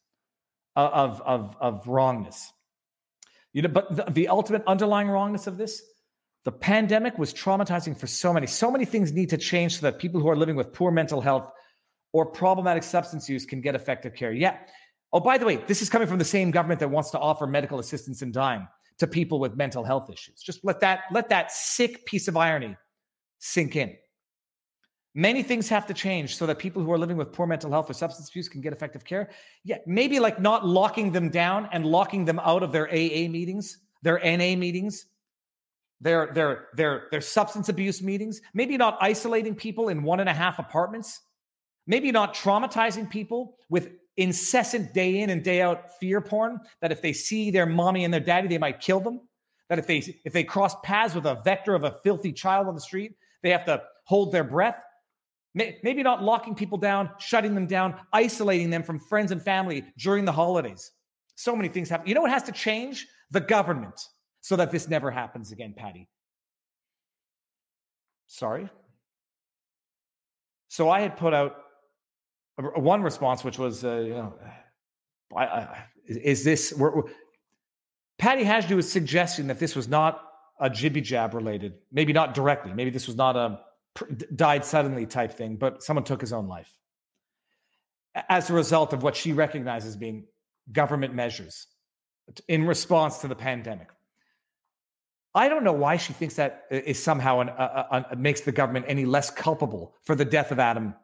[0.75, 2.53] of of of wrongness.
[3.53, 5.83] You know, but the, the ultimate underlying wrongness of this,
[6.45, 8.49] the pandemic was traumatizing for so many.
[8.49, 11.21] So many things need to change so that people who are living with poor mental
[11.21, 11.51] health
[12.13, 14.33] or problematic substance use can get effective care.
[14.33, 14.59] Yeah.
[15.13, 17.47] Oh, by the way, this is coming from the same government that wants to offer
[17.47, 18.67] medical assistance in dying
[18.99, 20.41] to people with mental health issues.
[20.43, 22.77] Just let that let that sick piece of irony
[23.39, 23.97] sink in.
[25.15, 27.91] Many things have to change so that people who are living with poor mental health
[27.91, 29.31] or substance abuse can get effective care.
[29.65, 33.79] Yeah, maybe like not locking them down and locking them out of their AA meetings,
[34.03, 35.07] their NA meetings,
[36.01, 38.41] their their their their substance abuse meetings.
[38.55, 41.21] Maybe not isolating people in one and a half apartments.
[41.89, 43.89] Maybe not traumatizing people with
[44.19, 48.13] incessant day in and day out fear porn that if they see their mommy and
[48.13, 49.23] their daddy, they might kill them.
[49.71, 52.75] That if they if they cross paths with a vector of a filthy child on
[52.75, 54.85] the street, they have to hold their breath.
[55.55, 60.25] Maybe not locking people down, shutting them down, isolating them from friends and family during
[60.25, 60.93] the holidays.
[61.37, 62.07] So many things happen.
[62.07, 63.07] You know what has to change?
[63.31, 64.01] The government
[64.41, 66.09] so that this never happens again, Patty.
[68.27, 68.69] Sorry.
[70.69, 71.57] So I had put out
[72.59, 74.35] one response, which was, uh, you know,
[75.37, 77.03] I, I, is this, we're, we're,
[78.19, 80.25] Patty Hajdu is suggesting that this was not
[80.61, 83.61] a jibby jab related, maybe not directly, maybe this was not a
[84.35, 86.73] died suddenly type thing, but someone took his own life
[88.29, 90.27] as a result of what she recognizes being
[90.73, 91.67] government measures
[92.49, 93.89] in response to the pandemic.
[95.35, 99.31] I don't know why she thinks that is somehow an, makes the government any less
[99.31, 100.95] culpable for the death of Adam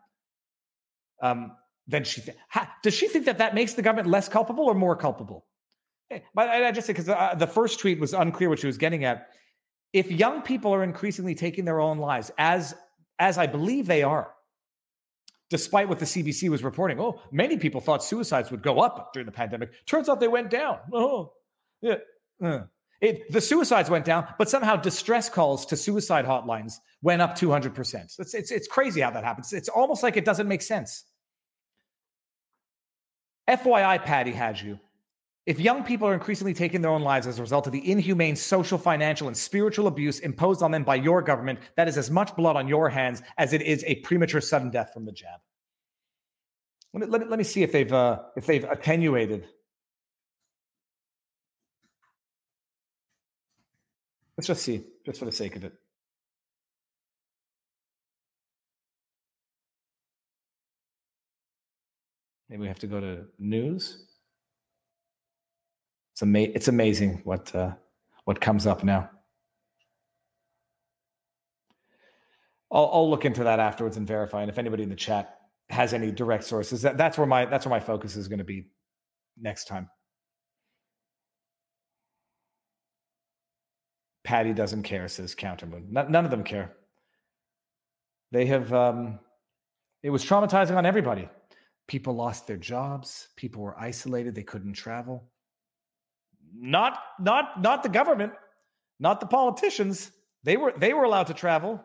[1.22, 1.52] um,
[1.86, 2.20] than she.
[2.20, 2.36] Th-
[2.82, 5.46] does she think that that makes the government less culpable or more culpable?
[6.10, 8.66] Eh, but I, I just say because uh, the first tweet was unclear what she
[8.66, 9.28] was getting at.
[9.92, 12.74] If young people are increasingly taking their own lives, as
[13.18, 14.34] as I believe they are,
[15.50, 16.98] despite what the CBC was reporting.
[17.00, 19.70] Oh, many people thought suicides would go up during the pandemic.
[19.86, 20.78] Turns out they went down.
[20.92, 21.32] Oh,
[21.80, 21.96] yeah.
[22.42, 22.62] Uh.
[23.04, 28.18] It, the suicides went down, but somehow distress calls to suicide hotlines went up 200%.
[28.18, 29.52] It's, it's, it's crazy how that happens.
[29.52, 31.04] It's almost like it doesn't make sense.
[33.46, 34.80] FYI, Patty Hajdu.
[35.44, 38.36] If young people are increasingly taking their own lives as a result of the inhumane
[38.36, 42.34] social, financial, and spiritual abuse imposed on them by your government, that is as much
[42.34, 45.40] blood on your hands as it is a premature sudden death from the jab.
[46.94, 49.46] Let me, let me, let me see if they've, uh, if they've attenuated.
[54.44, 55.72] Let's just see, just for the sake of it.
[62.50, 64.04] Maybe we have to go to news.
[66.12, 67.72] It's ama- It's amazing what uh,
[68.26, 69.08] what comes up now.
[72.70, 74.42] I'll, I'll look into that afterwards and verify.
[74.42, 75.38] And if anybody in the chat
[75.70, 78.44] has any direct sources, that, that's where my that's where my focus is going to
[78.44, 78.66] be
[79.40, 79.88] next time.
[84.24, 85.90] Patty doesn't care, says Countermoon.
[85.90, 86.72] none of them care.
[88.32, 88.72] They have.
[88.72, 89.20] Um,
[90.02, 91.28] it was traumatizing on everybody.
[91.86, 93.28] People lost their jobs.
[93.36, 94.34] People were isolated.
[94.34, 95.30] They couldn't travel
[96.56, 98.32] not not not the government,
[99.00, 100.10] not the politicians.
[100.44, 101.82] They were they were allowed to travel.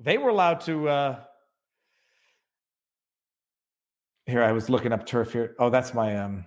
[0.00, 0.88] They were allowed to.
[0.88, 1.20] Uh,
[4.26, 5.54] here, I was looking up turf here.
[5.58, 6.16] Oh, that's my.
[6.16, 6.44] Um,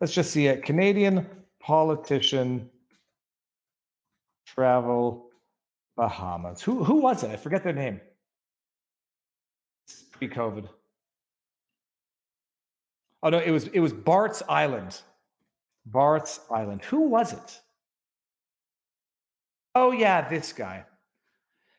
[0.00, 0.64] let's just see it.
[0.64, 1.26] Canadian
[1.60, 2.70] politician
[4.46, 5.28] travel
[5.96, 6.62] Bahamas.
[6.62, 7.30] Who who was it?
[7.30, 8.00] I forget their name.
[10.12, 10.68] Pre-COVID.
[13.22, 15.00] Oh no, it was it was Bart's Island.
[15.84, 16.84] Bart's Island.
[16.84, 17.60] Who was it?
[19.74, 20.84] Oh yeah, this guy.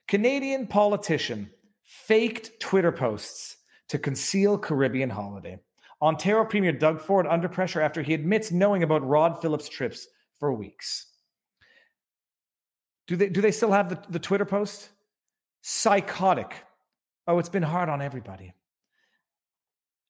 [0.07, 1.49] Canadian politician
[1.83, 3.57] faked Twitter posts
[3.89, 5.59] to conceal Caribbean holiday.
[6.01, 10.07] Ontario Premier Doug Ford under pressure after he admits knowing about Rod Phillips' trips
[10.39, 11.07] for weeks.
[13.07, 14.89] Do they do they still have the, the Twitter post?
[15.61, 16.53] Psychotic.
[17.27, 18.53] Oh, it's been hard on everybody.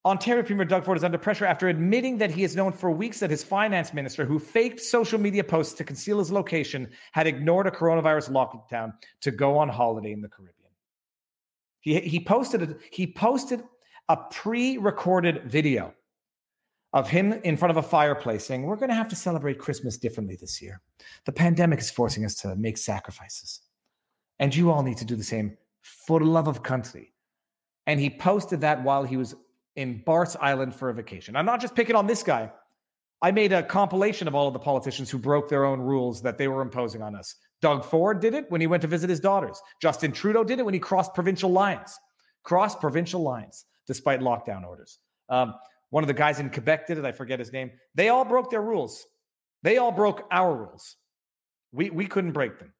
[0.06, 3.20] Ontario Premier Doug Ford is under pressure after admitting that he has known for weeks
[3.20, 7.68] that his finance minister, who faked social media posts to conceal his location, had ignored
[7.68, 10.56] a coronavirus lockdown to go on holiday in the Caribbean.
[11.82, 13.62] He, he posted a, he posted
[14.10, 15.94] a pre-recorded video
[16.92, 19.98] of him in front of a fireplace saying, "We're going to have to celebrate Christmas
[19.98, 20.82] differently this year.
[21.26, 23.62] The pandemic is forcing us to make sacrifices,
[24.40, 27.14] and you all need to do the same for the love of country."
[27.86, 29.36] And he posted that while he was
[29.76, 31.36] in Bart's Island for a vacation.
[31.36, 32.52] I'm not just picking on this guy.
[33.22, 36.38] I made a compilation of all of the politicians who broke their own rules that
[36.38, 37.36] they were imposing on us.
[37.62, 39.62] Doug Ford did it when he went to visit his daughters.
[39.82, 42.00] Justin Trudeau did it when he crossed provincial lines,
[42.44, 45.00] crossed provincial lines despite lockdown orders.
[45.28, 45.56] Um,
[45.90, 47.06] One of the guys in Quebec did it.
[47.06, 47.72] I forget his name.
[47.96, 49.08] They all broke their rules.
[49.64, 50.96] They all broke our rules.
[51.72, 52.72] We we couldn't break them.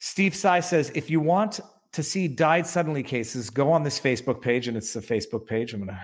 [0.00, 1.60] Steve Sy says, if you want
[1.92, 5.72] to see died suddenly cases, go on this Facebook page, and it's a Facebook page.
[5.72, 6.00] I'm gonna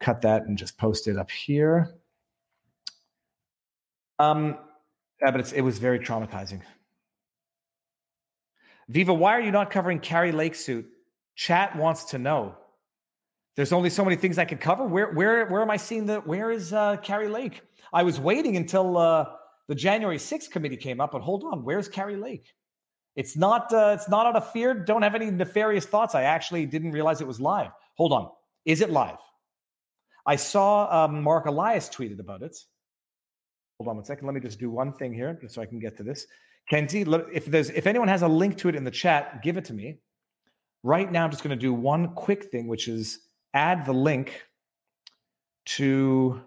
[0.00, 1.94] cut that and just post it up here.
[4.18, 4.58] Um,
[5.22, 6.60] yeah, but it was very traumatizing.
[8.88, 10.86] Viva, why are you not covering Kari Lake suit?
[11.40, 12.54] Chat wants to know.
[13.56, 14.84] There's only so many things I could cover.
[14.84, 17.62] Where where where am I seeing the where is uh Kari Lake?
[17.94, 19.24] I was waiting until uh
[19.66, 22.52] the January 6th committee came up, but hold on, where's Kari Lake?
[23.16, 24.74] It's not uh, it's not out of fear.
[24.74, 26.14] Don't have any nefarious thoughts.
[26.14, 27.70] I actually didn't realize it was live.
[27.96, 28.28] Hold on.
[28.66, 29.22] Is it live?
[30.26, 32.54] I saw um, Marc Elias tweeted about it.
[33.78, 34.26] Hold on one second.
[34.26, 36.26] Let me just do one thing here, just so I can get to this.
[36.68, 39.64] Kenzie, if there's if anyone has a link to it in the chat, give it
[39.64, 40.00] to me.
[40.82, 43.20] Right now, I'm just going to do one quick thing, which is
[43.54, 44.42] add the link
[45.66, 46.40] to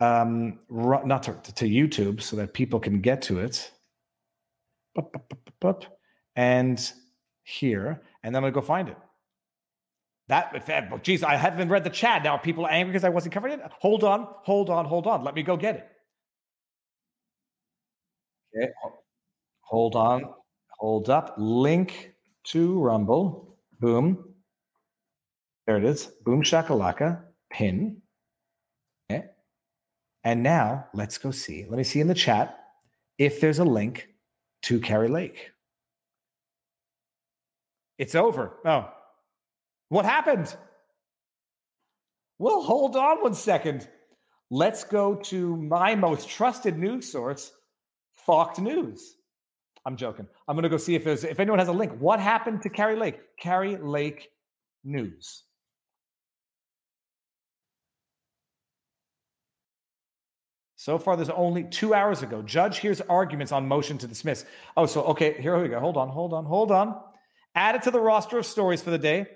[0.00, 3.70] um not to, to YouTube so that people can get to it.
[6.34, 6.92] And
[7.44, 8.96] here, and then gonna go find it.
[10.28, 12.22] That, if that, geez, I haven't read the chat.
[12.24, 13.60] Now people are angry because I wasn't covering it.
[13.80, 15.22] Hold on, hold on, hold on.
[15.24, 15.88] Let me go get it.
[18.56, 18.72] Okay,
[19.60, 20.24] hold on,
[20.78, 21.34] hold up.
[21.38, 22.11] Link
[22.44, 23.56] to Rumble.
[23.80, 24.34] Boom.
[25.66, 26.06] There it is.
[26.24, 27.22] Boom shakalaka.
[27.50, 28.02] Pin.
[29.10, 29.26] Okay.
[30.24, 31.66] And now let's go see.
[31.68, 32.58] Let me see in the chat
[33.18, 34.08] if there's a link
[34.62, 35.50] to Kari Lake.
[37.98, 38.58] It's over.
[38.64, 38.88] Oh,
[39.88, 40.56] what happened?
[42.38, 43.88] Well, hold on one second.
[44.50, 47.52] Let's go to my most trusted news source,
[48.12, 49.14] Fox News.
[49.84, 50.26] I'm joking.
[50.46, 51.92] I'm to go see if there's if anyone has a link.
[51.98, 53.20] What happened to Kari Lake?
[53.38, 54.30] Kari Lake
[54.84, 55.42] News.
[60.76, 62.42] So far, there's only two hours ago.
[62.42, 64.44] Judge hears arguments on motion to dismiss.
[64.76, 65.78] Oh, so okay, here we go.
[65.78, 67.00] Hold on, hold on, hold on.
[67.54, 69.26] Add it to the roster of stories for the day.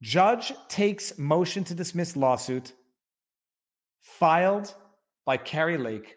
[0.00, 2.72] Judge takes motion to dismiss lawsuit
[4.00, 4.72] filed
[5.24, 6.16] by Kari Lake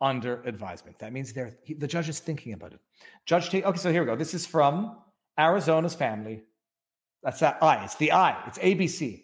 [0.00, 0.98] under advisement.
[0.98, 2.80] That means they're, he, the judge is thinking about it.
[3.26, 3.78] Judge take okay.
[3.78, 4.16] So here we go.
[4.16, 4.96] This is from
[5.38, 6.42] Arizona's family.
[7.22, 7.84] That's that I.
[7.84, 8.42] It's the I.
[8.46, 9.22] It's ABC.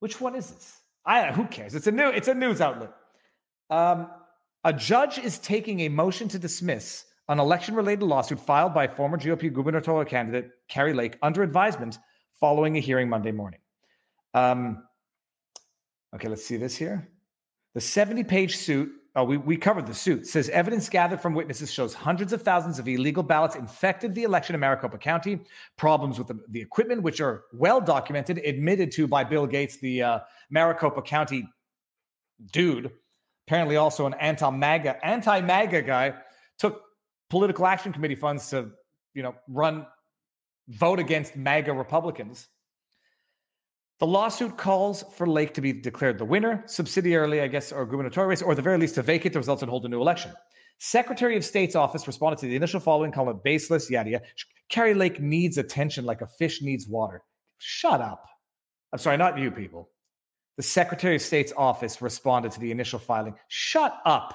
[0.00, 0.76] Which one is this?
[1.04, 1.74] I who cares?
[1.74, 2.92] It's a new it's a news outlet.
[3.70, 4.10] Um,
[4.64, 9.52] a judge is taking a motion to dismiss an election-related lawsuit filed by former GOP
[9.52, 11.98] gubernatorial candidate Kari Lake under advisement
[12.40, 13.60] following a hearing Monday morning.
[14.34, 14.82] Um,
[16.14, 17.08] okay, let's see this here.
[17.74, 20.28] The 70-page suit Oh, we, we covered the suit.
[20.28, 24.54] says evidence gathered from witnesses shows hundreds of thousands of illegal ballots infected the election
[24.54, 25.40] in Maricopa County.
[25.76, 30.02] Problems with the, the equipment, which are well documented, admitted to by Bill Gates, the
[30.02, 30.18] uh,
[30.50, 31.48] Maricopa County
[32.52, 32.92] dude,
[33.48, 36.14] apparently also an anti-MAGA anti-MAGA guy,
[36.56, 36.82] took
[37.28, 38.70] political action committee funds to
[39.14, 39.84] you know run
[40.68, 42.46] vote against MAGA Republicans.
[44.00, 48.28] The lawsuit calls for Lake to be declared the winner, subsidiarily, I guess, or gubernatorial
[48.28, 50.32] race, or the very least to vacate the results and hold a new election.
[50.78, 54.24] Secretary of State's office responded to the initial following, it baseless, yada yada.
[54.68, 57.22] Kari Lake needs attention like a fish needs water.
[57.58, 58.24] Shut up.
[58.92, 59.90] I'm sorry, not you people.
[60.56, 63.34] The Secretary of State's office responded to the initial filing.
[63.48, 64.34] Shut up.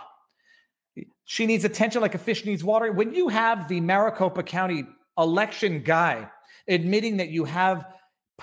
[1.25, 2.91] She needs attention like a fish needs water.
[2.91, 4.83] When you have the Maricopa County
[5.17, 6.29] election guy
[6.67, 7.85] admitting that you have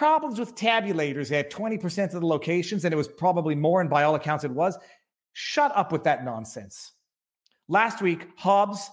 [0.01, 4.03] problems with tabulators at 20% of the locations, and it was probably more, and by
[4.03, 4.79] all accounts it was.
[5.35, 6.93] Shut up with that nonsense.
[7.69, 8.89] Last week, Hobbs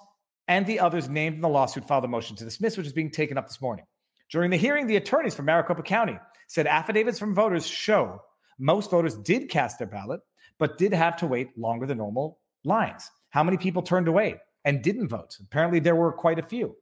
[0.49, 3.09] and the others named in the lawsuit filed a motion to dismiss, which is being
[3.09, 3.85] taken up this morning.
[4.29, 6.19] During the hearing, the attorneys from Maricopa County
[6.49, 8.21] said affidavits from voters show
[8.59, 10.19] most voters did cast their ballot,
[10.59, 13.09] but did have to wait longer than normal lines.
[13.29, 15.37] How many people turned away and didn't vote?
[15.41, 16.75] Apparently, there were quite a few.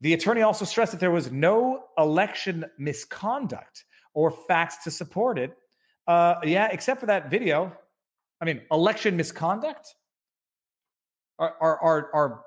[0.00, 5.56] The attorney also stressed that there was no election misconduct or facts to support it.
[6.06, 7.72] Uh, yeah, except for that video.
[8.40, 9.94] I mean, election misconduct?
[11.38, 12.42] Are, are, are, are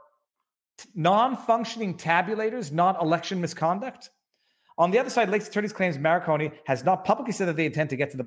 [0.96, 4.10] non functioning tabulators not election misconduct?
[4.78, 7.92] On the other side, Lake's attorneys claims Marconi has not publicly said that they intend
[7.92, 8.26] to get to the.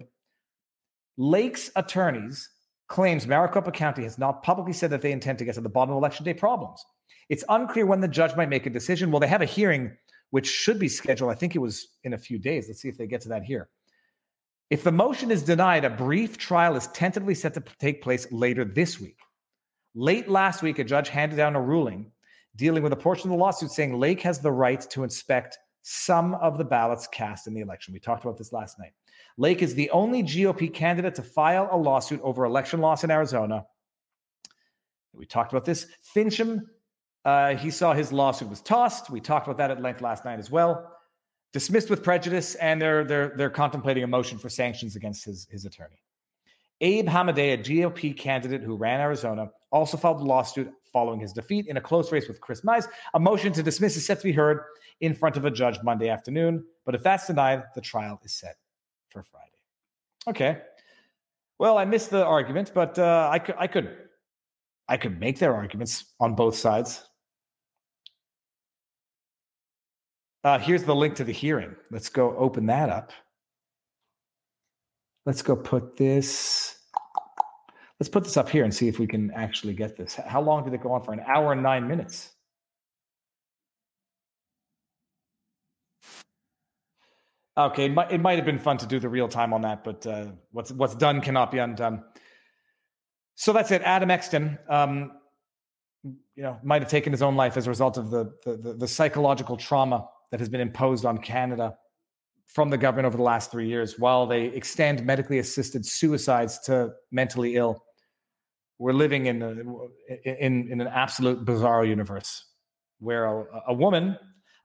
[1.16, 2.48] Lake's attorneys
[2.88, 5.92] claims Maricopa County has not publicly said that they intend to get to the bottom
[5.92, 6.84] of election day problems.
[7.28, 9.10] It's unclear when the judge might make a decision.
[9.10, 9.96] Well, they have a hearing
[10.30, 11.30] which should be scheduled.
[11.30, 12.66] I think it was in a few days.
[12.68, 13.68] Let's see if they get to that here.
[14.70, 18.64] If the motion is denied, a brief trial is tentatively set to take place later
[18.64, 19.18] this week.
[19.94, 22.10] Late last week, a judge handed down a ruling
[22.56, 26.34] dealing with a portion of the lawsuit saying Lake has the right to inspect some
[26.34, 27.94] of the ballots cast in the election.
[27.94, 28.92] We talked about this last night.
[29.38, 33.64] Lake is the only GOP candidate to file a lawsuit over election loss in Arizona.
[35.12, 35.86] We talked about this.
[36.14, 36.62] Finchem,
[37.26, 39.10] uh, he saw his lawsuit was tossed.
[39.10, 40.92] We talked about that at length last night as well.
[41.52, 45.64] Dismissed with prejudice, and they're they're they're contemplating a motion for sanctions against his his
[45.64, 45.96] attorney.
[46.80, 51.66] Abe Hamadeh, a GOP candidate who ran Arizona, also filed a lawsuit following his defeat
[51.66, 52.86] in a close race with Kris Mayes.
[53.14, 54.60] A motion to dismiss is set to be heard
[55.00, 56.64] in front of a judge Monday afternoon.
[56.84, 58.56] But if that's denied, the trial is set
[59.08, 59.46] for Friday.
[60.28, 60.62] Okay.
[61.58, 63.96] Well, I missed the argument, but uh, I could, I could,
[64.88, 67.02] I could make their arguments on both sides.
[70.46, 71.74] Uh, here's the link to the hearing.
[71.90, 73.10] Let's go open that up.
[75.24, 76.78] Let's go put this.
[77.98, 80.14] Let's put this up here and see if we can actually get this.
[80.14, 81.12] How long did it go on for?
[81.12, 82.30] An hour and nine minutes.
[87.58, 89.82] Okay, it might, it might have been fun to do the real time on that,
[89.82, 92.04] but uh, what's what's done cannot be undone.
[93.34, 93.82] So that's it.
[93.82, 95.10] Adam Exton, um,
[96.04, 98.86] you know, might have taken his own life as a result of the, the the
[98.86, 101.76] psychological trauma that has been imposed on Canada
[102.46, 103.98] from the government over the last three years.
[103.98, 107.82] While they extend medically assisted suicides to mentally ill,
[108.78, 109.50] we're living in a,
[110.24, 112.44] in in an absolute bizarre universe
[112.98, 114.16] where a, a woman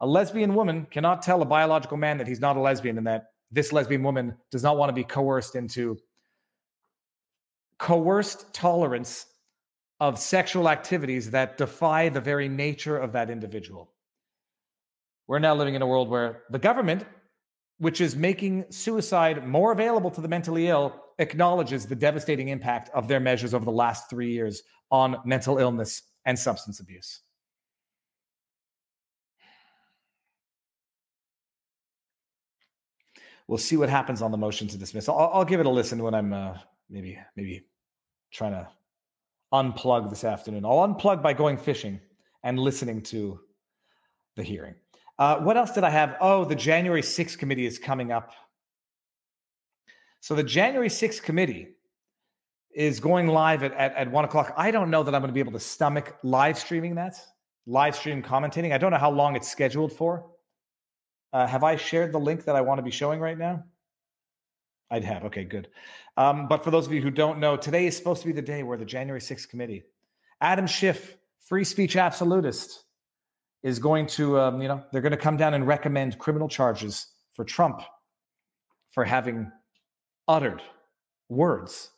[0.02, 3.26] a lesbian woman cannot tell a biological man that he's not a lesbian and that
[3.52, 5.98] this lesbian woman does not want to be coerced into
[7.78, 9.28] coerced tolerance
[10.00, 13.91] of sexual activities that defy the very nature of that individual.
[15.32, 17.06] We're now living in a world where the government,
[17.78, 23.08] which is making suicide more available to the mentally ill, acknowledges the devastating impact of
[23.08, 27.22] their measures over the last three years on mental illness and substance abuse.
[33.48, 35.08] we'll see what happens on the motion to dismiss.
[35.08, 36.58] I'll, I'll give it a listen when I'm uh,
[36.90, 37.66] maybe maybe
[38.34, 38.68] trying to
[39.53, 40.66] unplug this afternoon.
[40.66, 42.02] I'll unplug by going fishing
[42.44, 43.40] and listening to
[44.36, 44.76] the hearing.
[45.22, 46.18] Uh, what else did I have?
[46.19, 48.31] Oh, the January 6th committee is coming up.
[50.19, 51.76] So the January 6th committee
[52.73, 54.52] is going live at, at, at one o'clock.
[54.57, 57.23] I don't know that I'm going to be able to stomach live streaming that,
[57.68, 58.73] live stream commentating.
[58.73, 60.26] I don't know how long it's scheduled for.
[61.31, 63.64] Uh, have I shared the link that I want to be showing right now?
[64.89, 65.26] I'd have.
[65.26, 65.68] Okay, good.
[66.18, 68.41] Um, but for those of you who don't know, today is supposed to be the
[68.41, 69.84] day where the January 6th committee,
[70.41, 72.85] Adam Schiff, free speech absolutist,
[73.64, 77.08] is going to, um, you know, they're going to come down and recommend criminal charges
[77.34, 77.82] for Trump
[78.90, 79.52] for having
[80.28, 80.62] uttered
[81.30, 81.90] words.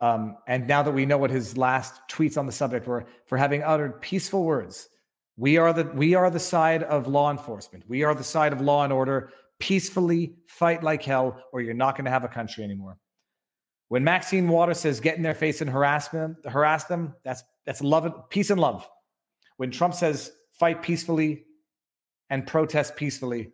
[0.00, 3.36] Um, and now that we know what his last tweets on the subject were, for
[3.36, 4.88] having uttered peaceful words
[5.40, 7.84] we are the we are the side of law enforcement.
[7.88, 9.30] We are the side of law and order.
[9.58, 12.98] Peacefully fight like hell, or you're not going to have a country anymore.
[13.88, 17.80] When Maxine Waters says get in their face and harass them, harass them, that's that's
[17.80, 18.86] love, peace and love.
[19.56, 21.46] When Trump says fight peacefully
[22.28, 23.50] and protest peacefully,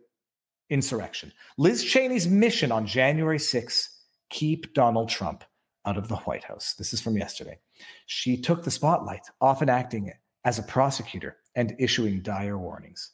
[0.69, 1.31] insurrection.
[1.57, 3.87] Liz Cheney's mission on January 6th,
[4.29, 5.45] keep Donald Trump
[5.85, 6.75] out of the White House.
[6.77, 7.57] This is from yesterday.
[8.07, 10.11] She took the spotlight, often acting
[10.43, 13.13] as a prosecutor and issuing dire warnings.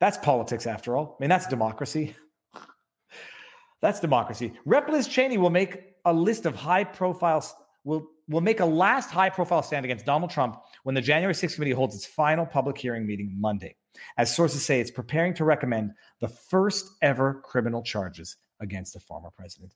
[0.00, 1.16] That's politics, after all.
[1.20, 2.16] I mean, that's democracy.
[3.82, 4.54] that's democracy.
[4.64, 7.54] Rep Liz Cheney will make a list of high profiles,
[7.84, 10.56] will, will make a last high profile stand against Donald Trump
[10.86, 13.74] when the January 6th committee holds its final public hearing meeting Monday.
[14.18, 15.90] As sources say, it's preparing to recommend
[16.20, 19.74] the first ever criminal charges against a former president.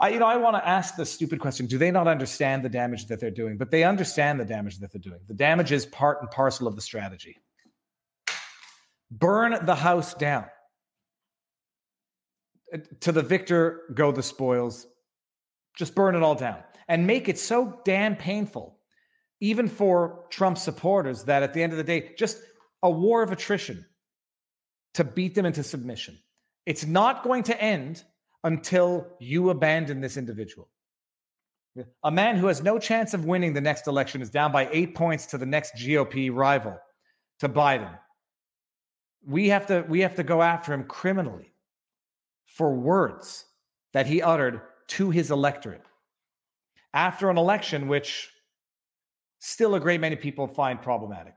[0.00, 2.70] I, you know, I want to ask the stupid question: Do they not understand the
[2.70, 3.58] damage that they're doing?
[3.58, 5.20] But they understand the damage that they're doing.
[5.26, 7.36] The damage is part and parcel of the strategy.
[9.10, 10.46] Burn the house down.
[13.00, 14.86] To the victor go the spoils.
[15.76, 18.77] Just burn it all down and make it so damn painful,
[19.40, 22.38] even for Trump supporters, that at the end of the day, just
[22.82, 23.84] a war of attrition
[24.94, 26.18] to beat them into submission.
[26.66, 28.02] It's not going to end
[28.44, 30.68] until you abandon this individual.
[32.02, 34.94] A man who has no chance of winning the next election is down by eight
[34.94, 36.76] points to the next GOP rival,
[37.40, 37.96] to Biden.
[39.24, 41.52] We have to we have to go after him criminally
[42.46, 43.44] for words
[43.92, 45.84] that he uttered to his electorate
[46.92, 48.30] after an election which
[49.38, 51.34] still a great many people find problematic.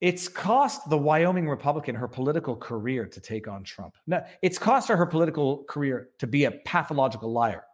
[0.00, 3.94] It's cost the Wyoming Republican her political career to take on Trump.
[4.06, 7.64] No, it's cost her her political career to be a pathological liar.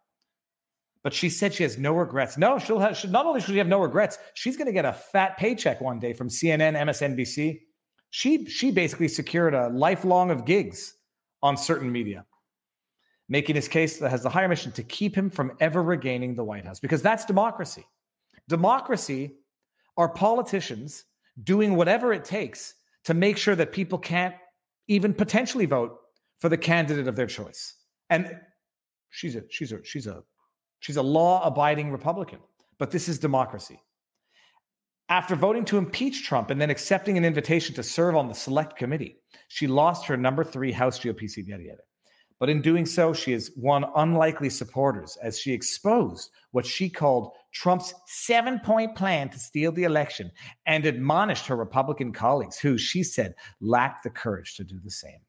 [1.02, 2.38] but she said she has no regrets.
[2.38, 4.84] No, she'll have, she, not only should she have no regrets, she's going to get
[4.84, 7.60] a fat paycheck one day from CNN, MSNBC.
[8.10, 10.94] She she basically secured a lifelong of gigs
[11.42, 12.24] on certain media,
[13.28, 16.44] making his case that has the higher mission to keep him from ever regaining the
[16.44, 17.84] White House because that's democracy.
[18.48, 19.36] Democracy
[19.96, 21.04] are politicians
[21.42, 22.74] doing whatever it takes
[23.04, 24.34] to make sure that people can't
[24.88, 25.98] even potentially vote
[26.38, 27.76] for the candidate of their choice.
[28.10, 28.36] And
[29.10, 30.22] she's a she's a she's a
[30.80, 32.40] she's a law-abiding Republican.
[32.78, 33.80] But this is democracy.
[35.08, 38.76] After voting to impeach Trump and then accepting an invitation to serve on the select
[38.76, 41.76] committee, she lost her number three House GOP seat yada again.
[42.42, 47.30] But in doing so, she has won unlikely supporters as she exposed what she called
[47.52, 50.32] Trump's seven point plan to steal the election
[50.66, 55.20] and admonished her Republican colleagues, who she said lacked the courage to do the same.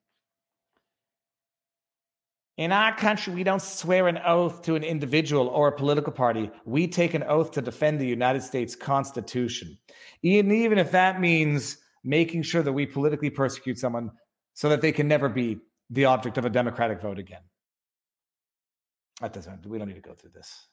[2.57, 6.49] In our country, we don't swear an oath to an individual or a political party.
[6.65, 9.77] We take an oath to defend the United States Constitution.
[10.23, 14.09] And even if that means making sure that we politically persecute someone
[14.55, 17.41] so that they can never be the object of a Democratic vote again.
[19.21, 20.67] That doesn't, we don't need to go through this.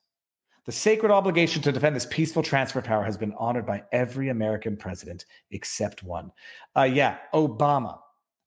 [0.66, 4.28] The sacred obligation to defend this peaceful transfer of power has been honored by every
[4.28, 6.30] American president except one.
[6.76, 7.98] Uh, yeah, Obama.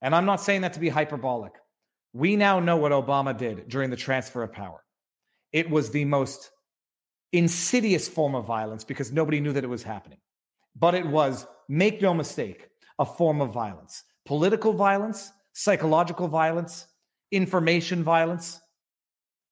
[0.02, 1.52] And I'm not saying that to be hyperbolic.
[2.12, 4.84] We now know what Obama did during the transfer of power.
[5.52, 6.50] It was the most
[7.32, 10.18] insidious form of violence because nobody knew that it was happening.
[10.76, 12.68] But it was, make no mistake,
[12.98, 16.86] a form of violence political violence, psychological violence,
[17.30, 18.60] information violence,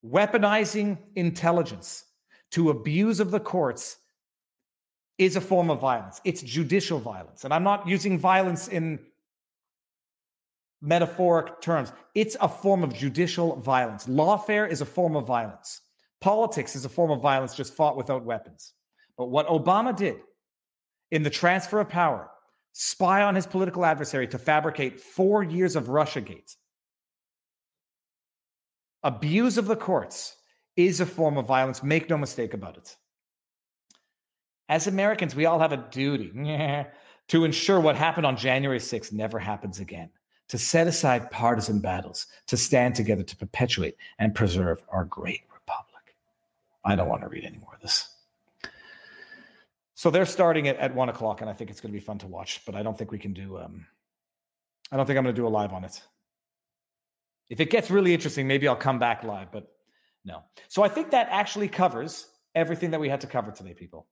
[0.05, 2.05] weaponizing intelligence
[2.51, 3.97] to abuse of the courts
[5.17, 6.21] is a form of violence.
[6.25, 7.45] It's judicial violence.
[7.45, 8.99] And I'm not using violence in
[10.81, 11.93] metaphoric terms.
[12.15, 14.07] It's a form of judicial violence.
[14.07, 15.81] Lawfare is a form of violence.
[16.21, 18.75] Politics is a form of violence just fought without weapons.
[19.17, 20.17] But what Obama did
[21.13, 22.29] in the transfer of power,
[22.73, 26.57] spy on his political adversary to fabricate four years of Russiagate,
[29.03, 30.37] abuse of the courts
[30.77, 31.83] is a form of violence.
[31.83, 32.97] Make no mistake about it.
[34.69, 36.33] As Americans, we all have a duty
[37.29, 40.11] to ensure what happened on January 6th never happens again
[40.49, 46.15] to set aside partisan battles, to stand together to perpetuate and preserve our great republic.
[46.85, 48.12] I don't want to read any more of this.
[50.03, 52.19] So they're starting it at one o'clock, and I think it's going to be fun
[52.19, 52.63] to watch.
[52.67, 53.59] But I don't think we can do.
[53.59, 53.87] Um,
[54.91, 56.03] I don't think I'm going to do a live on it.
[57.49, 59.53] If it gets really interesting, maybe I'll come back live.
[59.53, 59.71] But
[60.25, 60.43] no.
[60.67, 64.09] So I think that actually covers everything that we had to cover today, people.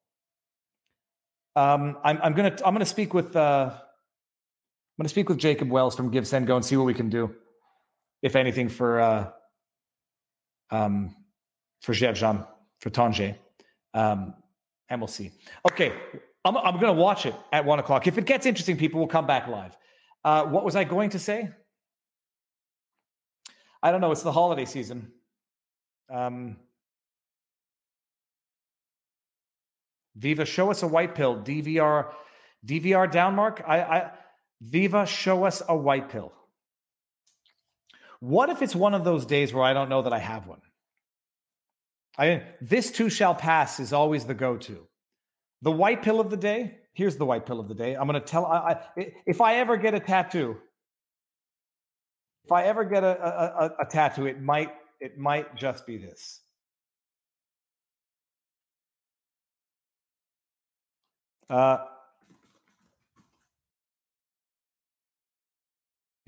[1.57, 3.73] Um, I'm, I'm gonna I'm gonna speak with uh,
[4.97, 7.35] I'm to speak with Jacob Wells from GiveSendGo and see what we can do,
[8.23, 9.31] if anything, for uh,
[10.71, 11.17] um,
[11.83, 12.47] for Gjevjon,
[12.79, 13.35] for Tonje.
[13.93, 14.35] Um,
[14.91, 15.31] and we'll see.
[15.71, 15.93] Okay,
[16.45, 18.07] I'm, I'm going to watch it at one o'clock.
[18.07, 19.77] If it gets interesting, people will come back live.
[20.25, 21.49] Uh, what was I going to say?
[23.83, 24.13] I don't know.
[24.13, 25.13] It's the holiday season.
[26.11, 26.57] Um,
[30.17, 31.37] Viva, show us a white pill.
[31.37, 32.13] DVR,
[32.67, 33.63] DVR downmark.
[33.67, 34.11] I, I
[34.61, 36.33] Viva, show us a white pill.
[38.19, 40.61] What if it's one of those days where I don't know that I have one?
[42.19, 44.87] I this too shall pass is always the go-to.
[45.63, 46.79] The white pill of the day.
[46.93, 47.95] Here's the white pill of the day.
[47.95, 48.47] I'm going to tell.
[48.47, 50.57] I, I, if I ever get a tattoo,
[52.45, 54.71] if I ever get a, a, a, tattoo, it might
[55.01, 56.41] it might just be this.
[61.49, 61.79] Uh,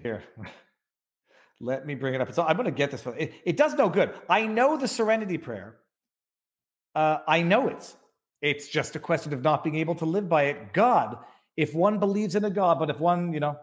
[0.03, 0.25] Here,
[1.63, 2.33] let me bring it up.
[2.35, 3.07] So I'm going to get this.
[3.17, 4.13] It, it does no good.
[4.29, 5.77] I know the Serenity Prayer.
[6.95, 7.95] Uh, I know it.
[8.43, 10.73] It's just a question of not being able to live by it.
[10.73, 11.19] God,
[11.57, 13.57] if one believes in a God, but if one, you know,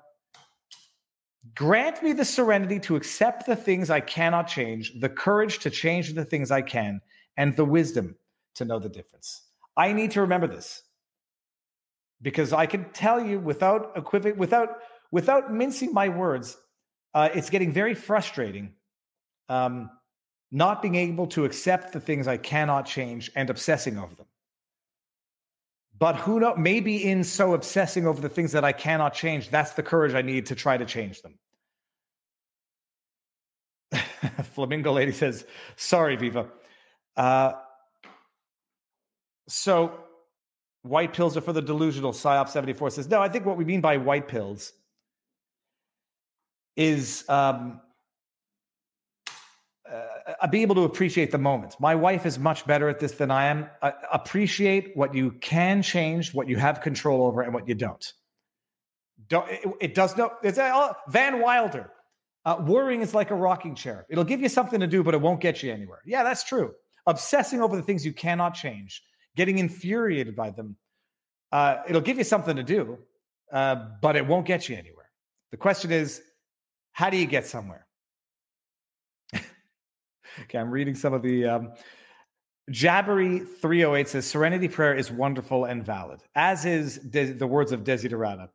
[1.54, 6.14] grant me the serenity to accept the things I cannot change, the courage to change
[6.14, 7.02] the things I can,
[7.36, 8.16] and the wisdom
[8.56, 9.42] to know the difference.
[9.76, 10.84] I need to remember this
[12.22, 14.70] because I can tell you without equivoc, without
[15.12, 16.58] without mincing my words,
[17.14, 18.74] uh, it's getting very frustrating
[19.50, 19.90] um,
[20.52, 24.26] not being able to accept the things I cannot change and obsessing over them.
[25.98, 26.56] But who knows?
[26.58, 30.22] Maybe in so obsessing over the things that I cannot change, that's the courage I
[30.22, 31.38] need to try to change them.
[34.54, 35.46] Flamingo Lady says,
[35.76, 36.48] sorry, Viva.
[37.18, 37.54] Uh,
[39.48, 40.00] so
[40.84, 42.14] white pills are for the delusional.
[42.14, 44.72] Psyop74 says, no, I think what we mean by white pills
[46.80, 47.82] is um,
[49.92, 51.78] uh, be able to appreciate the moments.
[51.78, 53.70] My wife is much better at this than I am.
[53.82, 58.14] Uh, appreciate what you can change, what you have control over, and what you don't.
[59.28, 60.32] Don't it, it does no.
[60.42, 61.92] It's uh, Van Wilder.
[62.46, 64.06] Uh, worrying is like a rocking chair.
[64.10, 66.00] It'll give you something to do, but it won't get you anywhere.
[66.06, 66.72] Yeah, that's true.
[67.06, 69.04] Obsessing over the things you cannot change,
[69.36, 70.78] getting infuriated by them,
[71.52, 72.98] uh, it'll give you something to do,
[73.52, 75.10] uh, but it won't get you anywhere.
[75.52, 76.22] The question is,
[77.00, 77.88] how do you get somewhere?
[79.34, 81.46] okay, I'm reading some of the.
[81.46, 81.72] Um,
[82.72, 87.86] Jabbery 308 says Serenity Prayer is wonderful and valid, as is De- the words of
[87.86, 88.50] Desiderata.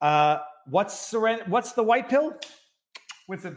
[0.00, 2.36] Uh, what's seren- What's the white pill?
[3.28, 3.56] Winston,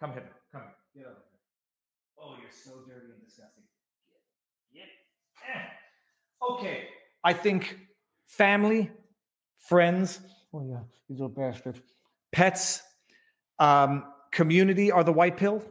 [0.00, 0.28] come here.
[0.50, 1.04] Come here.
[1.04, 2.18] Get over here.
[2.18, 3.62] Oh, you're so dirty and disgusting.
[4.74, 4.82] Get,
[5.46, 5.56] get.
[5.56, 6.54] Eh.
[6.54, 6.88] Okay,
[7.22, 7.78] I think
[8.26, 8.90] family,
[9.68, 10.18] friends.
[10.52, 11.80] Oh yeah, you little bastard.
[12.32, 12.82] Pets,
[13.58, 15.62] um, community are the white pill.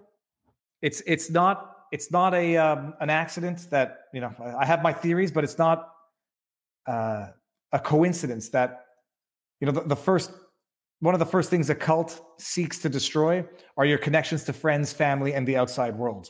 [0.82, 4.94] It's it's not it's not a um, an accident that you know I have my
[4.94, 5.90] theories, but it's not
[6.88, 7.28] uh,
[7.72, 8.86] a coincidence that
[9.60, 10.32] you know the, the first
[11.00, 13.46] one of the first things a cult seeks to destroy
[13.78, 16.30] are your connections to friends, family, and the outside world.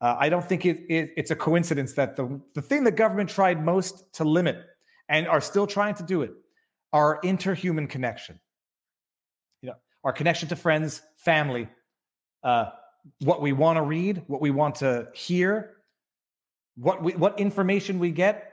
[0.00, 3.28] Uh, I don't think it, it, it's a coincidence that the, the thing the government
[3.28, 4.64] tried most to limit
[5.08, 6.32] and are still trying to do it
[6.92, 8.40] our interhuman connection.
[10.04, 11.68] Our connection to friends, family,
[12.42, 12.70] uh,
[13.20, 15.76] what we want to read, what we want to hear,
[16.76, 18.52] what we, what information we get.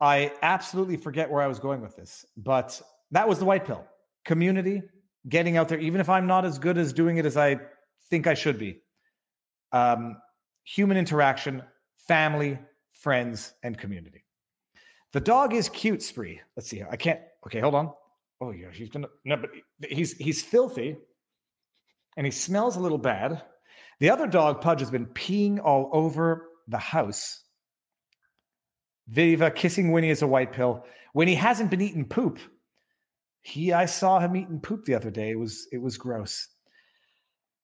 [0.00, 3.84] I absolutely forget where I was going with this, but that was the white pill.
[4.24, 4.82] Community,
[5.28, 7.60] getting out there, even if I'm not as good as doing it as I
[8.08, 8.80] think I should be.
[9.72, 10.16] Um,
[10.64, 11.62] human interaction,
[12.08, 12.58] family,
[12.90, 14.24] friends, and community.
[15.12, 16.40] The dog is cute, Spree.
[16.56, 16.82] Let's see.
[16.88, 17.20] I can't.
[17.46, 17.92] Okay, hold on.
[18.40, 19.08] Oh yeah, he's gonna.
[19.24, 19.50] No, but
[19.88, 20.96] he's he's filthy
[22.16, 23.42] and he smells a little bad.
[24.00, 27.42] The other dog, Pudge, has been peeing all over the house.
[29.08, 30.84] Viva kissing Winnie as a white pill.
[31.12, 32.38] When he hasn't been eating poop,
[33.42, 35.30] he I saw him eating poop the other day.
[35.30, 36.48] It was it was gross.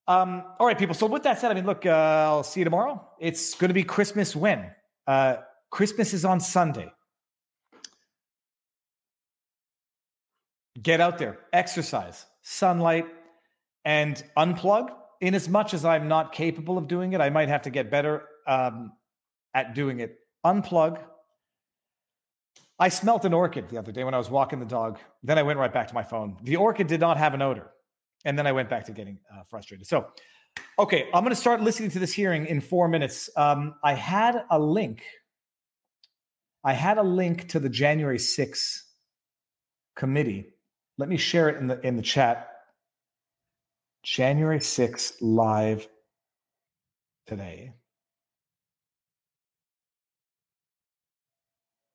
[0.08, 0.94] Um, all right, people.
[0.94, 3.06] So with that said, I mean, look, uh, I'll see you tomorrow.
[3.18, 4.70] It's going to be Christmas when?
[5.06, 5.36] Uh,
[5.70, 6.88] Christmas is on Sunday.
[10.80, 13.06] Get out there, exercise, sunlight,
[13.84, 14.90] and unplug.
[15.20, 17.90] In as much as I'm not capable of doing it, I might have to get
[17.90, 18.92] better um,
[19.54, 20.18] at doing it.
[20.44, 20.98] Unplug.
[22.78, 24.98] I smelt an orchid the other day when I was walking the dog.
[25.22, 26.36] Then I went right back to my phone.
[26.42, 27.70] The orchid did not have an odor.
[28.24, 29.86] And then I went back to getting uh, frustrated.
[29.86, 30.08] So,
[30.78, 33.30] okay, I'm going to start listening to this hearing in four minutes.
[33.36, 35.02] Um, I had a link.
[36.62, 38.82] I had a link to the January 6th
[39.94, 40.52] committee.
[40.98, 42.50] Let me share it in the in the chat.
[44.02, 45.88] January 6th live
[47.26, 47.72] today.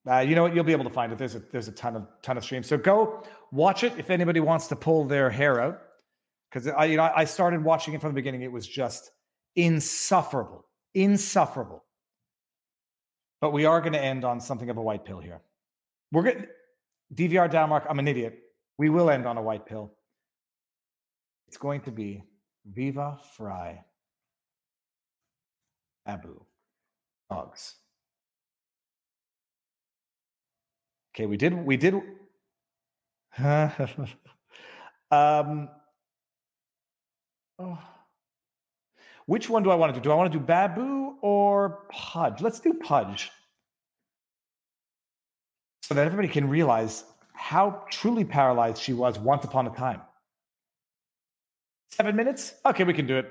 [0.10, 0.56] Uh, you know what?
[0.56, 1.18] You'll be able to find it.
[1.18, 2.68] There's a there's a ton of ton of streams.
[2.68, 5.82] So go watch it if anybody wants to pull their hair out.
[6.52, 8.41] Because I you know I started watching it from the beginning.
[8.41, 9.11] It was just
[9.56, 10.65] insufferable,
[10.95, 11.84] insufferable.
[13.41, 15.41] But we are going to end on something of a white pill here.
[16.11, 16.48] We're going
[17.14, 17.86] DVR Downmark.
[17.90, 18.40] I'm an idiot.
[18.77, 19.93] We will end on a white pill.
[21.48, 22.23] It's going to be
[22.65, 23.81] Viva Frei
[26.06, 26.39] Abu
[27.30, 27.76] Dogs.
[31.14, 31.93] Okay, we did we did
[35.11, 35.69] um
[37.60, 37.80] oh.
[39.26, 40.03] Which one do I want to do?
[40.03, 42.41] Do I want to do Babu or Pudge?
[42.41, 43.30] Let's do Pudge.
[45.84, 47.03] So that everybody can realize
[47.41, 49.99] how truly paralyzed she was once upon a time.
[51.89, 52.53] Seven minutes?
[52.63, 53.27] Okay, we can do it.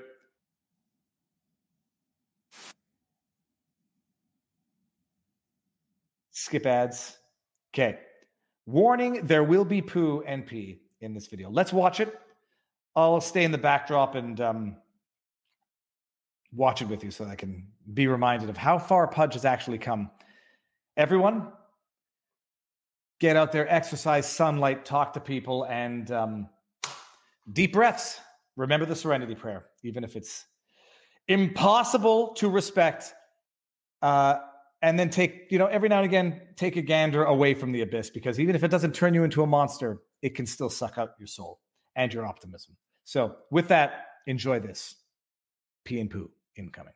[6.33, 7.19] Skip ads.
[7.73, 8.01] Okay.
[8.67, 11.49] Warning there will be poo and pee in this video.
[11.49, 12.21] Let's watch it.
[12.97, 14.77] I'll stay in the backdrop and um,
[16.53, 19.45] watch it with you so that I can be reminded of how far Pudge has
[19.45, 20.11] actually come.
[20.97, 21.53] Everyone,
[23.21, 26.49] get out there, exercise, sunlight, talk to people, and um,
[27.53, 28.19] deep breaths
[28.57, 30.47] remember the serenity prayer, even if it's
[31.29, 33.13] impossible to respect.
[34.03, 34.39] Uh,
[34.83, 37.83] and then take, you know, every now and again, take a gander away from the
[37.83, 40.97] abyss because even if it doesn't turn you into a monster, it can still suck
[40.97, 41.61] out your soul
[41.97, 42.77] and your optimism.
[43.05, 44.95] So, with that, enjoy this.
[45.85, 46.95] Pee and poo incoming.